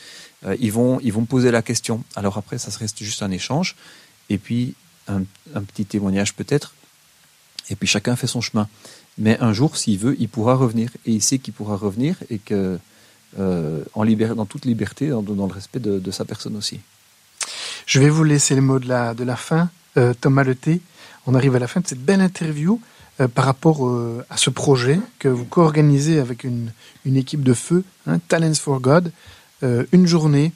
euh, 0.45 0.55
ils 0.59 0.71
vont 0.71 0.99
ils 1.01 1.11
vont 1.11 1.21
me 1.21 1.25
poser 1.25 1.49
la 1.49 1.63
question. 1.63 2.03
Alors 2.15 2.37
après, 2.37 2.59
ça 2.59 2.69
reste 2.77 3.03
juste 3.03 3.23
un 3.23 3.31
échange 3.31 3.75
et 4.29 4.37
puis 4.37 4.75
un, 5.07 5.23
petit 5.63 5.85
témoignage 5.85 6.35
peut-être. 6.35 6.73
Et 7.69 7.75
puis 7.75 7.87
chacun 7.87 8.15
fait 8.15 8.27
son 8.27 8.41
chemin. 8.41 8.67
Mais 9.17 9.37
un 9.39 9.53
jour, 9.53 9.75
s'il 9.75 9.97
veut, 9.97 10.15
il 10.19 10.29
pourra 10.29 10.55
revenir 10.55 10.89
et 11.05 11.11
il 11.11 11.21
sait 11.21 11.39
qu'il 11.39 11.53
pourra 11.53 11.75
revenir 11.75 12.15
et 12.29 12.37
que 12.37 12.79
euh, 13.39 13.83
en 13.93 14.03
libér- 14.03 14.35
dans 14.35 14.45
toute 14.45 14.65
liberté, 14.65 15.09
dans, 15.09 15.21
dans 15.21 15.47
le 15.47 15.53
respect 15.53 15.79
de, 15.79 15.99
de 15.99 16.11
sa 16.11 16.25
personne 16.25 16.55
aussi. 16.55 16.79
Je 17.85 17.99
vais 17.99 18.09
vous 18.09 18.23
laisser 18.23 18.55
le 18.55 18.61
mot 18.61 18.79
de 18.79 18.87
la, 18.87 19.35
fin. 19.35 19.69
Euh, 19.97 20.13
Thomas 20.19 20.43
Leté, 20.43 20.81
on 21.27 21.35
arrive 21.35 21.55
à 21.55 21.59
la 21.59 21.67
fin 21.67 21.81
de 21.81 21.87
cette 21.87 22.03
belle 22.03 22.21
interview 22.21 22.79
euh, 23.19 23.27
par 23.27 23.45
rapport 23.45 23.85
euh, 23.87 24.25
à 24.29 24.37
ce 24.37 24.49
projet 24.49 24.99
que 25.19 25.27
vous 25.27 25.45
co-organisez 25.45 26.19
avec 26.19 26.43
une, 26.43 26.71
une 27.05 27.17
équipe 27.17 27.43
de 27.43 27.53
feu, 27.53 27.83
hein, 28.07 28.19
Talents 28.27 28.53
for 28.55 28.79
God, 28.79 29.11
une 29.91 30.07
journée 30.07 30.53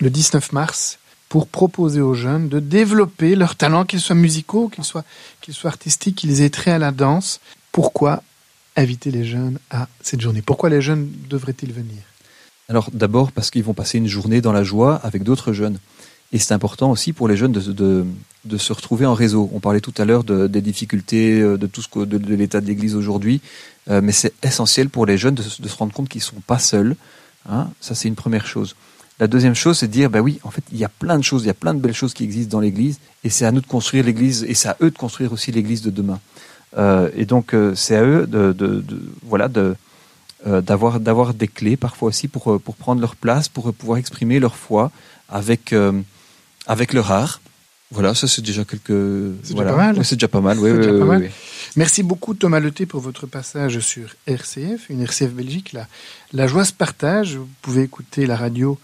le 0.00 0.08
19 0.08 0.52
mars 0.52 0.98
pour 1.28 1.48
proposer 1.48 2.00
aux 2.00 2.14
jeunes 2.14 2.48
de 2.48 2.60
développer 2.60 3.36
leurs 3.36 3.56
talents, 3.56 3.84
qu'ils 3.84 4.00
soient 4.00 4.16
musicaux, 4.16 4.68
qu'ils 4.68 4.84
qu'ils 5.42 5.54
soient 5.54 5.70
artistiques, 5.70 6.16
qu'ils 6.16 6.40
aient 6.40 6.50
trait 6.50 6.70
à 6.70 6.78
la 6.78 6.90
danse. 6.90 7.40
Pourquoi 7.72 8.22
inviter 8.76 9.10
les 9.10 9.24
jeunes 9.24 9.58
à 9.70 9.88
cette 10.00 10.20
journée? 10.20 10.42
Pourquoi 10.42 10.70
les 10.70 10.80
jeunes 10.80 11.10
devraient-ils 11.28 11.72
venir? 11.72 11.98
Alors 12.68 12.90
d'abord 12.92 13.32
parce 13.32 13.50
qu'ils 13.50 13.64
vont 13.64 13.74
passer 13.74 13.98
une 13.98 14.08
journée 14.08 14.40
dans 14.40 14.52
la 14.52 14.62
joie 14.62 14.96
avec 14.96 15.22
d'autres 15.22 15.52
jeunes. 15.52 15.78
Et 16.32 16.38
c'est 16.38 16.52
important 16.52 16.90
aussi 16.90 17.12
pour 17.12 17.26
les 17.26 17.36
jeunes 17.36 17.52
de, 17.52 18.04
de, 18.44 18.58
se 18.58 18.72
retrouver 18.72 19.06
en 19.06 19.14
réseau. 19.14 19.48
On 19.54 19.60
parlait 19.60 19.80
tout 19.80 19.94
à 19.96 20.04
l'heure 20.04 20.24
de, 20.24 20.46
des 20.46 20.60
difficultés, 20.60 21.40
euh, 21.40 21.56
de 21.56 21.66
tout 21.66 21.80
ce 21.80 21.88
que, 21.88 22.04
de, 22.04 22.34
l'état 22.34 22.60
de 22.60 22.66
l'Église 22.66 22.94
aujourd'hui, 22.96 23.40
euh, 23.88 24.00
mais 24.02 24.12
c'est 24.12 24.34
essentiel 24.44 24.90
pour 24.90 25.06
les 25.06 25.16
jeunes 25.16 25.36
de, 25.36 25.42
se- 25.42 25.62
rendre 25.76 25.92
compte 25.92 26.08
qu'ils 26.08 26.20
sont 26.22 26.40
pas 26.46 26.58
seuls. 26.58 26.96
Hein 27.48 27.68
Ça, 27.80 27.94
c'est 27.94 28.08
une 28.08 28.14
première 28.14 28.46
chose. 28.46 28.76
La 29.20 29.26
deuxième 29.26 29.54
chose, 29.54 29.78
c'est 29.78 29.88
de 29.88 29.92
dire, 29.92 30.10
ben 30.10 30.20
oui, 30.20 30.38
en 30.44 30.50
fait, 30.50 30.62
il 30.70 30.78
y 30.78 30.84
a 30.84 30.90
plein 30.90 31.16
de 31.18 31.24
choses, 31.24 31.44
il 31.44 31.46
y 31.46 31.50
a 31.50 31.54
plein 31.54 31.72
de 31.72 31.80
belles 31.80 31.94
choses 31.94 32.12
qui 32.12 32.24
existent 32.24 32.56
dans 32.56 32.60
l'Église, 32.60 33.00
et 33.24 33.30
c'est 33.30 33.46
à 33.46 33.50
nous 33.50 33.62
de 33.62 33.66
construire 33.66 34.04
l'Église, 34.04 34.44
et 34.46 34.54
c'est 34.54 34.68
à 34.68 34.76
eux 34.82 34.90
de 34.90 34.98
construire 34.98 35.32
aussi 35.32 35.50
l'Église 35.50 35.80
de 35.82 35.90
demain. 35.90 36.20
Euh, 36.76 37.08
et 37.16 37.24
donc, 37.24 37.54
c'est 37.74 37.96
à 37.96 38.04
eux 38.04 38.26
de, 38.26 38.52
de, 38.52 38.84
voilà, 39.24 39.48
d'avoir 40.46 41.00
d'avoir 41.00 41.32
des 41.34 41.48
clés 41.48 41.76
parfois 41.76 42.08
aussi 42.10 42.28
pour 42.28 42.60
pour 42.60 42.76
prendre 42.76 43.00
leur 43.00 43.16
place, 43.16 43.48
pour 43.48 43.72
pouvoir 43.72 43.98
exprimer 43.98 44.38
leur 44.38 44.54
foi 44.54 44.92
avec 45.28 45.74
avec 46.68 46.92
leur 46.92 47.10
art. 47.10 47.40
Voilà, 47.90 48.14
ça 48.14 48.28
c'est 48.28 48.42
déjà 48.42 48.64
quelques. 48.64 48.86
C'est 49.42 49.54
déjà 49.54 49.54
voilà. 49.54 49.70
pas 49.72 49.76
mal. 49.78 49.98
Oui, 49.98 50.04
c'est 50.04 50.16
déjà 50.16 50.28
pas 50.28 50.40
mal. 50.42 50.58
Oui, 50.58 50.68
C'est 50.68 50.72
oui, 50.72 50.78
déjà 50.78 50.92
oui, 50.92 50.98
pas 51.00 51.04
mal. 51.06 51.20
oui. 51.22 51.28
Merci 51.76 52.02
beaucoup 52.02 52.34
Thomas 52.34 52.60
Leté 52.60 52.84
pour 52.86 53.00
votre 53.00 53.26
passage 53.26 53.78
sur 53.80 54.10
RCF, 54.26 54.90
une 54.90 55.02
RCF 55.02 55.32
Belgique. 55.32 55.72
La, 55.72 55.86
la 56.32 56.46
joie 56.46 56.64
se 56.64 56.72
partage. 56.72 57.36
Vous 57.36 57.48
pouvez 57.62 57.82
écouter 57.82 58.26
la 58.26 58.36
radio 58.36 58.78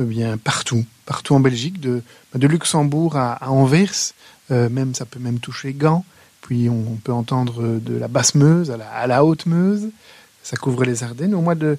eh 0.00 0.04
bien 0.04 0.36
partout, 0.36 0.84
partout 1.06 1.34
en 1.34 1.40
Belgique, 1.40 1.80
de, 1.80 2.02
de 2.34 2.46
Luxembourg 2.46 3.16
à, 3.16 3.32
à 3.32 3.48
Anvers, 3.50 4.12
euh, 4.50 4.68
même 4.68 4.94
ça 4.94 5.06
peut 5.06 5.18
même 5.18 5.38
toucher 5.38 5.72
Gand. 5.72 6.04
Puis 6.42 6.68
on, 6.68 6.92
on 6.92 6.96
peut 6.96 7.12
entendre 7.12 7.78
de 7.80 7.96
la 7.96 8.06
basse 8.08 8.34
Meuse 8.34 8.70
à 8.70 8.76
la, 8.76 8.88
à 8.90 9.06
la 9.06 9.24
haute 9.24 9.46
Meuse. 9.46 9.88
Ça 10.42 10.56
couvre 10.56 10.84
les 10.84 11.02
Ardennes. 11.02 11.34
Au 11.34 11.40
mois 11.40 11.54
de 11.56 11.76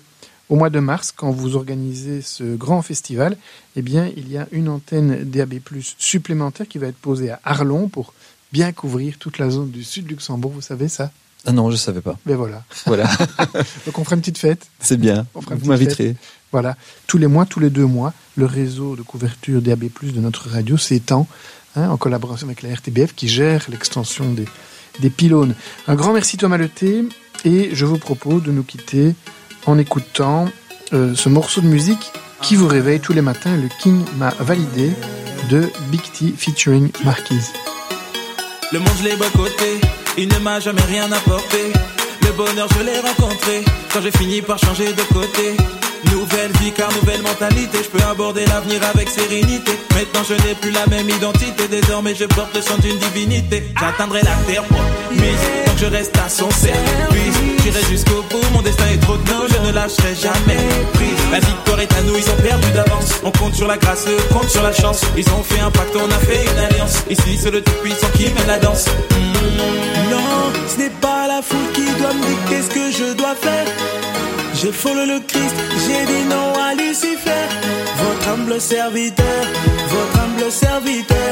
au 0.49 0.55
mois 0.55 0.69
de 0.69 0.79
mars, 0.79 1.11
quand 1.15 1.31
vous 1.31 1.55
organisez 1.55 2.21
ce 2.21 2.55
grand 2.55 2.81
festival, 2.81 3.35
eh 3.75 3.81
bien, 3.81 4.09
il 4.15 4.31
y 4.31 4.37
a 4.37 4.47
une 4.51 4.69
antenne 4.69 5.23
DAB+ 5.23 5.55
supplémentaire 5.97 6.67
qui 6.67 6.77
va 6.77 6.87
être 6.87 6.97
posée 6.97 7.31
à 7.31 7.39
Arlon 7.43 7.89
pour 7.89 8.13
bien 8.53 8.71
couvrir 8.71 9.17
toute 9.17 9.39
la 9.39 9.49
zone 9.49 9.71
du 9.71 9.83
sud 9.83 10.05
de 10.05 10.09
Luxembourg. 10.09 10.51
Vous 10.51 10.61
savez 10.61 10.87
ça? 10.87 11.11
Ah 11.45 11.51
non, 11.51 11.69
je 11.69 11.75
savais 11.75 12.01
pas. 12.01 12.17
Ben 12.25 12.35
voilà. 12.35 12.63
Voilà, 12.85 13.09
Donc 13.85 13.99
on 13.99 14.03
fera 14.03 14.15
une 14.15 14.21
petite 14.21 14.37
fête. 14.37 14.67
c'est 14.79 14.97
bien. 14.97 15.25
On 15.35 15.41
fera 15.41 15.55
une 15.55 15.61
Vous 15.61 15.67
m'inviterez. 15.67 16.15
Voilà. 16.51 16.75
Tous 17.07 17.17
les 17.17 17.27
mois, 17.27 17.45
tous 17.45 17.59
les 17.59 17.69
deux 17.69 17.85
mois, 17.85 18.13
le 18.35 18.45
réseau 18.45 18.95
de 18.95 19.01
couverture 19.01 19.61
DAB+ 19.61 19.85
de 20.01 20.19
notre 20.19 20.49
radio 20.49 20.77
s'étend 20.77 21.27
hein, 21.75 21.89
en 21.89 21.97
collaboration 21.97 22.47
avec 22.47 22.63
la 22.63 22.73
RTBF 22.73 23.13
qui 23.15 23.27
gère 23.27 23.65
l'extension 23.69 24.31
des, 24.33 24.45
des 24.99 25.09
pylônes. 25.09 25.55
Un 25.87 25.95
grand 25.95 26.13
merci 26.13 26.37
Thomas 26.37 26.57
Leté 26.57 27.03
et 27.45 27.69
je 27.73 27.85
vous 27.85 27.97
propose 27.97 28.43
de 28.43 28.51
nous 28.51 28.63
quitter 28.63 29.13
en 29.67 29.77
écoutant 29.77 30.45
euh, 30.93 31.13
ce 31.13 31.29
morceau 31.29 31.61
de 31.61 31.67
musique 31.67 32.11
qui 32.41 32.55
vous 32.55 32.67
réveille 32.67 32.99
tous 32.99 33.13
les 33.13 33.21
matins, 33.21 33.55
le 33.55 33.69
King 33.81 34.03
m'a 34.17 34.29
validé 34.39 34.91
de 35.49 35.69
Big 35.91 36.01
T 36.01 36.33
featuring 36.35 36.89
Marquise. 37.03 37.53
Le 38.71 38.79
monde, 38.79 38.89
je 38.99 39.09
l'ai 39.09 39.15
boycotté, 39.15 39.79
il 40.17 40.27
ne 40.29 40.39
m'a 40.39 40.59
jamais 40.59 40.81
rien 40.81 41.11
apporté. 41.11 41.71
Le 42.21 42.31
bonheur, 42.31 42.67
je 42.77 42.83
l'ai 42.83 42.99
rencontré 42.99 43.63
quand 43.93 44.01
j'ai 44.01 44.11
fini 44.11 44.41
par 44.41 44.57
changer 44.57 44.91
de 44.93 45.01
côté. 45.13 45.76
Nouvelle 46.11 46.51
vie 46.61 46.71
car 46.71 46.89
nouvelle 46.93 47.21
mentalité, 47.21 47.79
je 47.83 47.89
peux 47.89 48.03
aborder 48.03 48.45
l'avenir 48.45 48.81
avec 48.93 49.09
sérénité. 49.09 49.71
Maintenant 49.93 50.21
je 50.27 50.33
n'ai 50.47 50.55
plus 50.55 50.71
la 50.71 50.85
même 50.87 51.09
identité, 51.09 51.67
désormais 51.67 52.15
je 52.15 52.25
porte 52.25 52.55
le 52.55 52.61
sang 52.61 52.77
d'une 52.77 52.97
divinité. 52.97 53.63
J'atteindrai 53.79 54.21
la 54.21 54.35
terre 54.45 54.63
promise, 54.63 55.21
tant 55.65 55.73
que 55.73 55.79
je 55.79 55.85
reste 55.85 56.17
à 56.17 56.29
son 56.29 56.49
service. 56.51 57.35
J'irai 57.63 57.83
jusqu'au 57.89 58.21
bout, 58.29 58.43
mon 58.53 58.61
destin 58.61 58.85
est 58.93 59.01
trop 59.01 59.17
tôt, 59.17 59.47
je 59.49 59.67
ne 59.67 59.73
lâcherai 59.73 60.15
jamais 60.15 60.63
prise. 60.93 61.17
La 61.31 61.39
victoire 61.39 61.79
est 61.79 61.93
à 61.93 62.01
nous, 62.03 62.15
ils 62.15 62.29
ont 62.29 62.41
perdu 62.41 62.71
d'avance. 62.71 63.11
On 63.23 63.31
compte 63.31 63.55
sur 63.55 63.67
la 63.67 63.77
grâce, 63.77 64.05
eux 64.07 64.17
compte 64.33 64.49
sur 64.49 64.63
la 64.63 64.73
chance. 64.73 65.01
Ils 65.17 65.29
ont 65.31 65.43
fait 65.43 65.59
un 65.59 65.71
pacte, 65.71 65.95
on 65.95 66.11
a 66.11 66.19
fait 66.19 66.43
une 66.43 66.59
alliance. 66.59 67.03
Ici 67.09 67.37
c'est 67.39 67.51
le 67.51 67.61
tout 67.61 67.73
puissant 67.83 68.07
qui 68.15 68.25
mène 68.25 68.47
la 68.47 68.59
danse. 68.59 68.85
Mm. 68.87 70.11
Non, 70.11 70.51
ce 70.67 70.77
n'est 70.77 70.89
pas 71.01 71.27
la 71.27 71.41
foule 71.41 71.71
qui 71.73 71.85
doit 71.99 72.13
me 72.13 72.25
dicter 72.25 72.61
ce 72.61 72.69
que 72.69 72.91
je 72.91 73.13
dois 73.13 73.35
faire. 73.35 73.65
J'ai 74.59 74.71
follow 74.71 75.05
le 75.05 75.19
Christ, 75.19 75.55
j'ai 75.85 76.03
dit 76.11 76.23
non 76.27 76.51
à 76.59 76.73
Lucifer. 76.73 77.45
Votre 78.01 78.29
humble 78.29 78.59
serviteur, 78.59 79.43
votre 79.87 80.19
humble 80.19 80.51
serviteur. 80.51 81.31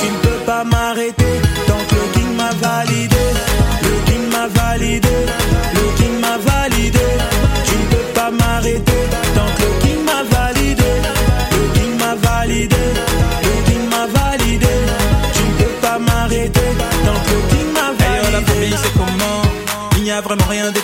Tu 0.00 0.06
ne 0.06 0.18
peux 0.18 0.44
pas 0.44 0.64
m'arrêter 0.64 1.34
tant 1.68 1.78
que 1.88 1.94
le 1.94 2.06
King 2.14 2.34
m'a 2.36 2.50
validé. 2.66 3.24
Le 3.80 4.10
King 4.10 4.28
m'a 4.28 4.48
validé, 4.48 5.16
le 5.78 5.96
King 5.98 6.18
m'a 6.20 6.36
validé. 6.36 7.06
Tu 7.68 7.74
ne 7.76 7.86
peux 7.92 8.12
pas 8.12 8.30
m'arrêter 8.32 9.00
tant 9.36 9.50
que 9.56 9.62
le 9.62 9.86
King 9.86 10.00
m'a 10.04 10.22
validé. 10.36 10.90
Le 11.52 11.78
King 11.78 11.96
m'a 11.96 12.14
validé, 12.28 12.84
le 13.46 13.70
King 13.70 13.88
m'a 13.88 14.06
validé. 14.18 14.74
Tu 15.32 15.42
ne 15.44 15.54
peux 15.58 15.74
pas 15.80 15.98
m'arrêter 16.00 16.68
tant 17.06 17.18
que 17.24 17.34
le 17.34 17.42
King 17.50 17.68
m'a 17.72 17.88
validé. 18.02 18.32
la 18.32 18.42
famille, 18.42 18.76
c'est 18.82 18.92
comment? 18.98 19.42
Il 19.96 20.02
n'y 20.02 20.10
a 20.10 20.20
vraiment 20.20 20.46
rien 20.48 20.72
d'étonnant. 20.72 20.83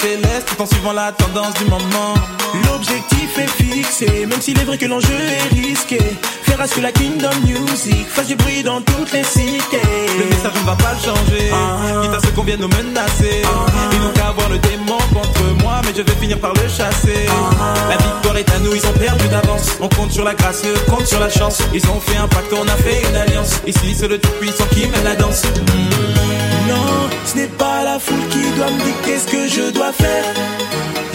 feeling 0.00 0.29
en 0.60 0.66
suivant 0.66 0.92
la 0.92 1.12
tendance 1.12 1.54
du 1.54 1.64
moment. 1.64 2.14
L'objectif 2.66 3.38
est 3.38 3.62
fixé, 3.62 4.26
même 4.26 4.40
s'il 4.40 4.58
est 4.58 4.64
vrai 4.64 4.76
que 4.76 4.84
l'enjeu 4.84 5.14
est 5.14 5.54
risqué. 5.54 5.98
Faire 6.42 6.60
à 6.60 6.66
ce 6.66 6.74
que 6.74 6.80
la 6.80 6.92
Kingdom 6.92 7.30
Music 7.46 8.06
fasse 8.08 8.26
du 8.26 8.36
bruit 8.36 8.62
dans 8.62 8.80
toutes 8.82 9.12
les 9.12 9.24
cités. 9.24 9.80
Le 10.18 10.24
message, 10.26 10.52
on 10.56 10.60
ne 10.60 10.66
va 10.66 10.76
pas 10.76 10.92
le 10.92 11.00
changer. 11.00 11.50
Quitte 12.02 12.14
à 12.14 12.20
ce 12.20 12.32
qu'on 12.32 12.42
vienne 12.42 12.60
nous 12.60 12.68
menacer. 12.68 13.42
Ils 13.92 14.00
n'ont 14.00 14.12
qu'à 14.12 14.28
avoir 14.28 14.50
le 14.50 14.58
démon 14.58 14.98
contre 15.14 15.42
moi, 15.62 15.80
mais 15.84 15.92
je 15.96 16.02
vais 16.02 16.20
finir 16.20 16.38
par 16.38 16.52
le 16.52 16.68
chasser. 16.68 17.26
La 17.88 17.96
victoire 17.96 18.36
est 18.36 18.50
à 18.50 18.58
nous, 18.58 18.74
ils 18.74 18.86
ont 18.86 18.98
perdu 18.98 19.28
d'avance. 19.28 19.78
On 19.80 19.88
compte 19.88 20.12
sur 20.12 20.24
la 20.24 20.34
grâce, 20.34 20.62
eux 20.66 20.74
comptent 20.90 21.06
sur 21.06 21.20
la 21.20 21.30
chance. 21.30 21.58
Ils 21.72 21.86
ont 21.86 22.00
fait 22.00 22.16
un 22.16 22.28
pacte, 22.28 22.52
on 22.52 22.68
a 22.68 22.76
fait 22.76 23.02
une 23.08 23.16
alliance. 23.16 23.60
Ici, 23.66 23.94
c'est 23.98 24.08
le 24.08 24.18
tout 24.18 24.32
puissant 24.40 24.66
qui 24.72 24.86
mène 24.88 25.04
la 25.04 25.16
danse. 25.16 25.42
Non, 26.68 27.08
ce 27.24 27.36
n'est 27.36 27.46
pas 27.46 27.82
la 27.82 27.98
foule 27.98 28.28
qui 28.28 28.50
doit 28.56 28.70
me 28.70 28.84
dicter 28.84 29.18
ce 29.18 29.26
que 29.26 29.48
je 29.48 29.70
dois 29.72 29.92
faire. 29.92 30.24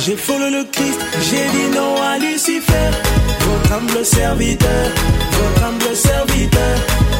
J'ai 0.05 0.15
follow 0.15 0.49
le 0.49 0.63
Christ, 0.71 0.99
j'ai 1.27 1.45
dit 1.55 1.69
non 1.75 1.95
à 2.01 2.19
Lucifer. 2.19 2.91
Votre 3.39 3.73
humble 3.73 4.05
serviteur, 4.05 4.85
votre 5.31 5.63
humble 5.67 5.95
serviteur. 5.95 6.75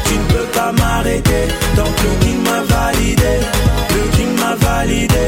Tu 0.06 0.14
ne 0.14 0.24
peux 0.32 0.48
pas 0.52 0.72
m'arrêter. 0.72 1.44
Donc 1.74 1.94
le 2.04 2.24
king 2.24 2.40
m'a 2.44 2.60
validé. 2.62 3.34
Le 3.90 4.16
king 4.16 4.32
m'a 4.38 4.54
validé. 4.54 5.24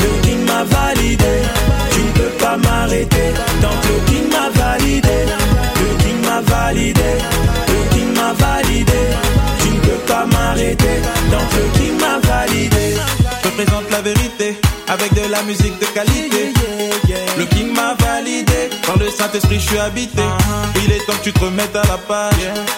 Le 0.00 0.22
king 0.22 0.44
m'a 0.46 0.64
validé. 0.64 1.34
Tu 1.90 2.00
ne 2.00 2.12
peux 2.12 2.34
pas 2.42 2.56
m'arrêter. 2.56 3.28
Donc 3.60 3.78
le 3.90 3.96
king 4.10 4.26
m'a 4.30 4.48
validé. 4.58 5.18
Le 5.80 5.88
king 6.02 6.20
m'a 6.24 6.40
validé. 6.40 7.10
Le 7.68 7.94
king 7.94 8.14
m'a 8.14 8.32
validé. 8.32 9.00
Tu 9.60 9.68
ne 9.68 9.80
peux 9.80 10.02
pas 10.06 10.24
m'arrêter. 10.24 10.96
Donc 11.30 11.48
le 11.58 11.78
king 11.78 11.94
m'a 12.00 12.18
validé. 12.26 12.96
Je 13.44 13.48
présente 13.50 13.90
la 13.90 14.00
vérité 14.00 14.56
avec 14.88 15.12
de 15.12 15.30
la 15.30 15.42
musique 15.42 15.78
Le 15.96 17.44
king 17.46 17.72
m'a 17.72 17.94
validé. 17.94 18.70
Par 18.84 18.98
le 18.98 19.08
Saint-Esprit, 19.10 19.60
je 19.60 19.66
suis 19.68 19.78
habité. 19.78 20.22
Il 20.84 20.90
est 20.90 21.06
temps 21.06 21.12
que 21.12 21.22
tu 21.22 21.32
te 21.32 21.38
remettes 21.38 21.76
à 21.76 21.86
la 21.86 21.98
page. 21.98 22.34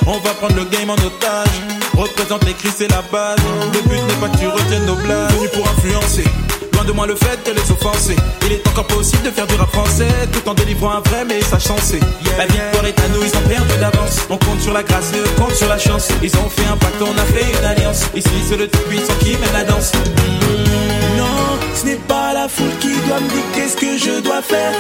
On 0.07 0.19
va 0.19 0.35
prendre 0.35 0.57
le 0.57 0.65
game 0.65 0.91
en 0.91 0.95
otage. 0.95 1.76
Représente 1.97 2.45
les 2.45 2.53
cris, 2.53 2.71
c'est 2.77 2.91
la 2.91 3.03
base. 3.11 3.39
Le 3.73 3.81
but 3.89 4.03
n'est 4.03 4.21
pas 4.21 4.29
que 4.29 4.39
tu 4.39 4.47
retiennes 4.49 4.85
nos 4.87 4.97
blagues. 4.97 5.33
Venu 5.33 5.49
pour 5.49 5.67
influencer. 5.67 6.25
Loin 6.75 6.85
de 6.85 6.93
moi 6.93 7.07
le 7.07 7.15
fait 7.17 7.39
de 7.47 7.53
les 7.53 7.71
offenser. 7.71 8.17
Il 8.45 8.53
est 8.53 8.69
encore 8.69 8.87
possible 8.87 9.23
de 9.23 9.31
faire 9.31 9.47
du 9.47 9.55
rap 9.55 9.71
français 9.73 10.09
tout 10.33 10.47
en 10.49 10.55
délivrant 10.55 10.91
un 10.91 11.01
vrai 11.01 11.25
message 11.25 11.63
sensé. 11.63 11.99
La 12.37 12.47
victoire 12.47 12.85
est 12.85 13.01
à 13.01 13.09
nous, 13.09 13.23
ils 13.23 13.37
ont 13.37 13.49
perdu 13.49 13.79
d'avance. 13.81 14.19
On 14.29 14.37
compte 14.37 14.61
sur 14.61 14.75
la 14.75 14.83
grâce 14.83 15.11
et 15.15 15.19
eux 15.19 15.29
comptent 15.39 15.55
sur 15.55 15.69
la 15.69 15.79
chance. 15.79 16.09
Ils 16.23 16.37
ont 16.37 16.51
fait 16.51 16.67
un 16.71 16.77
pacte, 16.77 17.01
on 17.01 17.19
a 17.19 17.25
fait 17.25 17.59
une 17.59 17.65
alliance. 17.65 18.03
Ici, 18.15 18.29
c'est 18.47 18.59
le 18.59 18.69
type 18.69 18.89
puissant 18.89 19.15
qui 19.21 19.31
mène 19.39 19.53
la 19.55 19.65
danse. 19.65 19.93
Non, 21.17 21.59
ce 21.75 21.87
n'est 21.87 21.97
pas 21.97 22.35
la 22.35 22.47
foule 22.47 22.77
qui 22.79 22.95
doit 23.07 23.21
me 23.21 23.29
dire 23.29 23.45
qu'est-ce 23.55 23.77
que 23.77 23.97
je 23.97 24.21
dois 24.21 24.43
faire. 24.43 24.73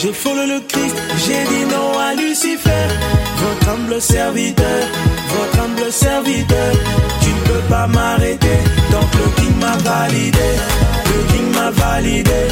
J'ai 0.00 0.12
foulé 0.12 0.46
le 0.46 0.60
Christ, 0.60 0.94
j'ai 1.26 1.42
dit 1.50 1.64
non 1.72 1.98
à 1.98 2.14
Lucifer. 2.14 2.86
Votre 3.36 3.68
humble 3.68 4.00
serviteur, 4.00 4.84
votre 5.34 5.64
humble 5.64 5.90
serviteur. 5.90 6.72
Tu 7.20 7.30
ne 7.30 7.40
peux 7.48 7.64
pas 7.68 7.88
m'arrêter, 7.88 8.58
donc 8.92 9.08
le 9.18 9.42
King 9.42 9.56
m'a 9.58 9.76
validé. 9.78 10.48
Le 11.10 11.32
King 11.32 11.50
m'a 11.52 11.70
validé, 11.72 12.42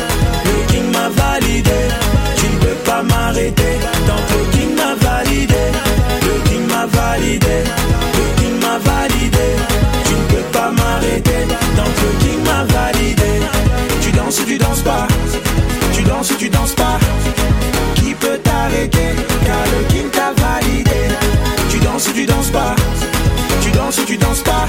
le 0.44 0.72
King 0.72 0.90
m'a 0.90 1.09
validé. 1.09 1.80
Tu 2.36 2.47
ne 2.47 2.59
peux 2.59 2.78
pas 2.84 3.03
m'arrêter, 3.05 3.74
donc 4.09 4.24
le 4.34 4.59
King 4.59 4.74
m'a 4.74 4.94
validé. 5.09 5.64
Le 6.26 6.51
King 6.51 6.66
m'a 6.66 6.86
validé, 6.86 7.57
le 8.18 8.42
King 8.42 8.59
m'a 8.61 8.78
validé. 8.78 9.47
Tu 10.05 10.14
ne 10.14 10.26
peux 10.34 10.49
pas 10.51 10.72
m'arrêter, 10.72 11.42
donc 11.76 11.94
le 12.03 12.26
King 12.26 12.42
m'a 12.42 12.64
validé. 12.64 13.30
Tu 14.01 14.11
danses 14.11 14.40
ou 14.40 14.44
tu 14.47 14.59
danses 14.59 14.82
pas, 14.82 15.07
tu 15.92 16.03
danses 16.03 16.30
ou 16.32 16.34
tu 16.34 16.49
danses 16.49 16.74
pas 16.74 16.99
car 19.44 19.64
le 19.72 20.10
t'a 20.10 20.32
validé. 20.32 21.08
Tu 21.70 21.78
danses 21.78 22.08
ou 22.08 22.12
tu 22.12 22.26
danses 22.26 22.50
pas, 22.50 22.74
tu 23.62 23.70
danses 23.70 23.98
ou 23.98 24.04
tu 24.04 24.16
danses 24.16 24.42
pas? 24.42 24.66